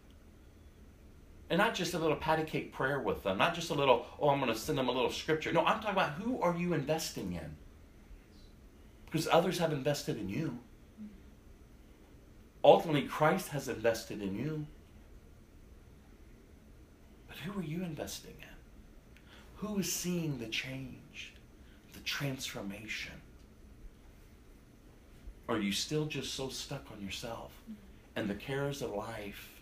And 1.49 1.59
not 1.59 1.75
just 1.75 1.93
a 1.93 1.99
little 1.99 2.15
patty 2.15 2.43
cake 2.43 2.73
prayer 2.73 2.99
with 2.99 3.23
them, 3.23 3.37
not 3.37 3.53
just 3.53 3.69
a 3.69 3.75
little, 3.75 4.07
oh, 4.19 4.29
I'm 4.29 4.39
going 4.39 4.51
to 4.51 4.57
send 4.57 4.77
them 4.77 4.89
a 4.89 4.91
little 4.91 5.11
scripture. 5.11 5.51
No, 5.51 5.61
I'm 5.61 5.79
talking 5.79 5.91
about 5.91 6.11
who 6.13 6.41
are 6.41 6.55
you 6.55 6.73
investing 6.73 7.33
in? 7.33 7.55
Because 9.05 9.27
others 9.31 9.59
have 9.59 9.71
invested 9.71 10.17
in 10.17 10.27
you. 10.27 10.59
Ultimately, 12.65 13.03
Christ 13.03 13.49
has 13.49 13.69
invested 13.69 14.21
in 14.21 14.35
you. 14.35 14.65
But 17.27 17.37
who 17.37 17.59
are 17.59 17.63
you 17.63 17.83
investing 17.83 18.35
in? 18.39 19.27
Who 19.57 19.79
is 19.79 19.93
seeing 19.93 20.39
the 20.39 20.47
change, 20.47 21.35
the 21.93 21.99
transformation? 21.99 23.13
Are 25.47 25.59
you 25.59 25.71
still 25.71 26.05
just 26.07 26.33
so 26.33 26.49
stuck 26.49 26.91
on 26.91 27.01
yourself 27.01 27.51
and 28.15 28.29
the 28.29 28.35
cares 28.35 28.81
of 28.81 28.91
life? 28.91 29.55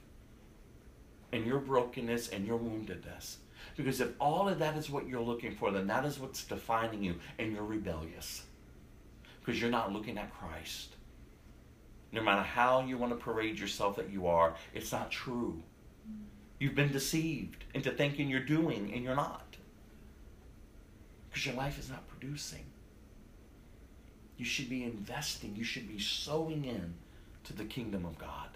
and 1.33 1.47
your 1.47 1.59
brokenness 1.59 2.29
and 2.29 2.45
your 2.45 2.59
woundedness. 2.59 3.37
Because 3.75 3.99
if 3.99 4.09
all 4.19 4.47
of 4.47 4.59
that 4.59 4.77
is 4.77 4.89
what 4.89 5.07
you're 5.07 5.19
looking 5.19 5.55
for, 5.55 5.71
then 5.71 5.87
that 5.87 6.05
is 6.05 6.19
what's 6.19 6.43
defining 6.43 7.03
you, 7.03 7.15
and 7.39 7.51
you're 7.51 7.63
rebellious. 7.63 8.43
Because 9.39 9.59
you're 9.59 9.71
not 9.71 9.91
looking 9.91 10.17
at 10.17 10.31
Christ. 10.33 10.95
No 12.13 12.21
matter 12.21 12.43
how 12.43 12.81
you 12.81 12.97
want 12.97 13.11
to 13.11 13.17
parade 13.17 13.59
yourself 13.59 13.95
that 13.95 14.11
you 14.11 14.27
are, 14.27 14.55
it's 14.75 14.91
not 14.91 15.09
true. 15.09 15.63
You've 16.59 16.75
been 16.75 16.91
deceived 16.91 17.65
into 17.73 17.91
thinking 17.91 18.29
you're 18.29 18.39
doing 18.39 18.93
and 18.93 19.03
you're 19.03 19.15
not. 19.15 19.57
Because 21.27 21.47
your 21.47 21.55
life 21.55 21.79
is 21.79 21.89
not 21.89 22.07
producing. 22.07 22.65
You 24.37 24.45
should 24.45 24.69
be 24.69 24.83
investing, 24.83 25.55
you 25.55 25.63
should 25.63 25.87
be 25.87 25.99
sowing 25.99 26.65
in 26.65 26.93
to 27.45 27.53
the 27.53 27.65
kingdom 27.65 28.05
of 28.05 28.19
God. 28.19 28.49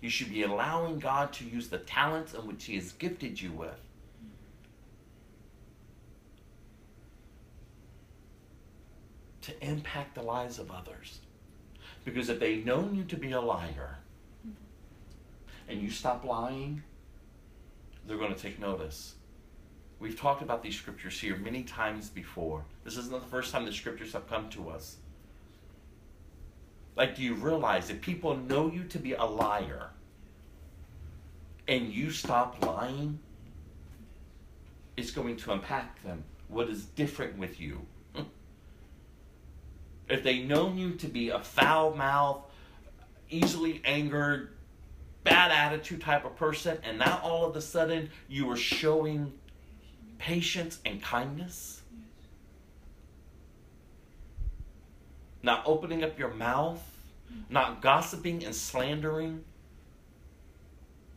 You 0.00 0.08
should 0.08 0.30
be 0.30 0.44
allowing 0.44 1.00
God 1.00 1.32
to 1.34 1.44
use 1.44 1.68
the 1.68 1.78
talents 1.78 2.34
in 2.34 2.46
which 2.46 2.64
He 2.64 2.76
has 2.76 2.92
gifted 2.92 3.40
you 3.40 3.50
with 3.50 3.80
to 9.42 9.66
impact 9.66 10.14
the 10.14 10.22
lives 10.22 10.58
of 10.58 10.70
others. 10.70 11.20
Because 12.04 12.28
if 12.28 12.38
they've 12.38 12.64
known 12.64 12.94
you 12.94 13.04
to 13.04 13.16
be 13.16 13.32
a 13.32 13.40
liar 13.40 13.98
and 15.68 15.80
you 15.80 15.90
stop 15.90 16.24
lying, 16.24 16.82
they're 18.06 18.18
going 18.18 18.34
to 18.34 18.40
take 18.40 18.58
notice. 18.60 19.14
We've 19.98 20.18
talked 20.18 20.42
about 20.42 20.62
these 20.62 20.76
scriptures 20.76 21.18
here 21.18 21.36
many 21.36 21.62
times 21.62 22.10
before. 22.10 22.64
This 22.84 22.98
isn't 22.98 23.12
the 23.12 23.20
first 23.20 23.52
time 23.52 23.64
the 23.64 23.72
scriptures 23.72 24.12
have 24.12 24.28
come 24.28 24.50
to 24.50 24.68
us. 24.68 24.96
Like, 26.96 27.16
do 27.16 27.22
you 27.22 27.34
realize 27.34 27.90
if 27.90 28.00
people 28.00 28.36
know 28.36 28.70
you 28.70 28.84
to 28.84 28.98
be 28.98 29.14
a 29.14 29.24
liar 29.24 29.90
and 31.66 31.92
you 31.92 32.10
stop 32.10 32.64
lying, 32.64 33.18
it's 34.96 35.10
going 35.10 35.36
to 35.38 35.52
impact 35.52 36.04
them. 36.04 36.24
What 36.48 36.68
is 36.68 36.84
different 36.84 37.38
with 37.38 37.60
you? 37.60 37.86
If 40.08 40.22
they 40.22 40.40
known 40.40 40.76
you 40.76 40.92
to 40.94 41.06
be 41.06 41.30
a 41.30 41.40
foul 41.40 41.94
mouthed, 41.94 42.44
easily 43.30 43.80
angered, 43.84 44.50
bad 45.22 45.50
attitude 45.50 46.00
type 46.00 46.24
of 46.24 46.36
person, 46.36 46.78
and 46.84 46.98
now 46.98 47.20
all 47.22 47.46
of 47.46 47.56
a 47.56 47.60
sudden 47.60 48.10
you 48.28 48.50
are 48.50 48.56
showing 48.56 49.32
patience 50.18 50.78
and 50.84 51.02
kindness, 51.02 51.82
not 55.42 55.62
opening 55.66 56.04
up 56.04 56.18
your 56.18 56.32
mouth, 56.32 56.82
not 57.48 57.82
gossiping 57.82 58.44
and 58.44 58.54
slandering, 58.54 59.44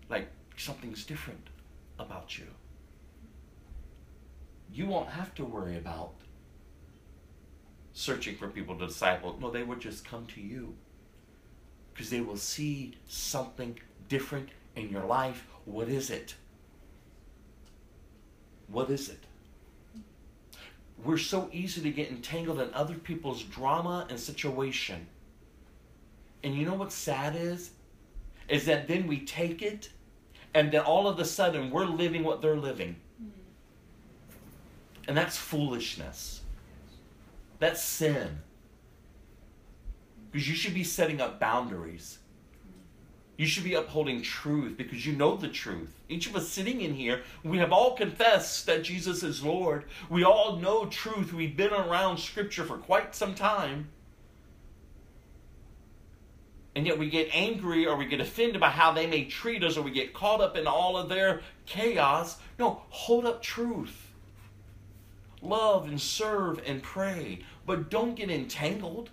like 0.09 0.27
something's 0.55 1.05
different 1.05 1.49
about 1.99 2.38
you. 2.38 2.45
You 4.71 4.85
won't 4.85 5.09
have 5.09 5.33
to 5.35 5.45
worry 5.45 5.77
about 5.77 6.13
searching 7.98 8.36
for 8.36 8.48
people 8.48 8.78
to 8.78 8.86
disciple. 8.86 9.36
No, 9.41 9.50
they 9.50 9.64
would 9.64 9.80
just 9.80 10.06
come 10.06 10.28
to 10.28 10.39
you 10.39 10.76
because 11.91 12.12
they 12.12 12.22
will 12.22 12.38
see 12.38 12.93
something 13.08 13.80
different 14.08 14.50
in 14.76 14.89
your 14.89 15.04
life. 15.04 15.48
What 15.66 15.89
is 15.89 16.12
it? 16.12 16.36
What 18.68 18.91
is 18.91 19.10
it? 19.10 19.24
We're 21.04 21.18
so 21.18 21.50
easy 21.52 21.82
to 21.82 21.89
get 21.89 22.12
entangled 22.12 22.60
in 22.60 22.72
other 22.72 22.93
people's 22.93 23.41
drama 23.41 24.06
and 24.12 24.20
situation. 24.20 25.08
And 26.43 26.54
you 26.54 26.68
know 26.68 26.76
what's 26.76 26.93
sad 26.93 27.36
is? 27.36 27.72
Is 28.48 28.68
that 28.68 28.88
then 28.88 29.08
we 29.08 29.22
take 29.22 29.64
it 29.64 29.89
and 30.54 30.72
then 30.72 30.82
all 30.82 31.08
of 31.08 31.18
a 31.18 31.26
sudden 31.26 31.72
we're 31.72 31.86
living 31.86 32.24
what 32.24 32.43
they're 32.43 32.58
living. 32.58 32.98
Mm. 33.20 33.30
And 35.08 35.18
that's 35.18 35.36
foolishness. 35.36 36.41
That's 37.60 37.82
sin. 37.82 38.39
Because 40.32 40.47
you 40.47 40.55
should 40.55 40.74
be 40.74 40.84
setting 40.84 41.22
up 41.22 41.39
boundaries. 41.39 42.20
You 43.38 43.45
should 43.45 43.64
be 43.64 43.76
upholding 43.76 44.24
truth 44.24 44.78
because 44.78 45.05
you 45.05 45.14
know 45.14 45.38
the 45.38 45.47
truth. 45.47 45.93
Each 46.10 46.28
of 46.28 46.36
us 46.36 46.49
sitting 46.49 46.82
in 46.82 46.95
here, 46.95 47.22
we 47.43 47.60
have 47.60 47.72
all 47.72 47.95
confessed 47.95 48.66
that 48.66 48.84
Jesus 48.84 49.22
is 49.22 49.43
Lord. 49.43 49.86
We 50.10 50.24
all 50.24 50.58
know 50.58 50.88
truth. 50.88 51.34
We've 51.34 51.55
been 51.55 51.72
around 51.72 52.18
Scripture 52.18 52.66
for 52.66 52.78
quite 52.78 53.14
some 53.14 53.36
time. 53.36 53.89
And 56.76 56.86
yet 56.86 56.97
we 56.97 57.10
get 57.10 57.30
angry 57.32 57.86
or 57.86 57.95
we 57.95 58.05
get 58.05 58.22
offended 58.22 58.60
by 58.60 58.70
how 58.70 58.91
they 58.91 59.08
may 59.08 59.26
treat 59.26 59.64
us 59.64 59.78
or 59.78 59.82
we 59.84 59.91
get 59.91 60.14
caught 60.14 60.41
up 60.41 60.58
in 60.58 60.68
all 60.68 60.97
of 60.97 61.10
their 61.10 61.41
chaos. 61.66 62.38
No, 62.60 62.82
hold 62.89 63.26
up 63.26 63.41
truth 63.41 64.07
love 65.48 65.88
and 65.88 66.00
serve 66.00 66.62
and 66.66 66.84
pray, 66.84 67.39
but 67.66 67.89
don't 67.89 68.16
get 68.16 68.30
entangled. 68.30 69.10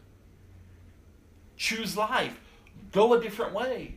Choose 1.56 1.96
life. 1.96 2.40
Go 2.92 3.14
a 3.14 3.20
different 3.22 3.52
way. 3.52 3.96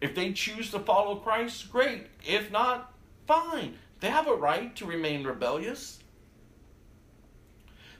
If 0.00 0.14
they 0.14 0.32
choose 0.32 0.70
to 0.70 0.78
follow 0.78 1.16
Christ, 1.16 1.70
great. 1.70 2.06
If 2.26 2.50
not, 2.50 2.92
fine. 3.26 3.74
They 4.00 4.10
have 4.10 4.28
a 4.28 4.34
right 4.34 4.74
to 4.76 4.86
remain 4.86 5.24
rebellious. 5.24 6.00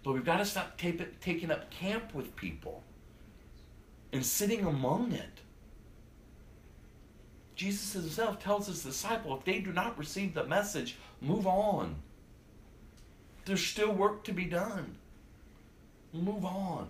But 0.05 0.12
we've 0.12 0.24
got 0.24 0.36
to 0.39 0.44
stop 0.44 0.78
taking 0.78 1.51
up 1.51 1.70
camp 1.70 2.14
with 2.14 2.36
people 2.36 2.85
and 4.12 4.24
sitting 4.24 4.64
among 4.64 5.12
it. 5.12 5.40
Jesus 7.56 7.94
himself 7.94 8.39
tells 8.39 8.66
his 8.66 8.82
disciple 8.82 9.36
if 9.36 9.44
they 9.44 9.60
do 9.60 9.73
not 9.73 9.98
receive 9.98 10.35
the 10.35 10.44
message, 10.44 10.97
move 11.20 11.47
on. 11.47 11.97
There's 13.47 13.64
still 13.64 13.93
work 13.93 14.24
to 14.24 14.32
be 14.32 14.44
done. 14.44 14.97
Move 16.12 16.44
on. 16.44 16.89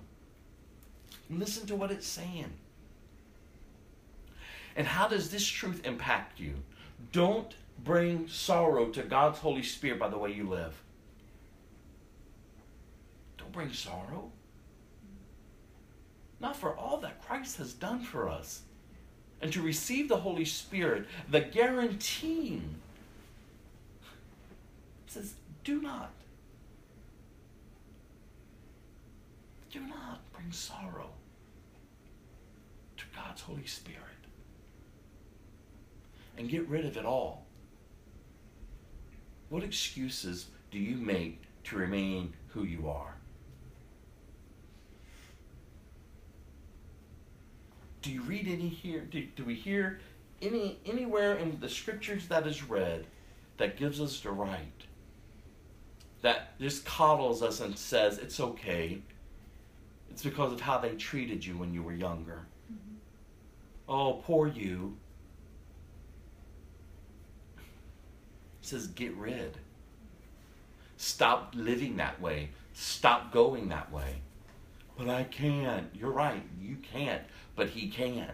Listen 1.31 1.67
to 1.67 1.77
what 1.77 1.91
it's 1.91 2.07
saying. 2.07 2.51
And 4.75 4.87
how 4.87 5.07
does 5.07 5.31
this 5.31 5.47
truth 5.47 5.87
impact 5.87 6.41
you? 6.41 6.55
Don't 7.13 7.55
bring 7.85 8.27
sorrow 8.29 8.87
to 8.87 9.03
God's 9.03 9.39
Holy 9.39 9.63
Spirit 9.63 9.99
by 9.99 10.09
the 10.09 10.19
way 10.19 10.33
you 10.33 10.49
live. 10.49 10.75
Don't 13.37 13.53
bring 13.53 13.73
sorrow. 13.73 14.31
Not 16.41 16.57
for 16.57 16.75
all 16.75 16.99
that 16.99 17.23
Christ 17.23 17.59
has 17.59 17.75
done 17.75 18.01
for 18.01 18.29
us. 18.29 18.63
And 19.43 19.53
to 19.53 19.61
receive 19.61 20.09
the 20.09 20.17
Holy 20.17 20.47
Spirit, 20.47 21.07
the 21.29 21.41
guaranteeing 21.41 22.77
says, 25.07 25.35
do 25.65 25.83
not 25.83 26.11
Do 29.71 29.81
not 29.81 30.21
bring 30.33 30.51
sorrow 30.53 31.11
to 32.97 33.05
God's 33.15 33.41
Holy 33.41 33.67
Spirit. 33.67 34.01
And 36.39 36.49
get 36.49 36.69
rid 36.69 36.85
of 36.85 36.97
it 36.97 37.05
all. 37.05 37.47
What 39.49 39.63
excuses 39.63 40.47
do 40.71 40.79
you 40.79 40.97
make 40.97 41.43
to 41.65 41.77
remain 41.77 42.33
who 42.49 42.65
you 42.65 42.89
are? 42.89 43.15
Do 48.03 48.13
you 48.13 48.23
read 48.23 48.47
any 48.47 48.69
here? 48.69 49.01
Do, 49.01 49.25
do 49.35 49.45
we 49.45 49.55
hear 49.55 49.99
any 50.41 50.79
anywhere 50.87 51.37
in 51.37 51.59
the 51.61 51.69
scriptures 51.69 52.29
that 52.29 52.47
is 52.47 52.63
read 52.63 53.07
that 53.57 53.77
gives 53.77 54.01
us 54.01 54.21
the 54.21 54.31
right? 54.31 54.85
That 56.23 56.59
just 56.61 56.85
coddles 56.85 57.43
us 57.43 57.61
and 57.61 57.77
says 57.77 58.19
it's 58.19 58.39
okay 58.39 59.01
it's 60.17 60.25
because 60.25 60.51
of 60.51 60.63
how 60.63 60.79
they 60.79 60.95
treated 60.95 61.45
you 61.45 61.59
when 61.59 61.75
you 61.75 61.83
were 61.83 61.93
younger. 61.93 62.47
Mm-hmm. 62.73 62.95
Oh, 63.87 64.23
poor 64.25 64.49
you. 64.49 64.97
It 67.59 67.63
says, 68.63 68.87
get 68.87 69.15
rid. 69.15 69.59
Stop 70.97 71.53
living 71.55 71.99
that 71.99 72.19
way. 72.19 72.49
Stop 72.73 73.31
going 73.31 73.69
that 73.69 73.93
way. 73.93 74.23
But 74.97 75.11
I 75.11 75.25
can't. 75.25 75.89
You're 75.93 76.13
right. 76.13 76.43
You 76.63 76.77
can't. 76.77 77.25
But 77.55 77.69
He 77.69 77.89
can. 77.89 78.31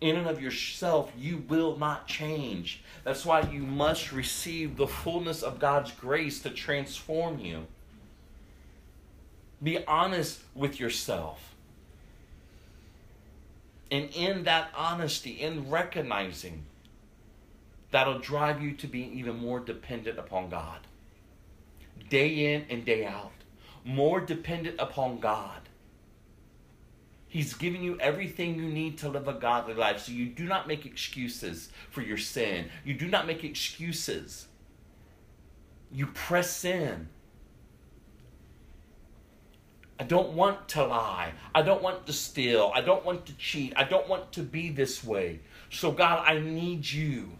In 0.00 0.14
and 0.14 0.28
of 0.28 0.40
yourself, 0.40 1.10
you 1.18 1.38
will 1.48 1.76
not 1.76 2.06
change. 2.06 2.84
That's 3.02 3.26
why 3.26 3.40
you 3.40 3.62
must 3.62 4.12
receive 4.12 4.76
the 4.76 4.86
fullness 4.86 5.42
of 5.42 5.58
God's 5.58 5.90
grace 5.90 6.40
to 6.42 6.50
transform 6.50 7.40
you. 7.40 7.66
Be 9.62 9.84
honest 9.86 10.40
with 10.54 10.80
yourself. 10.80 11.54
And 13.90 14.08
in 14.14 14.44
that 14.44 14.70
honesty, 14.74 15.32
in 15.32 15.68
recognizing, 15.68 16.64
that'll 17.90 18.20
drive 18.20 18.62
you 18.62 18.72
to 18.74 18.86
be 18.86 19.02
even 19.18 19.36
more 19.36 19.60
dependent 19.60 20.18
upon 20.18 20.48
God. 20.48 20.78
Day 22.08 22.54
in 22.54 22.64
and 22.70 22.84
day 22.84 23.04
out. 23.04 23.32
More 23.84 24.20
dependent 24.20 24.76
upon 24.78 25.18
God. 25.18 25.60
He's 27.28 27.54
giving 27.54 27.82
you 27.82 27.98
everything 28.00 28.56
you 28.56 28.68
need 28.68 28.98
to 28.98 29.08
live 29.08 29.28
a 29.28 29.32
godly 29.32 29.74
life. 29.74 30.00
So 30.00 30.12
you 30.12 30.26
do 30.26 30.44
not 30.44 30.66
make 30.66 30.84
excuses 30.84 31.70
for 31.90 32.02
your 32.02 32.18
sin. 32.18 32.68
You 32.84 32.94
do 32.94 33.06
not 33.06 33.26
make 33.26 33.44
excuses. 33.44 34.48
You 35.92 36.06
press 36.08 36.64
in 36.64 37.08
I 40.00 40.02
don't 40.04 40.30
want 40.30 40.66
to 40.70 40.86
lie. 40.86 41.34
I 41.54 41.60
don't 41.60 41.82
want 41.82 42.06
to 42.06 42.14
steal. 42.14 42.72
I 42.74 42.80
don't 42.80 43.04
want 43.04 43.26
to 43.26 43.34
cheat. 43.34 43.74
I 43.76 43.84
don't 43.84 44.08
want 44.08 44.32
to 44.32 44.42
be 44.42 44.70
this 44.70 45.04
way. 45.04 45.40
So, 45.68 45.92
God, 45.92 46.24
I 46.26 46.38
need 46.40 46.90
you. 46.90 47.32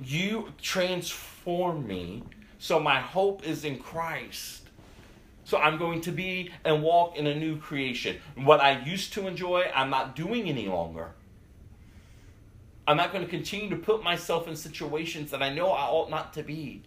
You 0.00 0.54
transform 0.62 1.86
me 1.86 2.22
so 2.58 2.80
my 2.80 3.00
hope 3.00 3.46
is 3.46 3.66
in 3.66 3.78
Christ. 3.78 4.70
So 5.44 5.58
I'm 5.58 5.76
going 5.76 6.00
to 6.00 6.10
be 6.10 6.50
and 6.64 6.82
walk 6.82 7.18
in 7.18 7.26
a 7.26 7.34
new 7.34 7.58
creation. 7.58 8.16
What 8.36 8.60
I 8.60 8.80
used 8.80 9.12
to 9.12 9.26
enjoy, 9.26 9.70
I'm 9.74 9.90
not 9.90 10.16
doing 10.16 10.48
any 10.48 10.68
longer. 10.68 11.10
I'm 12.88 12.96
not 12.96 13.12
going 13.12 13.22
to 13.22 13.30
continue 13.30 13.68
to 13.68 13.76
put 13.76 14.02
myself 14.02 14.48
in 14.48 14.56
situations 14.56 15.30
that 15.32 15.42
I 15.42 15.52
know 15.52 15.70
I 15.70 15.82
ought 15.82 16.08
not 16.08 16.32
to 16.32 16.42
be. 16.42 16.82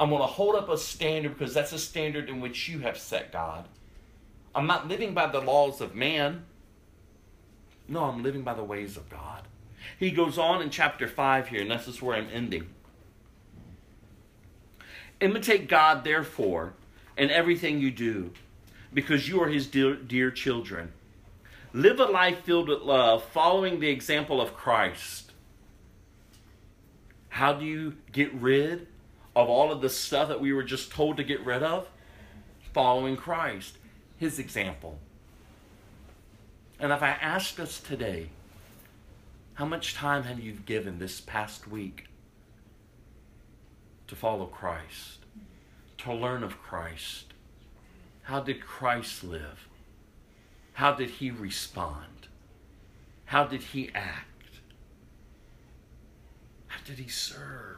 I'm 0.00 0.10
going 0.10 0.20
to 0.20 0.26
hold 0.26 0.54
up 0.54 0.68
a 0.68 0.78
standard 0.78 1.36
because 1.36 1.54
that's 1.54 1.72
a 1.72 1.78
standard 1.78 2.28
in 2.28 2.40
which 2.40 2.68
you 2.68 2.80
have 2.80 2.98
set, 2.98 3.32
God. 3.32 3.66
I'm 4.54 4.66
not 4.66 4.88
living 4.88 5.12
by 5.12 5.26
the 5.26 5.40
laws 5.40 5.80
of 5.80 5.94
man. 5.94 6.44
No, 7.88 8.04
I'm 8.04 8.22
living 8.22 8.42
by 8.42 8.54
the 8.54 8.64
ways 8.64 8.96
of 8.96 9.08
God. 9.08 9.42
He 9.98 10.10
goes 10.10 10.38
on 10.38 10.62
in 10.62 10.70
chapter 10.70 11.08
5 11.08 11.48
here, 11.48 11.62
and 11.62 11.70
this 11.70 11.88
is 11.88 12.00
where 12.00 12.16
I'm 12.16 12.28
ending. 12.32 12.68
Imitate 15.20 15.68
God, 15.68 16.04
therefore, 16.04 16.74
in 17.16 17.30
everything 17.30 17.80
you 17.80 17.90
do, 17.90 18.32
because 18.92 19.28
you 19.28 19.42
are 19.42 19.48
his 19.48 19.66
dear, 19.66 19.96
dear 19.96 20.30
children. 20.30 20.92
Live 21.72 21.98
a 21.98 22.04
life 22.04 22.44
filled 22.44 22.68
with 22.68 22.82
love, 22.82 23.24
following 23.24 23.80
the 23.80 23.88
example 23.88 24.40
of 24.40 24.54
Christ. 24.54 25.32
How 27.30 27.52
do 27.52 27.64
you 27.64 27.96
get 28.12 28.32
rid 28.34 28.86
of 29.38 29.48
all 29.48 29.70
of 29.70 29.80
the 29.80 29.88
stuff 29.88 30.26
that 30.26 30.40
we 30.40 30.52
were 30.52 30.64
just 30.64 30.90
told 30.90 31.16
to 31.16 31.22
get 31.22 31.44
rid 31.44 31.62
of? 31.62 31.88
Following 32.74 33.16
Christ, 33.16 33.78
his 34.16 34.40
example. 34.40 34.98
And 36.80 36.90
if 36.90 37.04
I 37.04 37.10
ask 37.10 37.60
us 37.60 37.78
today, 37.78 38.30
how 39.54 39.64
much 39.64 39.94
time 39.94 40.24
have 40.24 40.40
you 40.40 40.52
given 40.52 40.98
this 40.98 41.20
past 41.20 41.68
week 41.68 42.06
to 44.08 44.16
follow 44.16 44.46
Christ, 44.46 45.18
to 45.98 46.12
learn 46.12 46.42
of 46.42 46.60
Christ? 46.60 47.32
How 48.22 48.40
did 48.40 48.60
Christ 48.60 49.22
live? 49.22 49.68
How 50.72 50.94
did 50.94 51.10
he 51.10 51.30
respond? 51.30 52.26
How 53.26 53.44
did 53.44 53.62
he 53.62 53.90
act? 53.94 54.58
How 56.66 56.80
did 56.84 56.98
he 56.98 57.08
serve? 57.08 57.77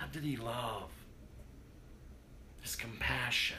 How 0.00 0.06
did 0.06 0.24
he 0.24 0.36
love? 0.36 0.88
His 2.62 2.74
compassion. 2.74 3.58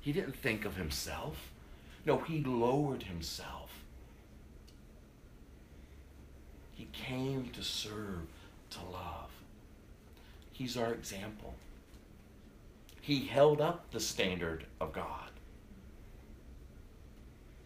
He 0.00 0.10
didn't 0.10 0.34
think 0.34 0.64
of 0.64 0.74
himself. 0.74 1.52
No, 2.04 2.18
he 2.18 2.42
lowered 2.42 3.04
himself. 3.04 3.70
He 6.72 6.88
came 6.92 7.50
to 7.50 7.62
serve, 7.62 8.26
to 8.70 8.80
love. 8.92 9.30
He's 10.50 10.76
our 10.76 10.92
example. 10.92 11.54
He 13.00 13.26
held 13.26 13.60
up 13.60 13.92
the 13.92 14.00
standard 14.00 14.64
of 14.80 14.92
God. 14.92 15.30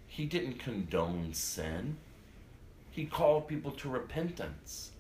He 0.07 0.27
didn't 0.27 0.59
condone 0.59 1.33
sin. 1.33 1.97
He 2.91 3.07
called 3.07 3.49
people 3.49 3.71
to 3.71 3.89
repentance. 3.89 4.91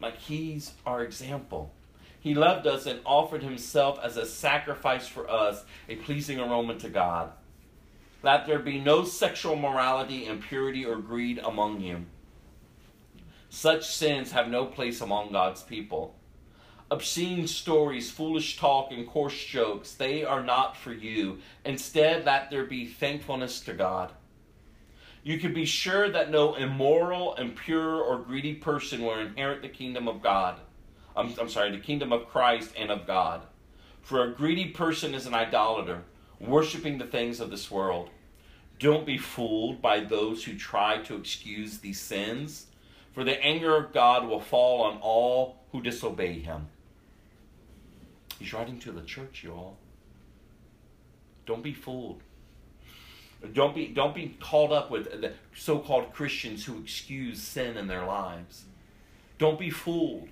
Like 0.00 0.18
he's 0.18 0.72
our 0.84 1.02
example. 1.02 1.72
He 2.20 2.34
loved 2.34 2.66
us 2.66 2.86
and 2.86 3.00
offered 3.04 3.42
himself 3.42 3.98
as 4.02 4.16
a 4.16 4.26
sacrifice 4.26 5.06
for 5.06 5.30
us, 5.30 5.64
a 5.88 5.96
pleasing 5.96 6.40
aroma 6.40 6.74
to 6.76 6.88
God. 6.88 7.30
Let 8.22 8.46
there 8.46 8.58
be 8.58 8.80
no 8.80 9.04
sexual 9.04 9.56
morality, 9.56 10.26
impurity, 10.26 10.84
or 10.84 10.96
greed 10.96 11.38
among 11.38 11.80
you. 11.80 12.04
Such 13.48 13.86
sins 13.86 14.32
have 14.32 14.48
no 14.48 14.66
place 14.66 15.00
among 15.00 15.32
God's 15.32 15.62
people. 15.62 16.16
Obscene 16.90 17.46
stories, 17.46 18.10
foolish 18.10 18.56
talk, 18.56 18.92
and 18.92 19.06
coarse 19.06 19.44
jokes, 19.44 19.94
they 19.94 20.24
are 20.24 20.42
not 20.42 20.76
for 20.76 20.92
you. 20.92 21.38
Instead, 21.64 22.24
let 22.24 22.50
there 22.50 22.64
be 22.64 22.86
thankfulness 22.86 23.60
to 23.60 23.72
God. 23.72 24.12
You 25.26 25.40
can 25.40 25.52
be 25.52 25.64
sure 25.64 26.08
that 26.08 26.30
no 26.30 26.54
immoral, 26.54 27.34
impure, 27.34 28.00
or 28.00 28.20
greedy 28.20 28.54
person 28.54 29.02
will 29.02 29.18
inherit 29.18 29.60
the 29.60 29.68
kingdom 29.68 30.06
of 30.06 30.22
God. 30.22 30.60
I'm, 31.16 31.34
I'm 31.40 31.48
sorry, 31.48 31.72
the 31.72 31.82
kingdom 31.82 32.12
of 32.12 32.28
Christ 32.28 32.70
and 32.78 32.92
of 32.92 33.08
God. 33.08 33.42
For 34.02 34.22
a 34.22 34.32
greedy 34.32 34.66
person 34.66 35.16
is 35.16 35.26
an 35.26 35.34
idolater, 35.34 36.04
worshiping 36.38 36.98
the 36.98 37.08
things 37.08 37.40
of 37.40 37.50
this 37.50 37.72
world. 37.72 38.10
Don't 38.78 39.04
be 39.04 39.18
fooled 39.18 39.82
by 39.82 39.98
those 39.98 40.44
who 40.44 40.56
try 40.56 40.98
to 40.98 41.16
excuse 41.16 41.78
these 41.78 42.00
sins, 42.00 42.66
for 43.12 43.24
the 43.24 43.42
anger 43.44 43.74
of 43.74 43.92
God 43.92 44.28
will 44.28 44.38
fall 44.38 44.82
on 44.82 44.98
all 44.98 45.56
who 45.72 45.82
disobey 45.82 46.38
him. 46.38 46.68
He's 48.38 48.52
writing 48.52 48.78
to 48.78 48.92
the 48.92 49.02
church, 49.02 49.42
you 49.42 49.50
all. 49.50 49.76
Don't 51.46 51.64
be 51.64 51.74
fooled. 51.74 52.22
Don't 53.52 53.74
be 53.74 53.88
don't 53.88 54.14
be 54.14 54.36
caught 54.40 54.72
up 54.72 54.90
with 54.90 55.20
the 55.20 55.32
so-called 55.54 56.12
Christians 56.12 56.64
who 56.64 56.80
excuse 56.80 57.42
sin 57.42 57.76
in 57.76 57.86
their 57.86 58.06
lives. 58.06 58.64
Don't 59.38 59.58
be 59.58 59.70
fooled 59.70 60.28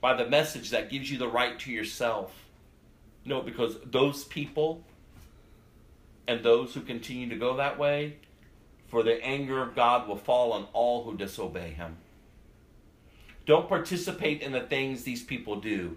by 0.00 0.14
the 0.14 0.28
message 0.28 0.70
that 0.70 0.90
gives 0.90 1.10
you 1.10 1.18
the 1.18 1.28
right 1.28 1.58
to 1.60 1.70
yourself. 1.70 2.32
No, 3.24 3.42
because 3.42 3.76
those 3.84 4.24
people 4.24 4.82
and 6.28 6.42
those 6.42 6.74
who 6.74 6.80
continue 6.80 7.28
to 7.28 7.36
go 7.36 7.56
that 7.56 7.78
way, 7.78 8.16
for 8.88 9.02
the 9.02 9.22
anger 9.24 9.62
of 9.62 9.74
God 9.74 10.08
will 10.08 10.16
fall 10.16 10.52
on 10.52 10.66
all 10.72 11.04
who 11.04 11.16
disobey 11.16 11.70
him. 11.70 11.96
Don't 13.46 13.68
participate 13.68 14.42
in 14.42 14.52
the 14.52 14.60
things 14.60 15.04
these 15.04 15.22
people 15.22 15.56
do. 15.60 15.96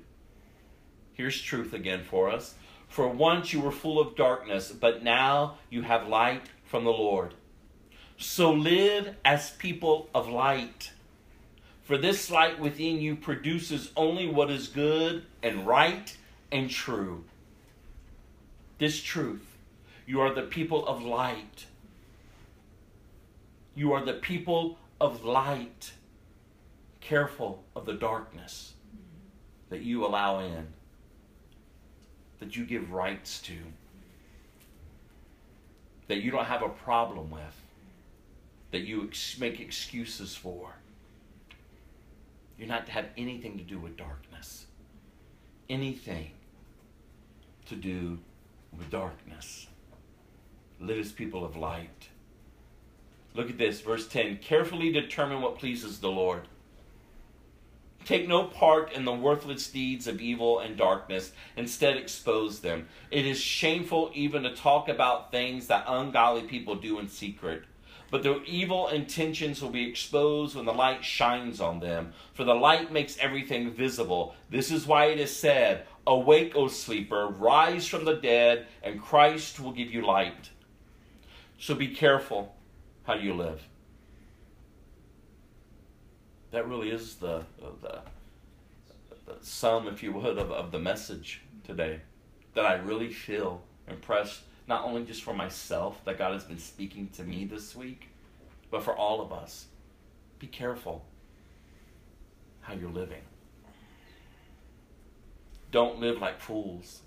Here's 1.14 1.42
truth 1.42 1.74
again 1.74 2.04
for 2.04 2.30
us. 2.30 2.56
For 2.90 3.08
once 3.08 3.54
you 3.54 3.62
were 3.62 3.72
full 3.72 4.00
of 4.00 4.16
darkness, 4.16 4.72
but 4.72 5.04
now 5.04 5.58
you 5.70 5.84
have 5.84 6.08
light 6.08 6.42
from 6.66 6.84
the 6.84 6.92
Lord. 6.92 7.36
So 8.18 8.52
live 8.52 9.16
as 9.24 9.52
people 9.52 10.10
of 10.14 10.28
light. 10.28 10.92
For 11.84 11.98
this 11.98 12.30
light 12.30 12.60
within 12.60 13.00
you 13.00 13.16
produces 13.16 13.92
only 13.96 14.28
what 14.28 14.52
is 14.52 14.68
good 14.68 15.24
and 15.42 15.66
right 15.66 16.16
and 16.52 16.70
true. 16.70 17.24
This 18.80 19.02
truth. 19.02 19.46
You 20.06 20.22
are 20.22 20.34
the 20.34 20.42
people 20.42 20.86
of 20.88 21.04
light. 21.04 21.66
You 23.76 23.94
are 23.94 24.04
the 24.04 24.14
people 24.14 24.78
of 25.00 25.24
light. 25.24 25.94
Careful 27.02 27.64
of 27.76 27.86
the 27.86 27.94
darkness 27.94 28.74
that 29.70 29.82
you 29.82 30.06
allow 30.06 30.40
in, 30.40 30.68
that 32.40 32.56
you 32.56 32.66
give 32.66 32.92
rights 32.92 33.42
to, 33.44 33.58
that 36.08 36.22
you 36.22 36.32
don't 36.32 36.46
have 36.46 36.64
a 36.64 36.70
problem 36.70 37.30
with, 37.30 37.62
that 38.72 38.82
you 38.82 39.06
ex- 39.08 39.38
make 39.40 39.60
excuses 39.60 40.36
for. 40.36 40.74
You're 42.58 42.68
not 42.68 42.86
to 42.88 42.92
have 42.92 43.06
anything 43.18 43.58
to 43.58 43.64
do 43.64 43.80
with 43.80 43.98
darkness. 43.98 44.66
Anything 45.70 46.32
to 47.68 47.76
do 47.76 48.20
with 48.78 48.90
darkness. 48.90 49.68
Live 50.80 50.98
as 50.98 51.12
people 51.12 51.46
of 51.46 51.56
light. 51.56 52.10
Look 53.34 53.50
at 53.50 53.58
this, 53.58 53.82
verse 53.82 54.08
10. 54.08 54.38
Carefully 54.38 54.92
determine 54.92 55.42
what 55.42 55.58
pleases 55.58 56.00
the 56.00 56.10
Lord. 56.10 56.48
Take 58.06 58.28
no 58.28 58.46
part 58.46 58.94
in 58.94 59.06
the 59.06 59.14
worthless 59.14 59.70
deeds 59.70 60.08
of 60.08 60.22
evil 60.22 60.60
and 60.60 60.76
darkness. 60.78 61.32
Instead, 61.56 61.98
expose 61.98 62.60
them. 62.60 62.88
It 63.12 63.26
is 63.26 63.40
shameful 63.40 64.12
even 64.14 64.44
to 64.44 64.56
talk 64.56 64.90
about 64.90 65.32
things 65.32 65.68
that 65.68 65.86
ungodly 65.88 66.44
people 66.44 66.76
do 66.76 67.00
in 67.00 67.08
secret. 67.08 67.64
But 68.12 68.24
their 68.24 68.44
evil 68.46 68.88
intentions 68.88 69.62
will 69.62 69.70
be 69.70 69.88
exposed 69.88 70.56
when 70.56 70.66
the 70.66 70.74
light 70.74 71.06
shines 71.06 71.62
on 71.62 71.80
them. 71.80 72.14
For 72.34 72.44
the 72.44 72.56
light 72.56 72.92
makes 72.92 73.20
everything 73.20 73.72
visible. 73.72 74.36
This 74.50 74.72
is 74.72 74.88
why 74.88 75.06
it 75.06 75.20
is 75.20 75.36
said, 75.36 75.86
Awake, 76.08 76.54
O 76.56 76.68
sleeper, 76.68 77.28
rise 77.28 77.86
from 77.86 78.06
the 78.06 78.16
dead, 78.16 78.66
and 78.82 79.02
Christ 79.02 79.60
will 79.60 79.72
give 79.72 79.94
you 79.94 80.04
light. 80.04 80.50
So 81.60 81.76
be 81.76 81.90
careful 81.90 82.56
how 83.04 83.14
you 83.14 83.36
live. 83.36 83.69
That 86.52 86.68
really 86.68 86.90
is 86.90 87.16
the, 87.16 87.44
the, 87.60 88.02
the 89.26 89.36
sum, 89.42 89.88
if 89.88 90.02
you 90.02 90.12
would, 90.14 90.38
of, 90.38 90.52
of 90.52 90.72
the 90.72 90.80
message 90.80 91.42
today. 91.64 92.02
That 92.56 92.66
I 92.66 92.76
really 92.76 93.14
feel 93.14 93.62
impressed, 93.88 94.42
not 94.68 94.84
only 94.84 95.04
just 95.04 95.24
for 95.24 95.34
myself, 95.34 96.04
that 96.06 96.18
God 96.18 96.34
has 96.34 96.44
been 96.44 96.60
speaking 96.60 97.10
to 97.16 97.24
me 97.24 97.46
this 97.46 97.76
week, 97.76 98.10
but 98.72 98.84
for 98.84 98.96
all 98.96 99.22
of 99.22 99.32
us. 99.32 99.68
Be 100.40 100.48
careful 100.48 101.06
how 102.62 102.74
you're 102.74 102.90
living. 102.90 103.22
Don't 105.72 106.00
live 106.00 106.20
like 106.20 106.40
fools. 106.40 107.02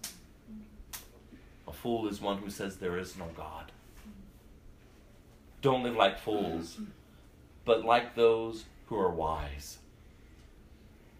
A 1.67 1.73
fool 1.73 2.07
is 2.09 2.21
one 2.21 2.39
who 2.39 2.51
says 2.51 2.77
there 2.77 2.99
is 2.99 3.17
no 3.17 3.27
God. 3.37 3.73
Don't 5.63 5.83
live 5.83 5.97
like 5.97 6.19
fools, 6.19 6.79
but 7.65 7.85
like 7.85 8.15
those 8.15 8.65
who 8.93 8.99
are 8.99 9.11
wise. 9.11 9.79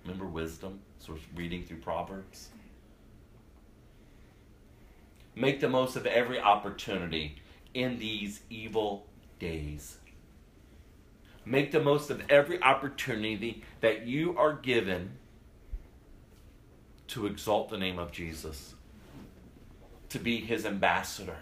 Remember 0.05 0.27
wisdom? 0.27 0.81
So 0.99 1.15
we're 1.15 1.43
reading 1.43 1.65
through 1.65 1.79
Proverbs. 1.79 2.51
Make 5.35 5.61
the 5.61 5.71
most 5.71 5.97
of 5.97 6.05
every 6.05 6.39
opportunity 6.39 7.37
in 7.73 7.99
these 7.99 8.41
evil 8.51 9.07
days. 9.39 9.97
Make 11.47 11.73
the 11.73 11.81
most 11.81 12.11
of 12.11 12.23
every 12.29 12.63
opportunity 12.63 13.65
that 13.81 14.07
you 14.07 14.37
are 14.37 14.53
given 14.53 15.13
to 17.09 17.25
exalt 17.25 17.71
the 17.71 17.79
name 17.79 17.99
of 17.99 18.13
Jesus, 18.13 18.75
to 20.11 20.19
be 20.19 20.41
his 20.41 20.67
ambassador, 20.67 21.39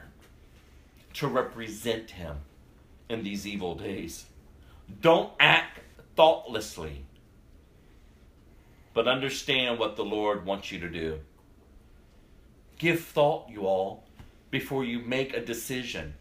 to 1.15 1.27
represent 1.27 2.13
him 2.13 2.37
in 3.09 3.25
these 3.25 3.49
evil 3.49 3.75
days. 3.75 4.27
Don't 5.01 5.33
act 5.41 5.80
thoughtlessly, 6.21 7.03
but 8.93 9.09
understand 9.09 9.79
what 9.79 9.97
the 9.97 10.05
Lord 10.05 10.45
wants 10.45 10.71
you 10.71 10.79
to 10.79 10.89
do. 10.91 11.19
Give 12.77 13.01
thought, 13.01 13.49
you 13.49 13.63
all, 13.63 14.05
before 14.51 14.85
you 14.85 14.99
make 14.99 15.35
a 15.35 15.43
decision. 15.43 16.13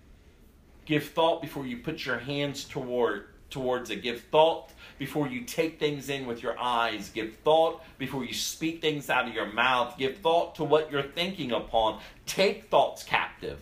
Give 0.85 1.03
thought 1.03 1.41
before 1.41 1.65
you 1.65 1.79
put 1.79 2.05
your 2.05 2.17
hands 2.17 2.63
toward 2.63 3.25
towards 3.49 3.89
it. 3.89 4.01
Give 4.01 4.21
thought 4.21 4.71
before 4.99 5.27
you 5.27 5.43
take 5.43 5.81
things 5.81 6.07
in 6.07 6.25
with 6.25 6.41
your 6.41 6.57
eyes. 6.57 7.09
Give 7.09 7.35
thought 7.43 7.83
before 7.97 8.23
you 8.23 8.33
speak 8.33 8.79
things 8.79 9.09
out 9.09 9.27
of 9.27 9.33
your 9.33 9.51
mouth. 9.51 9.97
Give 9.97 10.17
thought 10.19 10.55
to 10.55 10.63
what 10.63 10.89
you're 10.89 11.03
thinking 11.03 11.51
upon. 11.51 11.99
Take 12.25 12.69
thoughts 12.69 13.03
captive 13.03 13.59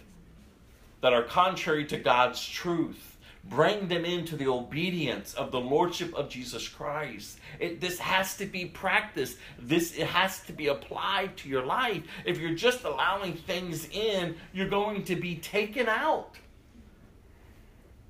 that 1.01 1.13
are 1.13 1.23
contrary 1.23 1.85
to 1.85 1.97
God's 1.97 2.47
truth. 2.47 3.16
Bring 3.49 3.87
them 3.87 4.03
into 4.03 4.35
the 4.35 4.47
obedience 4.47 5.33
of 5.33 5.51
the 5.51 5.59
Lordship 5.59 6.13
of 6.15 6.27
Jesus 6.27 6.67
Christ. 6.67 7.39
It, 7.59 7.79
this 7.79 7.97
has 7.99 8.35
to 8.37 8.45
be 8.45 8.65
practiced. 8.65 9.37
This 9.57 9.95
it 9.97 10.07
has 10.07 10.41
to 10.43 10.53
be 10.53 10.67
applied 10.67 11.37
to 11.37 11.49
your 11.49 11.65
life. 11.65 12.03
If 12.25 12.39
you're 12.39 12.55
just 12.55 12.83
allowing 12.83 13.35
things 13.35 13.87
in, 13.89 14.35
you're 14.53 14.69
going 14.69 15.05
to 15.05 15.15
be 15.15 15.35
taken 15.35 15.87
out 15.87 16.35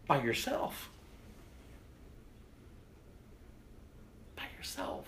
by 0.08 0.24
yourself. 0.24 0.90
By 4.36 4.46
yourself. 4.58 5.06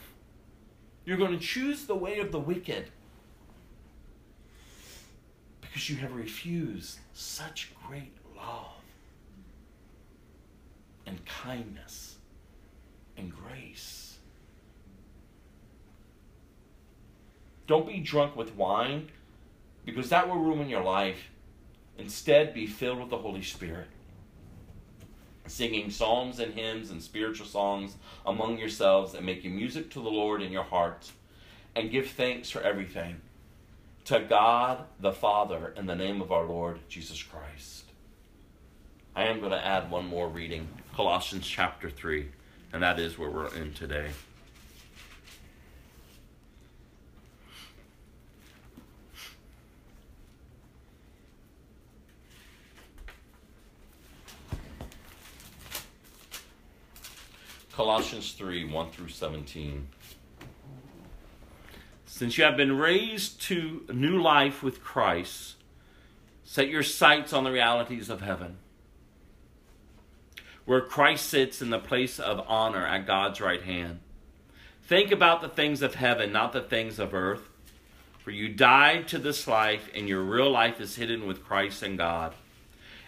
You're 1.06 1.18
going 1.18 1.32
to 1.32 1.44
choose 1.44 1.86
the 1.86 1.96
way 1.96 2.20
of 2.20 2.32
the 2.32 2.40
wicked 2.40 2.92
because 5.62 5.90
you 5.90 5.96
have 5.98 6.14
refused 6.14 7.00
such 7.14 7.72
great 7.88 8.14
love 8.38 8.79
and 11.10 11.26
kindness 11.26 12.18
and 13.18 13.34
grace. 13.36 14.18
Don't 17.66 17.88
be 17.88 18.00
drunk 18.00 18.36
with 18.36 18.56
wine 18.56 19.10
because 19.86 20.10
that 20.10 20.30
will 20.30 20.38
ruin 20.38 20.70
your 20.70 20.84
life. 20.84 21.30
Instead, 21.98 22.54
be 22.54 22.68
filled 22.68 23.00
with 23.00 23.10
the 23.10 23.18
Holy 23.18 23.42
Spirit. 23.42 23.88
Singing 25.48 25.90
psalms 25.90 26.40
and 26.40 26.54
hymns 26.54 26.92
and 26.92 27.02
spiritual 27.02 27.48
songs 27.48 27.96
among 28.26 28.60
yourselves 28.60 29.16
and 29.16 29.26
making 29.26 29.56
music 29.56 29.90
to 29.92 30.00
the 30.00 30.10
Lord 30.10 30.44
in 30.44 30.52
your 30.52 30.64
hearts. 30.64 31.12
And 31.76 31.92
give 31.92 32.12
thanks 32.12 32.52
for 32.52 32.62
everything 32.62 33.22
to 34.06 34.20
God 34.20 34.86
the 35.00 35.12
Father 35.12 35.74
in 35.76 35.88
the 35.88 35.96
name 35.96 36.22
of 36.22 36.32
our 36.32 36.46
Lord 36.46 36.80
Jesus 36.88 37.22
Christ. 37.22 37.86
I 39.16 39.24
am 39.24 39.40
going 39.40 39.52
to 39.52 39.66
add 39.66 39.90
one 39.90 40.06
more 40.06 40.30
reading 40.30 40.68
Colossians 41.00 41.48
chapter 41.48 41.90
3, 41.90 42.28
and 42.74 42.84
that 42.84 43.00
is 43.00 43.18
where 43.18 43.30
we're 43.30 43.48
in 43.56 43.74
today. 43.74 44.10
Colossians 57.72 58.34
3 58.34 58.66
1 58.66 58.92
through 58.92 59.08
17. 59.08 59.88
Since 62.08 62.38
you 62.38 62.44
have 62.44 62.58
been 62.58 62.78
raised 62.78 63.42
to 63.44 63.86
new 63.94 64.22
life 64.22 64.62
with 64.62 64.84
Christ, 64.84 65.56
set 66.44 66.68
your 66.68 66.84
sights 66.84 67.32
on 67.32 67.46
the 67.46 67.52
realities 67.54 68.10
of 68.10 68.20
heaven, 68.20 68.58
where 70.70 70.82
Christ 70.82 71.28
sits 71.28 71.64
in 71.64 71.72
the 71.72 71.80
place 71.80 72.20
of 72.20 72.46
honor 72.48 72.86
at 72.86 73.08
God's 73.08 73.42
right 73.42 73.64
hand. 73.64 74.02
Think 74.84 75.10
about 75.10 75.42
the 75.42 75.50
things 75.50 75.82
of 75.82 75.96
heaven, 75.96 76.32
not 76.32 76.54
the 76.54 76.62
things 76.62 77.00
of 77.00 77.12
earth. 77.12 77.50
For 78.20 78.30
you 78.30 78.50
died 78.50 79.08
to 79.08 79.18
this 79.18 79.48
life, 79.48 79.90
and 79.96 80.08
your 80.08 80.22
real 80.22 80.52
life 80.52 80.80
is 80.80 80.96
hidden 80.96 81.26
with 81.26 81.44
Christ 81.44 81.82
in 81.82 81.98
God. 81.98 82.36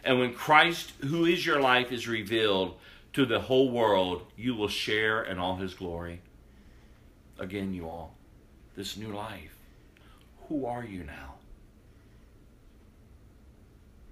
And 0.04 0.18
when 0.18 0.34
Christ, 0.34 0.94
who 1.02 1.26
is 1.26 1.46
your 1.46 1.62
life, 1.62 1.92
is 1.92 2.08
revealed 2.08 2.80
to 3.14 3.28
the 3.28 3.42
whole 3.42 3.70
world, 3.70 4.24
you 4.36 4.56
will 4.56 4.68
share 4.68 5.22
in 5.22 5.38
all 5.38 5.58
his 5.58 5.76
glory. 5.76 6.22
Again, 7.38 7.76
you 7.76 7.88
all, 7.88 8.16
this 8.76 8.98
new 8.98 9.14
life. 9.14 9.56
Who 10.50 10.66
are 10.66 10.84
you 10.84 11.04
now? 11.04 11.36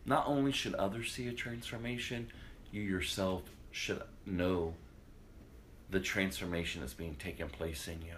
Not 0.05 0.27
only 0.27 0.51
should 0.51 0.75
others 0.75 1.11
see 1.11 1.27
a 1.27 1.33
transformation, 1.33 2.27
you 2.71 2.81
yourself 2.81 3.43
should 3.71 4.01
know 4.25 4.73
the 5.89 5.99
transformation 5.99 6.81
that's 6.81 6.93
being 6.93 7.15
taken 7.15 7.49
place 7.49 7.87
in 7.87 8.01
you. 8.01 8.15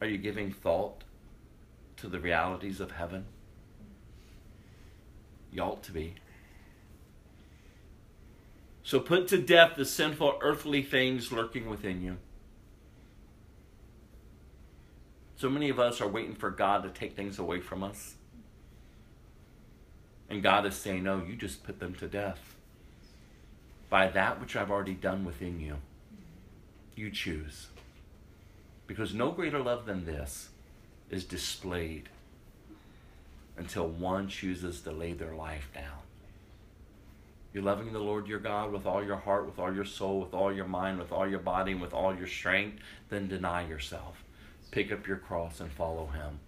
Are 0.00 0.06
you 0.06 0.18
giving 0.18 0.52
thought 0.52 1.02
to 1.96 2.08
the 2.08 2.20
realities 2.20 2.80
of 2.80 2.92
heaven? 2.92 3.26
You 5.52 5.62
ought 5.62 5.82
to 5.84 5.92
be. 5.92 6.14
So 8.82 9.00
put 9.00 9.28
to 9.28 9.38
death 9.38 9.72
the 9.76 9.84
sinful 9.84 10.38
earthly 10.40 10.82
things 10.82 11.32
lurking 11.32 11.68
within 11.68 12.02
you. 12.02 12.16
So 15.36 15.50
many 15.50 15.68
of 15.68 15.78
us 15.78 16.00
are 16.00 16.08
waiting 16.08 16.34
for 16.34 16.50
God 16.50 16.82
to 16.84 16.88
take 16.88 17.14
things 17.14 17.38
away 17.38 17.60
from 17.60 17.84
us. 17.84 18.14
And 20.28 20.42
God 20.42 20.66
is 20.66 20.74
saying, 20.74 21.04
No, 21.04 21.22
you 21.26 21.36
just 21.36 21.64
put 21.64 21.80
them 21.80 21.94
to 21.96 22.06
death. 22.06 22.54
By 23.88 24.08
that 24.08 24.40
which 24.40 24.56
I've 24.56 24.70
already 24.70 24.94
done 24.94 25.24
within 25.24 25.60
you, 25.60 25.76
you 26.94 27.10
choose. 27.10 27.68
Because 28.86 29.14
no 29.14 29.30
greater 29.30 29.60
love 29.60 29.86
than 29.86 30.04
this 30.04 30.48
is 31.10 31.24
displayed 31.24 32.08
until 33.56 33.88
one 33.88 34.28
chooses 34.28 34.80
to 34.82 34.92
lay 34.92 35.12
their 35.12 35.34
life 35.34 35.68
down. 35.74 36.02
You're 37.52 37.62
loving 37.62 37.92
the 37.92 37.98
Lord 37.98 38.28
your 38.28 38.38
God 38.38 38.72
with 38.72 38.86
all 38.86 39.02
your 39.02 39.16
heart, 39.16 39.46
with 39.46 39.58
all 39.58 39.74
your 39.74 39.84
soul, 39.84 40.20
with 40.20 40.34
all 40.34 40.52
your 40.52 40.66
mind, 40.66 40.98
with 40.98 41.12
all 41.12 41.26
your 41.26 41.38
body, 41.38 41.72
and 41.72 41.80
with 41.80 41.94
all 41.94 42.14
your 42.14 42.26
strength, 42.26 42.78
then 43.08 43.26
deny 43.26 43.66
yourself. 43.66 44.22
Pick 44.70 44.92
up 44.92 45.06
your 45.06 45.16
cross 45.16 45.60
and 45.60 45.72
follow 45.72 46.06
him. 46.06 46.40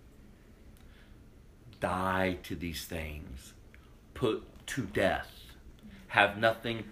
Die 1.81 2.39
to 2.43 2.55
these 2.55 2.85
things. 2.85 3.55
Put 4.15 4.45
to 4.69 4.83
death. 4.83 5.29
Have 6.09 6.39
nothing 6.39 6.85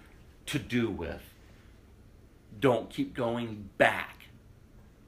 to 0.47 0.59
do 0.59 0.89
with. 0.89 1.21
Don't 2.59 2.89
keep 2.89 3.13
going 3.13 3.69
back. 3.77 4.23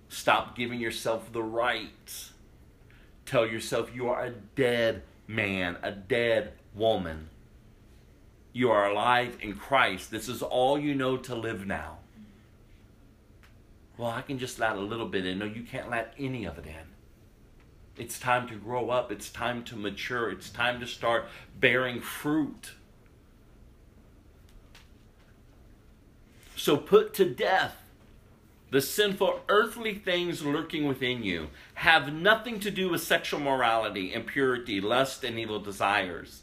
Stop 0.09 0.55
giving 0.55 0.79
yourself 0.79 1.31
the 1.31 1.43
right. 1.43 2.29
Tell 3.25 3.45
yourself 3.45 3.91
you 3.93 4.09
are 4.09 4.25
a 4.25 4.31
dead 4.31 5.03
man, 5.27 5.77
a 5.81 5.91
dead 5.91 6.53
woman. 6.75 7.29
You 8.53 8.71
are 8.71 8.89
alive 8.89 9.37
in 9.41 9.55
Christ. 9.55 10.11
This 10.11 10.27
is 10.27 10.41
all 10.41 10.77
you 10.77 10.93
know 10.93 11.17
to 11.17 11.35
live 11.35 11.65
now. 11.65 11.99
Well, 13.97 14.09
I 14.09 14.21
can 14.21 14.39
just 14.39 14.59
let 14.59 14.75
a 14.75 14.81
little 14.81 15.07
bit 15.07 15.25
in. 15.25 15.39
No, 15.39 15.45
you 15.45 15.63
can't 15.63 15.89
let 15.89 16.13
any 16.17 16.45
of 16.45 16.57
it 16.57 16.65
in. 16.65 16.90
It's 18.01 18.17
time 18.17 18.47
to 18.47 18.55
grow 18.55 18.89
up. 18.89 19.11
It's 19.11 19.29
time 19.29 19.63
to 19.65 19.75
mature. 19.75 20.31
It's 20.31 20.49
time 20.49 20.79
to 20.79 20.87
start 20.87 21.25
bearing 21.59 22.01
fruit. 22.01 22.71
So 26.55 26.77
put 26.77 27.13
to 27.13 27.29
death 27.29 27.77
the 28.71 28.81
sinful 28.81 29.41
earthly 29.49 29.93
things 29.93 30.43
lurking 30.43 30.87
within 30.87 31.21
you. 31.21 31.49
Have 31.75 32.11
nothing 32.11 32.59
to 32.61 32.71
do 32.71 32.89
with 32.89 33.03
sexual 33.03 33.39
morality, 33.39 34.15
impurity, 34.15 34.81
lust, 34.81 35.23
and 35.23 35.37
evil 35.37 35.59
desires. 35.59 36.41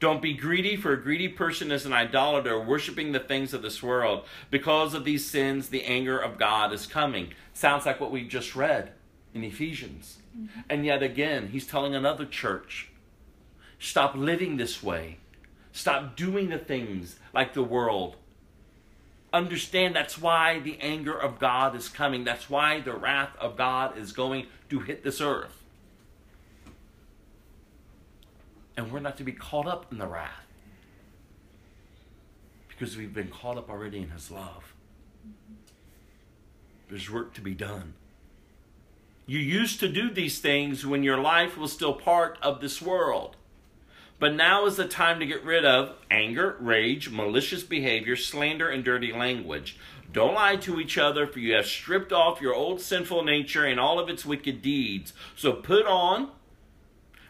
Don't 0.00 0.20
be 0.20 0.34
greedy, 0.34 0.76
for 0.76 0.92
a 0.92 1.02
greedy 1.02 1.28
person 1.28 1.72
is 1.72 1.86
an 1.86 1.94
idolater, 1.94 2.60
worshiping 2.60 3.12
the 3.12 3.20
things 3.20 3.54
of 3.54 3.62
this 3.62 3.82
world. 3.82 4.26
Because 4.50 4.92
of 4.92 5.06
these 5.06 5.24
sins, 5.24 5.70
the 5.70 5.84
anger 5.84 6.18
of 6.18 6.36
God 6.36 6.74
is 6.74 6.84
coming. 6.84 7.32
Sounds 7.54 7.86
like 7.86 8.02
what 8.02 8.10
we 8.10 8.28
just 8.28 8.54
read 8.54 8.92
in 9.32 9.44
Ephesians. 9.44 10.18
Mm-hmm. 10.36 10.60
And 10.68 10.84
yet 10.84 11.02
again, 11.02 11.48
he's 11.48 11.66
telling 11.66 11.94
another 11.94 12.26
church 12.26 12.90
stop 13.78 14.14
living 14.14 14.56
this 14.56 14.82
way. 14.82 15.18
Stop 15.72 16.16
doing 16.16 16.50
the 16.50 16.58
things 16.58 17.16
like 17.32 17.54
the 17.54 17.62
world. 17.62 18.16
Understand 19.32 19.96
that's 19.96 20.16
why 20.16 20.60
the 20.60 20.78
anger 20.80 21.12
of 21.12 21.40
God 21.40 21.74
is 21.74 21.88
coming. 21.88 22.22
That's 22.22 22.48
why 22.48 22.80
the 22.80 22.94
wrath 22.94 23.36
of 23.40 23.56
God 23.56 23.98
is 23.98 24.12
going 24.12 24.46
to 24.70 24.80
hit 24.80 25.02
this 25.02 25.20
earth. 25.20 25.60
And 28.76 28.92
we're 28.92 29.00
not 29.00 29.16
to 29.18 29.24
be 29.24 29.32
caught 29.32 29.66
up 29.66 29.90
in 29.90 29.98
the 29.98 30.06
wrath 30.06 30.46
because 32.68 32.96
we've 32.96 33.14
been 33.14 33.28
caught 33.28 33.56
up 33.56 33.70
already 33.70 33.98
in 33.98 34.10
His 34.10 34.30
love. 34.30 34.74
Mm-hmm. 35.26 35.54
There's 36.88 37.10
work 37.10 37.34
to 37.34 37.40
be 37.40 37.54
done. 37.54 37.94
You 39.26 39.38
used 39.38 39.80
to 39.80 39.88
do 39.88 40.10
these 40.10 40.38
things 40.38 40.84
when 40.84 41.02
your 41.02 41.18
life 41.18 41.56
was 41.56 41.72
still 41.72 41.94
part 41.94 42.38
of 42.42 42.60
this 42.60 42.82
world. 42.82 43.36
But 44.18 44.34
now 44.34 44.66
is 44.66 44.76
the 44.76 44.86
time 44.86 45.18
to 45.20 45.26
get 45.26 45.44
rid 45.44 45.64
of 45.64 45.94
anger, 46.10 46.56
rage, 46.60 47.10
malicious 47.10 47.62
behavior, 47.62 48.16
slander, 48.16 48.68
and 48.68 48.84
dirty 48.84 49.12
language. 49.12 49.78
Don't 50.12 50.34
lie 50.34 50.56
to 50.56 50.78
each 50.78 50.96
other, 50.96 51.26
for 51.26 51.40
you 51.40 51.54
have 51.54 51.66
stripped 51.66 52.12
off 52.12 52.40
your 52.40 52.54
old 52.54 52.80
sinful 52.80 53.24
nature 53.24 53.64
and 53.64 53.80
all 53.80 53.98
of 53.98 54.08
its 54.08 54.24
wicked 54.24 54.62
deeds. 54.62 55.12
So 55.34 55.52
put 55.52 55.86
on 55.86 56.30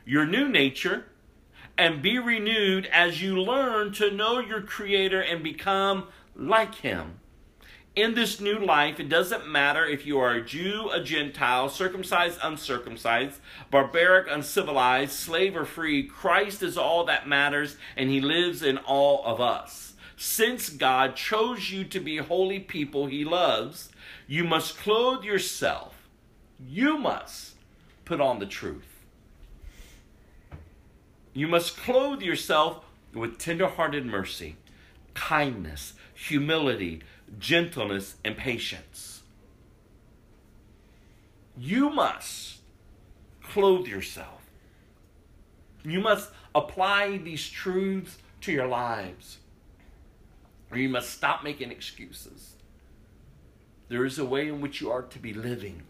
your 0.04 0.26
new 0.26 0.48
nature 0.48 1.06
and 1.78 2.02
be 2.02 2.18
renewed 2.18 2.86
as 2.86 3.22
you 3.22 3.40
learn 3.40 3.92
to 3.94 4.10
know 4.10 4.38
your 4.38 4.60
Creator 4.60 5.20
and 5.20 5.42
become 5.42 6.08
like 6.36 6.76
Him. 6.76 7.20
In 7.96 8.14
this 8.14 8.40
new 8.40 8.58
life, 8.58 8.98
it 8.98 9.08
doesn't 9.08 9.48
matter 9.48 9.86
if 9.86 10.04
you 10.04 10.18
are 10.18 10.32
a 10.32 10.44
Jew, 10.44 10.90
a 10.90 11.00
Gentile, 11.00 11.68
circumcised, 11.68 12.40
uncircumcised, 12.42 13.40
barbaric, 13.70 14.26
uncivilized, 14.28 15.12
slave, 15.12 15.56
or 15.56 15.64
free. 15.64 16.02
Christ 16.02 16.60
is 16.64 16.76
all 16.76 17.04
that 17.04 17.28
matters, 17.28 17.76
and 17.96 18.10
He 18.10 18.20
lives 18.20 18.64
in 18.64 18.78
all 18.78 19.24
of 19.24 19.40
us. 19.40 19.92
Since 20.16 20.70
God 20.70 21.14
chose 21.14 21.70
you 21.70 21.84
to 21.84 22.00
be 22.00 22.16
holy 22.16 22.58
people 22.58 23.06
He 23.06 23.24
loves, 23.24 23.90
you 24.26 24.42
must 24.42 24.76
clothe 24.76 25.22
yourself. 25.22 25.94
You 26.66 26.98
must 26.98 27.54
put 28.04 28.20
on 28.20 28.40
the 28.40 28.46
truth. 28.46 29.04
You 31.32 31.46
must 31.46 31.76
clothe 31.76 32.22
yourself 32.22 32.84
with 33.12 33.38
tender-hearted 33.38 34.04
mercy, 34.04 34.56
kindness, 35.14 35.94
humility, 36.12 37.02
gentleness, 37.38 38.16
and 38.24 38.36
patience. 38.36 39.22
You 41.56 41.90
must 41.90 42.58
clothe 43.42 43.86
yourself. 43.86 44.42
You 45.84 46.00
must 46.00 46.30
apply 46.54 47.18
these 47.18 47.48
truths 47.48 48.18
to 48.42 48.52
your 48.52 48.66
lives. 48.66 49.38
Or 50.70 50.78
you 50.78 50.88
must 50.88 51.10
stop 51.10 51.44
making 51.44 51.70
excuses. 51.70 52.54
There 53.88 54.04
is 54.04 54.18
a 54.18 54.24
way 54.24 54.48
in 54.48 54.60
which 54.60 54.80
you 54.80 54.90
are 54.90 55.02
to 55.02 55.18
be 55.18 55.34
living. 55.34 55.82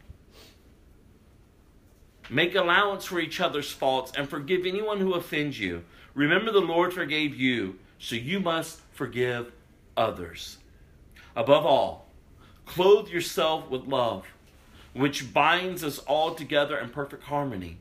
Make 2.28 2.54
allowance 2.54 3.04
for 3.04 3.20
each 3.20 3.40
other's 3.40 3.70
faults 3.70 4.12
and 4.16 4.28
forgive 4.28 4.66
anyone 4.66 4.98
who 4.98 5.14
offends 5.14 5.58
you. 5.58 5.84
Remember, 6.14 6.50
the 6.50 6.60
Lord 6.60 6.92
forgave 6.92 7.34
you, 7.34 7.78
so 7.98 8.16
you 8.16 8.40
must 8.40 8.80
forgive 8.92 9.52
others. 9.96 10.58
Above 11.36 11.66
all, 11.66 12.06
clothe 12.66 13.08
yourself 13.08 13.68
with 13.68 13.86
love, 13.86 14.26
which 14.92 15.32
binds 15.32 15.82
us 15.82 15.98
all 16.00 16.34
together 16.34 16.78
in 16.78 16.90
perfect 16.90 17.24
harmony. 17.24 17.78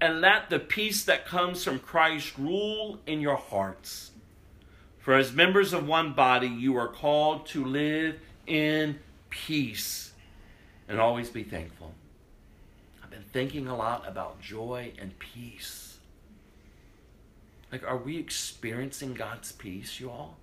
And 0.00 0.20
let 0.20 0.50
the 0.50 0.58
peace 0.58 1.04
that 1.04 1.26
comes 1.26 1.62
from 1.62 1.78
Christ 1.78 2.36
rule 2.36 2.98
in 3.06 3.20
your 3.20 3.36
hearts. 3.36 4.10
For 4.98 5.14
as 5.14 5.32
members 5.32 5.72
of 5.72 5.86
one 5.86 6.12
body, 6.12 6.48
you 6.48 6.76
are 6.76 6.88
called 6.88 7.46
to 7.46 7.64
live 7.64 8.18
in 8.46 8.98
peace 9.30 10.12
and 10.88 11.00
always 11.00 11.30
be 11.30 11.42
thankful 11.42 11.94
I've 13.02 13.10
been 13.10 13.24
thinking 13.32 13.66
a 13.66 13.76
lot 13.76 14.04
about 14.06 14.40
joy 14.40 14.92
and 14.98 15.18
peace. 15.18 15.98
Like, 17.70 17.82
are 17.86 17.96
we 17.96 18.18
experiencing 18.18 19.14
God's 19.14 19.52
peace, 19.52 19.98
you 19.98 20.10
all? 20.10 20.36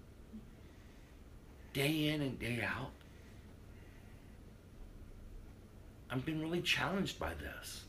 Day 1.73 2.07
in 2.07 2.21
and 2.21 2.39
day 2.39 2.61
out. 2.65 2.91
I've 6.09 6.25
been 6.25 6.41
really 6.41 6.61
challenged 6.61 7.19
by 7.19 7.33
this. 7.35 7.83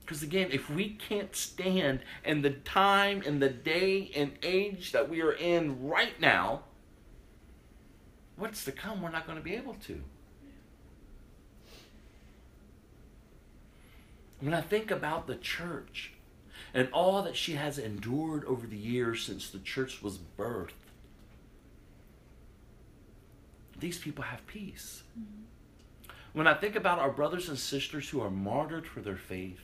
Because 0.00 0.22
again, 0.22 0.48
if 0.50 0.70
we 0.70 0.90
can't 0.90 1.36
stand 1.36 2.00
in 2.24 2.40
the 2.40 2.50
time 2.50 3.22
and 3.26 3.42
the 3.42 3.50
day 3.50 4.10
and 4.16 4.32
age 4.42 4.92
that 4.92 5.10
we 5.10 5.20
are 5.20 5.32
in 5.32 5.86
right 5.86 6.18
now, 6.18 6.62
what's 8.36 8.64
to 8.64 8.72
come, 8.72 9.02
we're 9.02 9.10
not 9.10 9.26
going 9.26 9.36
to 9.36 9.44
be 9.44 9.54
able 9.54 9.74
to. 9.86 10.02
When 14.40 14.54
I 14.54 14.62
think 14.62 14.90
about 14.90 15.26
the 15.26 15.36
church 15.36 16.12
and 16.72 16.88
all 16.92 17.22
that 17.22 17.36
she 17.36 17.52
has 17.54 17.78
endured 17.78 18.44
over 18.46 18.66
the 18.66 18.78
years 18.78 19.22
since 19.22 19.50
the 19.50 19.58
church 19.58 20.02
was 20.02 20.18
birthed, 20.38 20.70
these 23.78 23.98
people 23.98 24.24
have 24.24 24.46
peace. 24.46 25.02
Mm-hmm. 25.18 25.42
When 26.32 26.46
I 26.46 26.54
think 26.54 26.76
about 26.76 26.98
our 26.98 27.10
brothers 27.10 27.48
and 27.48 27.58
sisters 27.58 28.08
who 28.08 28.20
are 28.20 28.30
martyred 28.30 28.86
for 28.86 29.00
their 29.00 29.16
faith, 29.16 29.60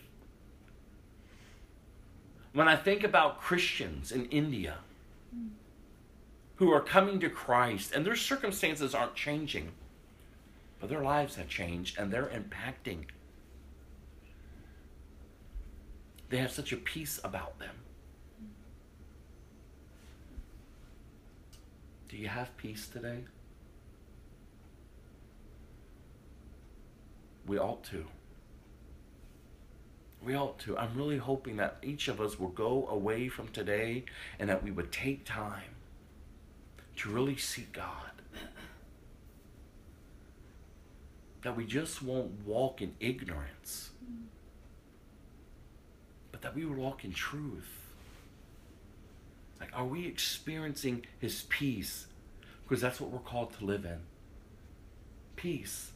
when 2.53 2.69
I 2.69 2.77
think 2.77 3.05
about 3.05 3.41
Christians 3.41 4.12
in 4.12 4.27
India 4.27 4.78
mm-hmm. 5.35 5.49
who 6.57 6.73
are 6.73 6.81
coming 6.81 7.20
to 7.20 7.28
Christ 7.28 7.93
and 7.95 8.07
their 8.07 8.16
circumstances 8.16 8.95
aren't 8.95 9.15
changing, 9.15 9.73
but 10.81 10.89
their 10.89 11.03
lives 11.03 11.36
have 11.36 11.49
changed 11.49 11.99
and 11.99 12.11
they're 12.11 12.27
impacting 12.27 13.07
They 16.35 16.41
have 16.41 16.51
such 16.51 16.73
a 16.73 16.77
peace 16.77 17.20
about 17.23 17.61
them. 17.61 17.77
Do 22.09 22.16
you 22.16 22.27
have 22.27 22.57
peace 22.57 22.89
today? 22.89 23.20
We 27.47 27.59
ought 27.59 27.85
to. 27.85 28.07
We 30.23 30.35
ought 30.35 30.59
to. 30.61 30.79
I'm 30.79 30.97
really 30.97 31.19
hoping 31.19 31.57
that 31.57 31.77
each 31.83 32.09
of 32.09 32.21
us 32.21 32.39
will 32.39 32.49
go 32.49 32.87
away 32.89 33.29
from 33.29 33.49
today 33.49 34.05
and 34.39 34.49
that 34.49 34.62
we 34.62 34.71
would 34.71 34.91
take 34.91 35.25
time 35.25 35.77
to 36.97 37.11
really 37.11 37.37
seek 37.37 37.73
God. 37.73 38.11
That 41.43 41.57
we 41.57 41.66
just 41.66 42.03
won't 42.03 42.47
walk 42.47 42.81
in 42.81 42.95
ignorance 43.01 43.91
but 46.35 46.43
that 46.43 46.57
we 46.57 46.65
will 46.65 46.75
walk 46.75 47.05
in 47.05 47.12
truth. 47.12 47.93
Like, 49.61 49.71
are 49.73 49.85
we 49.85 50.05
experiencing 50.05 51.07
His 51.21 51.43
peace? 51.43 52.09
Because 52.65 52.81
that's 52.81 53.01
what 53.01 53.12
we're 53.12 53.21
called 53.21 53.57
to 53.59 53.65
live 53.65 53.85
in 53.85 54.01
peace. 55.37 55.93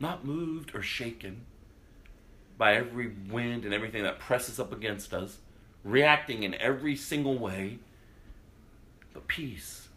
Not 0.00 0.24
moved 0.24 0.74
or 0.74 0.82
shaken 0.82 1.42
by 2.58 2.74
every 2.74 3.12
wind 3.30 3.64
and 3.64 3.72
everything 3.72 4.02
that 4.02 4.18
presses 4.18 4.58
up 4.58 4.72
against 4.72 5.14
us, 5.14 5.38
reacting 5.84 6.42
in 6.42 6.54
every 6.54 6.96
single 6.96 7.38
way, 7.38 7.78
but 9.14 9.28
peace. 9.28 9.88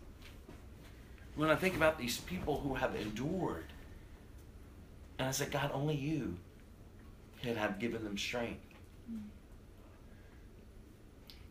When 1.36 1.50
I 1.50 1.56
think 1.56 1.76
about 1.76 1.98
these 1.98 2.20
people 2.20 2.60
who 2.60 2.76
have 2.76 2.96
endured 2.96 3.66
and 5.18 5.28
I 5.28 5.32
said, 5.32 5.52
God, 5.52 5.72
only 5.74 5.96
you 5.96 6.36
can 7.42 7.56
have 7.56 7.80
given 7.80 8.04
them 8.04 8.18
strength. 8.18 8.62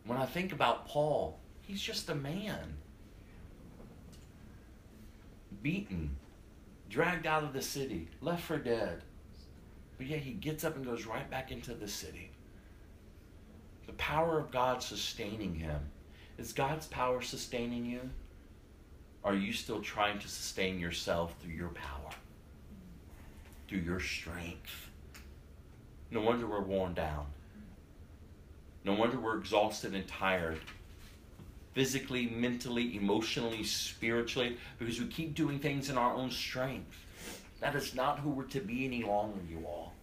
When 0.05 0.17
I 0.17 0.25
think 0.25 0.51
about 0.51 0.87
Paul, 0.87 1.39
he's 1.61 1.81
just 1.81 2.09
a 2.09 2.15
man. 2.15 2.75
Beaten, 5.61 6.17
dragged 6.93 7.25
out 7.25 7.43
of 7.43 7.53
the 7.53 7.61
city, 7.61 8.07
left 8.21 8.43
for 8.43 8.57
dead. 8.57 9.03
But 9.97 10.07
yet 10.07 10.19
he 10.19 10.31
gets 10.31 10.63
up 10.63 10.75
and 10.75 10.85
goes 10.85 11.05
right 11.05 11.29
back 11.29 11.51
into 11.51 11.73
the 11.73 11.87
city. 11.87 12.31
The 13.87 13.93
power 13.93 14.39
of 14.39 14.51
God 14.51 14.81
sustaining 14.81 15.55
him. 15.55 15.79
Is 16.37 16.53
God's 16.53 16.87
power 16.87 17.21
sustaining 17.21 17.85
you? 17.85 18.09
Are 19.23 19.35
you 19.35 19.53
still 19.53 19.81
trying 19.81 20.19
to 20.19 20.27
sustain 20.27 20.79
yourself 20.79 21.35
through 21.41 21.53
your 21.53 21.69
power? 21.69 22.11
through 23.73 23.81
your 23.81 23.99
strength. 23.99 24.89
No 26.11 26.21
wonder 26.21 26.45
we're 26.45 26.61
worn 26.61 26.93
down. 26.93 27.25
No 28.85 28.93
wonder 28.93 29.19
we're 29.19 29.39
exhausted 29.39 29.95
and 29.95 30.07
tired. 30.07 30.59
Physically, 31.73 32.27
mentally, 32.27 32.95
emotionally, 32.95 33.63
spiritually, 33.63 34.57
because 34.77 34.99
we 34.99 35.07
keep 35.07 35.33
doing 35.33 35.59
things 35.59 35.89
in 35.89 35.97
our 35.97 36.13
own 36.13 36.29
strength. 36.29 36.97
That 37.59 37.75
is 37.75 37.95
not 37.95 38.19
who 38.19 38.29
we're 38.29 38.43
to 38.45 38.59
be 38.59 38.85
any 38.85 39.03
longer, 39.03 39.39
you 39.49 39.65
all. 39.65 39.93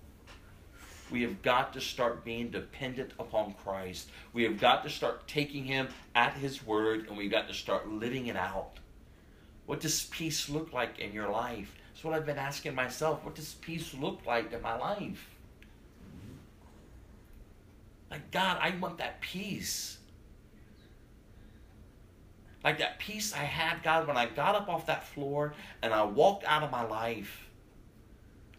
We 1.11 1.23
have 1.23 1.43
got 1.43 1.73
to 1.73 1.81
start 1.81 2.25
being 2.25 2.51
dependent 2.51 3.13
upon 3.19 3.55
Christ. 3.65 4.11
We 4.33 4.45
have 4.45 4.61
got 4.61 4.83
to 4.85 4.91
start 4.91 5.27
taking 5.27 5.65
Him 5.65 5.89
at 6.15 6.35
His 6.35 6.65
word 6.65 7.09
and 7.09 7.17
we've 7.17 7.31
got 7.31 7.49
to 7.49 7.55
start 7.55 7.89
living 7.89 8.29
it 8.29 8.37
out. 8.37 8.79
What 9.67 9.81
does 9.81 10.05
peace 10.07 10.49
look 10.49 10.73
like 10.73 10.99
in 10.99 11.13
your 11.13 11.29
life? 11.29 11.75
That's 11.93 12.05
what 12.05 12.15
I've 12.15 12.27
been 12.27 12.39
asking 12.39 12.75
myself. 12.75 13.25
What 13.25 13.35
does 13.35 13.55
peace 13.55 13.95
look 13.95 14.21
like 14.27 14.53
in 14.53 14.63
my 14.63 14.77
life? 14.77 15.29
Like, 18.11 18.31
God, 18.31 18.59
I 18.61 18.75
want 18.81 18.99
that 18.99 19.21
peace. 19.21 19.99
Like 22.63 22.79
that 22.79 22.99
peace 22.99 23.33
I 23.33 23.45
had, 23.45 23.83
God, 23.83 24.07
when 24.07 24.17
I 24.17 24.27
got 24.27 24.55
up 24.55 24.69
off 24.69 24.87
that 24.87 25.07
floor 25.07 25.55
and 25.83 25.95
I 25.95 26.05
walked 26.05 26.45
out 26.45 26.63
of 26.63 26.71
my 26.71 26.85
life. 26.85 27.47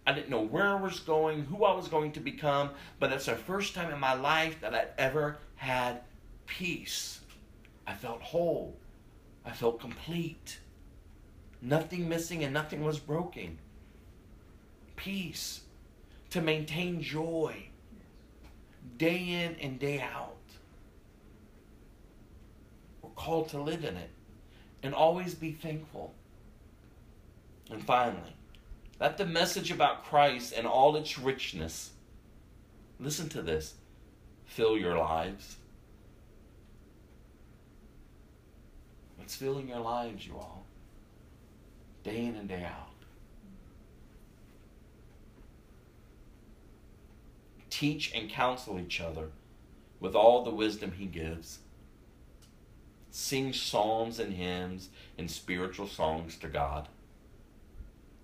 I 0.05 0.13
didn't 0.13 0.29
know 0.29 0.41
where 0.41 0.67
I 0.67 0.81
was 0.81 0.99
going, 0.99 1.45
who 1.45 1.63
I 1.63 1.75
was 1.75 1.87
going 1.87 2.11
to 2.13 2.19
become, 2.19 2.71
but 2.99 3.11
it's 3.11 3.27
the 3.27 3.35
first 3.35 3.75
time 3.75 3.91
in 3.91 3.99
my 3.99 4.13
life 4.13 4.59
that 4.61 4.73
I 4.73 4.87
ever 4.97 5.37
had 5.55 6.01
peace. 6.47 7.19
I 7.85 7.93
felt 7.93 8.21
whole. 8.21 8.75
I 9.45 9.51
felt 9.51 9.79
complete. 9.79 10.59
Nothing 11.61 12.09
missing 12.09 12.43
and 12.43 12.53
nothing 12.53 12.83
was 12.83 12.97
broken. 12.97 13.59
Peace. 14.95 15.61
To 16.31 16.41
maintain 16.41 17.01
joy 17.01 17.67
day 18.97 19.17
in 19.17 19.55
and 19.61 19.79
day 19.79 19.99
out. 19.99 20.35
Called 23.23 23.49
to 23.49 23.61
live 23.61 23.85
in 23.85 23.98
it 23.98 24.10
and 24.81 24.95
always 24.95 25.35
be 25.35 25.52
thankful. 25.52 26.15
And 27.69 27.84
finally, 27.84 28.34
let 28.99 29.19
the 29.19 29.27
message 29.27 29.69
about 29.69 30.03
Christ 30.06 30.56
and 30.57 30.65
all 30.65 30.95
its 30.95 31.19
richness, 31.19 31.91
listen 32.99 33.30
to 33.30 33.43
this, 33.43 33.76
fill 34.45 34.76
your 34.76 34.98
lives. 34.98 35.57
What's 39.18 39.35
filling 39.35 39.69
your 39.69 39.81
lives, 39.81 40.26
you 40.26 40.34
all? 40.34 40.65
Day 42.03 42.26
in 42.26 42.35
and 42.35 42.49
day 42.49 42.64
out. 42.64 42.88
Teach 47.69 48.15
and 48.15 48.31
counsel 48.31 48.80
each 48.80 48.99
other 48.99 49.27
with 49.99 50.15
all 50.15 50.43
the 50.43 50.49
wisdom 50.49 50.93
he 50.98 51.06
gives. 51.06 51.60
Sing 53.11 53.51
psalms 53.51 54.19
and 54.19 54.33
hymns 54.33 54.89
and 55.17 55.29
spiritual 55.29 55.88
songs 55.88 56.38
to 56.38 56.47
God 56.47 56.88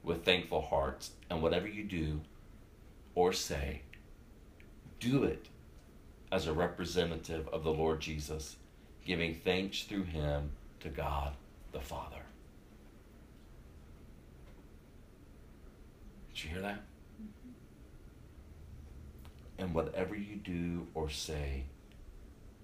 with 0.02 0.24
thankful 0.24 0.62
hearts. 0.62 1.12
And 1.30 1.42
whatever 1.42 1.68
you 1.68 1.84
do 1.84 2.22
or 3.14 3.34
say, 3.34 3.82
do 5.00 5.24
it 5.24 5.48
as 6.32 6.48
a 6.48 6.54
representative 6.54 7.48
of 7.50 7.64
the 7.64 7.74
Lord 7.74 8.00
Jesus, 8.00 8.56
giving 9.06 9.36
thanks 9.36 9.84
through 9.84 10.04
him 10.04 10.52
to 10.80 10.90
God 10.90 11.34
the 11.72 11.80
Father. 11.80 12.16
Did 16.34 16.44
you 16.44 16.50
hear 16.52 16.62
that? 16.62 16.82
Mm-hmm. 17.22 17.52
And 19.60 19.74
whatever 19.74 20.16
you 20.16 20.36
do 20.36 20.88
or 20.94 21.10
say, 21.10 21.64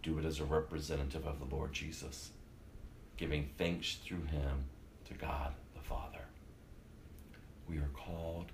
do 0.03 0.19
it 0.19 0.25
as 0.25 0.39
a 0.39 0.45
representative 0.45 1.25
of 1.25 1.39
the 1.39 1.55
Lord 1.55 1.73
Jesus, 1.73 2.29
giving 3.17 3.49
thanks 3.57 3.95
through 3.95 4.23
him 4.23 4.65
to 5.05 5.13
God 5.13 5.53
the 5.73 5.81
Father. 5.81 6.25
We 7.67 7.77
are 7.77 7.89
called 7.93 8.51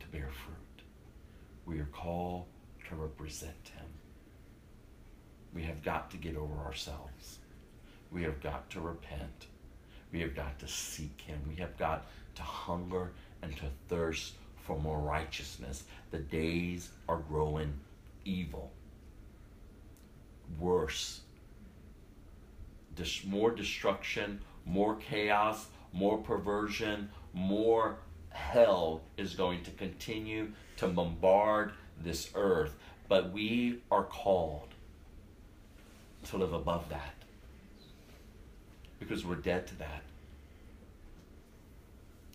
to 0.00 0.06
bear 0.06 0.30
fruit. 0.30 0.84
We 1.66 1.80
are 1.80 1.88
called 1.92 2.46
to 2.88 2.94
represent 2.94 3.70
him. 3.74 3.86
We 5.52 5.62
have 5.64 5.82
got 5.82 6.10
to 6.12 6.16
get 6.16 6.36
over 6.36 6.54
ourselves. 6.64 7.38
We 8.12 8.22
have 8.22 8.40
got 8.40 8.70
to 8.70 8.80
repent. 8.80 9.46
We 10.12 10.20
have 10.20 10.36
got 10.36 10.58
to 10.60 10.68
seek 10.68 11.20
him. 11.20 11.40
We 11.48 11.56
have 11.56 11.76
got 11.76 12.06
to 12.36 12.42
hunger 12.42 13.10
and 13.42 13.56
to 13.56 13.64
thirst 13.88 14.34
for 14.58 14.78
more 14.78 15.00
righteousness. 15.00 15.84
The 16.12 16.18
days 16.18 16.90
are 17.08 17.18
growing 17.18 17.72
evil, 18.24 18.70
worse, 20.58 21.20
Dis- 22.94 23.24
more 23.24 23.50
destruction, 23.50 24.40
more 24.64 24.96
chaos, 24.96 25.66
more 25.92 26.18
perversion, 26.18 27.10
more 27.34 27.98
hell 28.30 29.02
is 29.16 29.34
going 29.34 29.62
to 29.64 29.70
continue 29.72 30.52
to 30.78 30.88
bombard 30.88 31.72
this 32.02 32.30
earth. 32.34 32.76
But 33.08 33.32
we 33.32 33.80
are 33.90 34.04
called 34.04 34.68
to 36.24 36.36
live 36.36 36.52
above 36.52 36.88
that 36.88 37.14
because 38.98 39.24
we're 39.24 39.36
dead 39.36 39.66
to 39.68 39.78
that. 39.78 40.02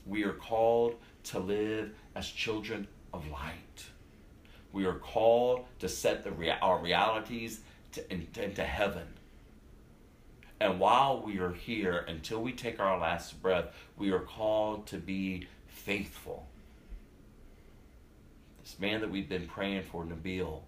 We 0.05 0.23
are 0.23 0.33
called 0.33 0.95
to 1.25 1.39
live 1.39 1.91
as 2.15 2.27
children 2.27 2.87
of 3.13 3.27
light. 3.29 3.85
We 4.71 4.85
are 4.85 4.95
called 4.95 5.65
to 5.79 5.89
set 5.89 6.23
the 6.23 6.31
rea- 6.31 6.57
our 6.61 6.79
realities 6.79 7.59
to, 7.93 8.13
into, 8.13 8.63
heaven. 8.63 9.07
And 10.59 10.79
while 10.79 11.21
we 11.21 11.39
are 11.39 11.53
here, 11.53 12.05
until 12.07 12.41
we 12.41 12.51
take 12.53 12.79
our 12.79 12.97
last 12.99 13.41
breath, 13.41 13.73
we 13.97 14.11
are 14.11 14.19
called 14.19 14.87
to 14.87 14.97
be 14.97 15.47
faithful. 15.67 16.47
This 18.63 18.79
man 18.79 19.01
that 19.01 19.09
we've 19.09 19.29
been 19.29 19.47
praying 19.47 19.83
for, 19.83 20.05
Nabeel, 20.05 20.61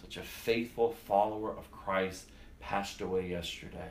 such 0.00 0.16
a 0.16 0.22
faithful 0.22 0.92
follower 0.92 1.50
of 1.50 1.70
Christ, 1.70 2.26
passed 2.60 3.00
away 3.00 3.28
yesterday. 3.28 3.90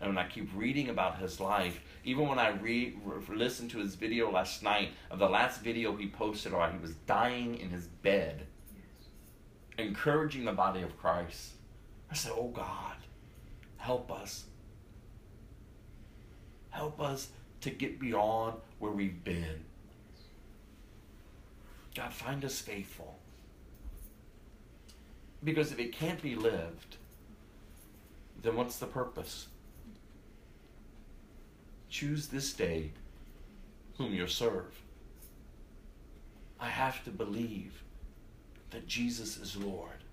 And 0.00 0.10
when 0.10 0.18
I 0.24 0.28
keep 0.28 0.50
reading 0.54 0.88
about 0.88 1.18
his 1.18 1.40
life, 1.40 1.80
even 2.04 2.28
when 2.28 2.38
I 2.38 2.50
re- 2.50 2.94
listened 3.28 3.70
to 3.70 3.78
his 3.78 3.94
video 3.94 4.30
last 4.30 4.62
night 4.62 4.90
of 5.10 5.18
the 5.18 5.28
last 5.28 5.62
video 5.62 5.96
he 5.96 6.06
posted, 6.08 6.52
or 6.52 6.70
he 6.70 6.78
was 6.78 6.94
dying 7.06 7.58
in 7.58 7.70
his 7.70 7.86
bed, 7.86 8.46
encouraging 9.78 10.44
the 10.44 10.52
body 10.52 10.82
of 10.82 10.98
Christ, 10.98 11.52
I 12.10 12.14
said, 12.14 12.32
"Oh 12.34 12.48
God, 12.48 12.96
help 13.76 14.10
us. 14.10 14.46
Help 16.70 17.00
us 17.00 17.30
to 17.62 17.70
get 17.70 17.98
beyond 17.98 18.54
where 18.78 18.92
we've 18.92 19.24
been. 19.24 19.64
God, 21.94 22.12
find 22.12 22.44
us 22.44 22.60
faithful. 22.60 23.18
Because 25.42 25.72
if 25.72 25.78
it 25.78 25.92
can't 25.92 26.20
be 26.20 26.34
lived, 26.34 26.96
then 28.42 28.56
what's 28.56 28.78
the 28.78 28.86
purpose? 28.86 29.46
Choose 31.88 32.26
this 32.26 32.52
day 32.52 32.90
whom 33.96 34.12
you'll 34.12 34.28
serve. 34.28 34.78
I 36.60 36.68
have 36.68 37.02
to 37.04 37.10
believe 37.10 37.82
that 38.70 38.86
Jesus 38.86 39.36
is 39.36 39.56
Lord, 39.56 40.04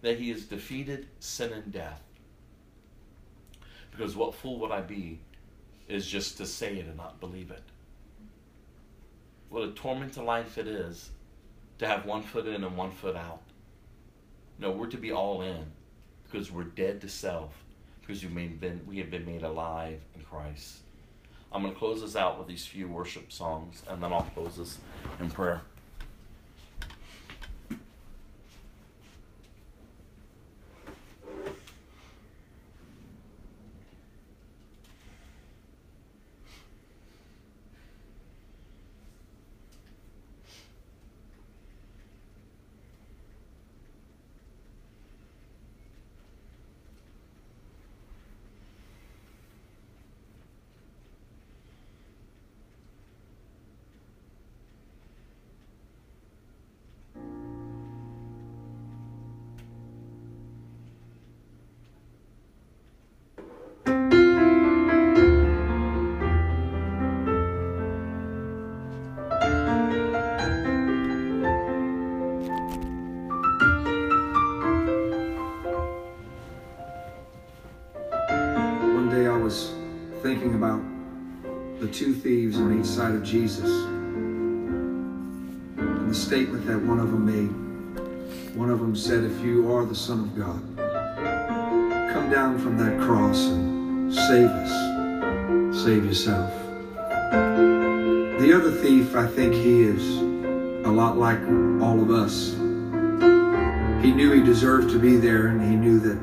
that 0.00 0.18
he 0.18 0.30
has 0.30 0.44
defeated 0.44 1.06
sin 1.20 1.52
and 1.52 1.72
death. 1.72 2.02
Because 3.90 4.16
what 4.16 4.34
fool 4.34 4.58
would 4.60 4.70
I 4.70 4.80
be 4.80 5.20
is 5.88 6.06
just 6.06 6.38
to 6.38 6.46
say 6.46 6.78
it 6.78 6.86
and 6.86 6.96
not 6.96 7.20
believe 7.20 7.50
it? 7.50 7.62
What 9.50 9.64
a 9.64 9.72
torment 9.72 10.14
to 10.14 10.22
life 10.22 10.56
it 10.56 10.66
is 10.66 11.10
to 11.78 11.86
have 11.86 12.06
one 12.06 12.22
foot 12.22 12.46
in 12.46 12.64
and 12.64 12.76
one 12.76 12.90
foot 12.90 13.16
out. 13.16 13.42
No, 14.58 14.70
we're 14.70 14.86
to 14.86 14.96
be 14.96 15.12
all 15.12 15.42
in 15.42 15.64
because 16.24 16.50
we're 16.50 16.64
dead 16.64 17.00
to 17.02 17.08
self 17.08 17.52
because 18.00 18.24
we've 18.24 18.60
been, 18.60 18.80
we 18.86 18.98
have 18.98 19.10
been 19.10 19.26
made 19.26 19.42
alive 19.42 20.00
in 20.14 20.22
Christ. 20.22 20.78
I'm 21.52 21.62
going 21.62 21.74
to 21.74 21.78
close 21.78 22.00
this 22.00 22.16
out 22.16 22.38
with 22.38 22.48
these 22.48 22.64
few 22.64 22.88
worship 22.88 23.30
songs 23.30 23.82
and 23.88 24.02
then 24.02 24.12
I'll 24.12 24.22
close 24.34 24.56
this 24.56 24.78
in 25.20 25.30
prayer. 25.30 25.60
Thieves 83.10 83.14
on 83.14 83.14
each 83.14 83.14
side 83.14 83.14
of 83.14 83.22
Jesus 83.24 83.70
and 85.78 86.10
the 86.10 86.14
statement 86.14 86.66
that 86.66 86.80
one 86.82 87.00
of 87.00 87.10
them 87.10 87.26
made. 87.26 87.50
One 88.56 88.70
of 88.70 88.80
them 88.80 88.94
said, 88.94 89.24
If 89.24 89.40
you 89.40 89.72
are 89.74 89.84
the 89.84 89.94
Son 89.94 90.20
of 90.20 90.36
God, 90.36 90.62
come 92.12 92.30
down 92.30 92.58
from 92.58 92.76
that 92.78 93.00
cross 93.00 93.46
and 93.46 94.14
save 94.14 94.48
us. 94.48 94.70
Save 95.84 96.04
yourself. 96.04 96.52
The 98.40 98.52
other 98.54 98.70
thief, 98.70 99.16
I 99.16 99.26
think 99.26 99.54
he 99.54 99.82
is 99.82 100.18
a 100.86 100.90
lot 100.90 101.16
like 101.16 101.40
all 101.80 102.00
of 102.00 102.10
us. 102.10 102.52
He 104.02 104.12
knew 104.12 104.32
he 104.32 104.42
deserved 104.42 104.90
to 104.90 104.98
be 104.98 105.16
there, 105.16 105.46
and 105.46 105.62
he 105.62 105.76
knew 105.76 105.98
that 106.00 106.18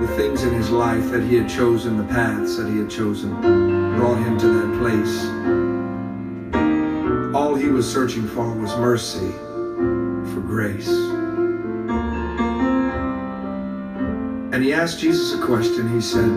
the 0.00 0.08
things 0.16 0.42
in 0.42 0.52
his 0.52 0.70
life 0.70 1.10
that 1.10 1.22
he 1.22 1.36
had 1.36 1.48
chosen, 1.48 1.96
the 1.96 2.04
paths 2.04 2.56
that 2.56 2.68
he 2.68 2.78
had 2.78 2.90
chosen, 2.90 3.77
brought 3.98 4.18
him 4.18 4.38
to 4.38 4.48
that 4.48 4.78
place. 4.78 5.26
All 7.34 7.56
he 7.56 7.66
was 7.66 7.90
searching 7.92 8.28
for 8.28 8.48
was 8.54 8.76
mercy, 8.76 9.32
for 10.32 10.40
grace. 10.40 10.88
And 14.54 14.62
he 14.62 14.72
asked 14.72 15.00
Jesus 15.00 15.34
a 15.34 15.44
question. 15.44 15.92
He 15.92 16.00
said, 16.00 16.30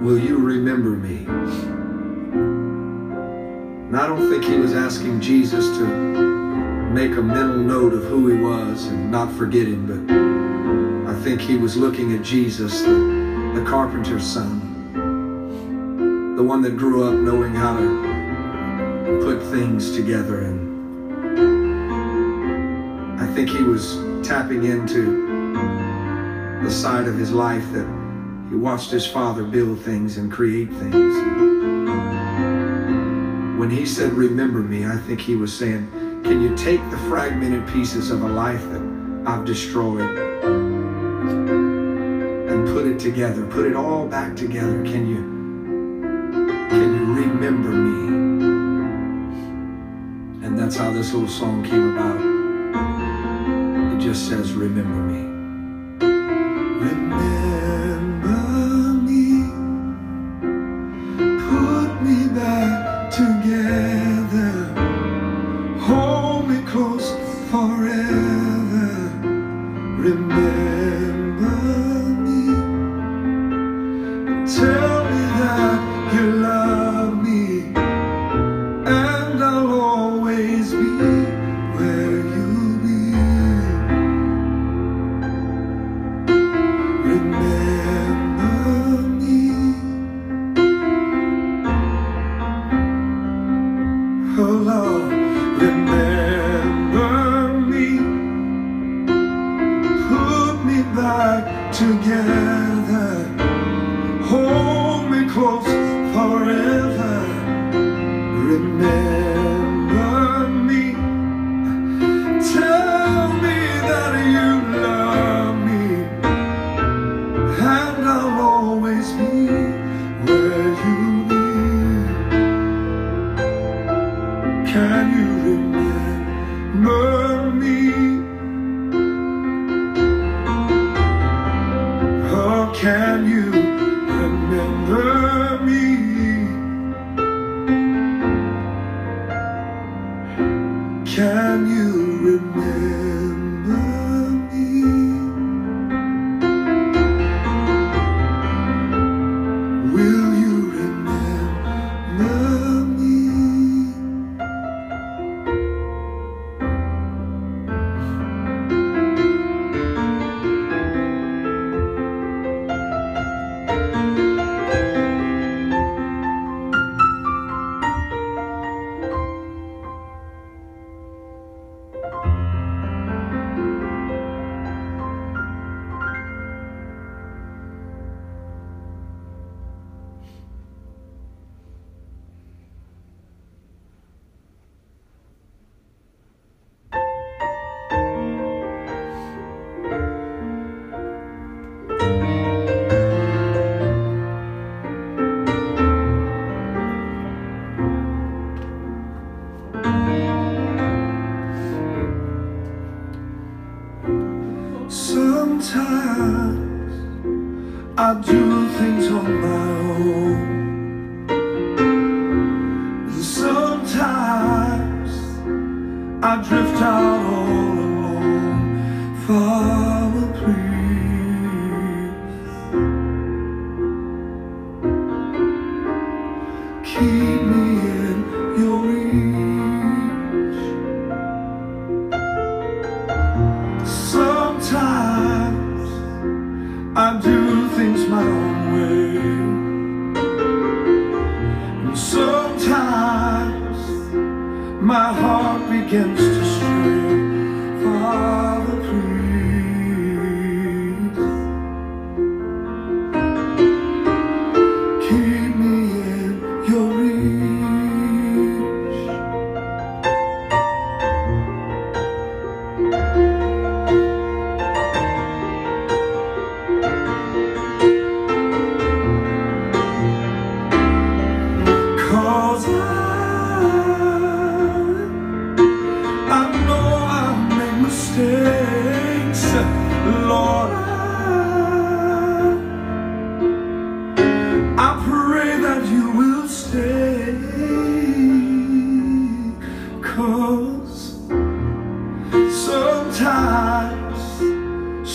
Will 0.00 0.18
you 0.18 0.38
remember 0.38 0.90
me? 0.90 1.26
And 3.88 3.96
I 3.96 4.06
don't 4.06 4.30
think 4.30 4.44
he 4.44 4.56
was 4.56 4.72
asking 4.74 5.20
Jesus 5.20 5.66
to 5.76 5.84
make 6.92 7.12
a 7.12 7.22
mental 7.22 7.58
note 7.58 7.92
of 7.92 8.04
who 8.04 8.28
he 8.28 8.38
was 8.38 8.86
and 8.86 9.10
not 9.10 9.30
forget 9.34 9.66
him, 9.66 9.86
but 9.86 11.12
I 11.14 11.14
think 11.22 11.42
he 11.42 11.58
was 11.58 11.76
looking 11.76 12.14
at 12.14 12.22
Jesus, 12.22 12.80
the, 12.80 13.52
the 13.54 13.64
carpenter's 13.68 14.24
son, 14.24 14.61
the 16.42 16.48
one 16.48 16.60
that 16.60 16.76
grew 16.76 17.04
up 17.04 17.14
knowing 17.14 17.54
how 17.54 17.76
to 17.78 19.20
put 19.22 19.40
things 19.52 19.94
together. 19.94 20.40
And 20.40 20.60
I 23.20 23.32
think 23.32 23.48
he 23.48 23.62
was 23.62 23.94
tapping 24.26 24.64
into 24.64 25.22
the 26.64 26.68
side 26.68 27.06
of 27.06 27.16
his 27.16 27.30
life 27.30 27.62
that 27.70 27.86
he 28.48 28.56
watched 28.56 28.90
his 28.90 29.06
father 29.06 29.44
build 29.44 29.82
things 29.82 30.16
and 30.16 30.32
create 30.32 30.68
things. 30.70 31.14
When 33.56 33.70
he 33.70 33.86
said, 33.86 34.12
Remember 34.12 34.58
me, 34.58 34.84
I 34.84 34.96
think 34.96 35.20
he 35.20 35.36
was 35.36 35.56
saying, 35.56 35.88
Can 36.24 36.42
you 36.42 36.56
take 36.56 36.80
the 36.90 36.98
fragmented 37.08 37.68
pieces 37.68 38.10
of 38.10 38.22
a 38.22 38.28
life 38.28 38.62
that 38.70 38.82
I've 39.28 39.44
destroyed 39.44 40.18
and 42.50 42.66
put 42.66 42.88
it 42.88 42.98
together, 42.98 43.46
put 43.46 43.64
it 43.64 43.76
all 43.76 44.08
back 44.08 44.34
together? 44.34 44.82
Can 44.82 45.06
you 45.06 45.31
can 45.31 45.31
you 45.31 45.31
remember 47.52 47.76
me? 47.76 48.46
And 50.46 50.58
that's 50.58 50.76
how 50.76 50.90
this 50.90 51.12
little 51.12 51.28
song 51.28 51.62
came 51.62 51.90
about. 51.96 52.20
It 53.94 54.00
just 54.00 54.28
says, 54.28 54.54
Remember 54.54 55.11
me. 55.11 55.11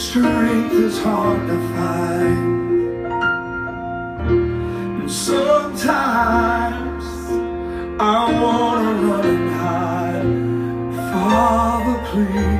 strength 0.10 0.74
is 0.74 0.98
hard 1.04 1.46
to 1.48 1.58
find. 1.76 3.08
And 5.02 5.12
sometimes 5.12 7.06
I 8.00 8.20
wanna 8.42 8.94
run 9.06 9.26
and 9.36 9.50
hide. 9.62 10.30
Father, 11.12 11.98
please. 12.10 12.57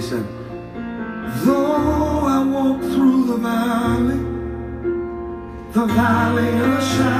he 0.00 0.06
said, 0.06 0.26
Though 1.44 2.24
I 2.24 2.42
walk 2.42 2.80
through 2.80 3.26
the 3.26 3.36
valley, 3.36 4.16
the 5.72 5.86
valley 5.94 6.48
of 6.48 6.70
the 6.70 6.80
shadow. 6.80 7.19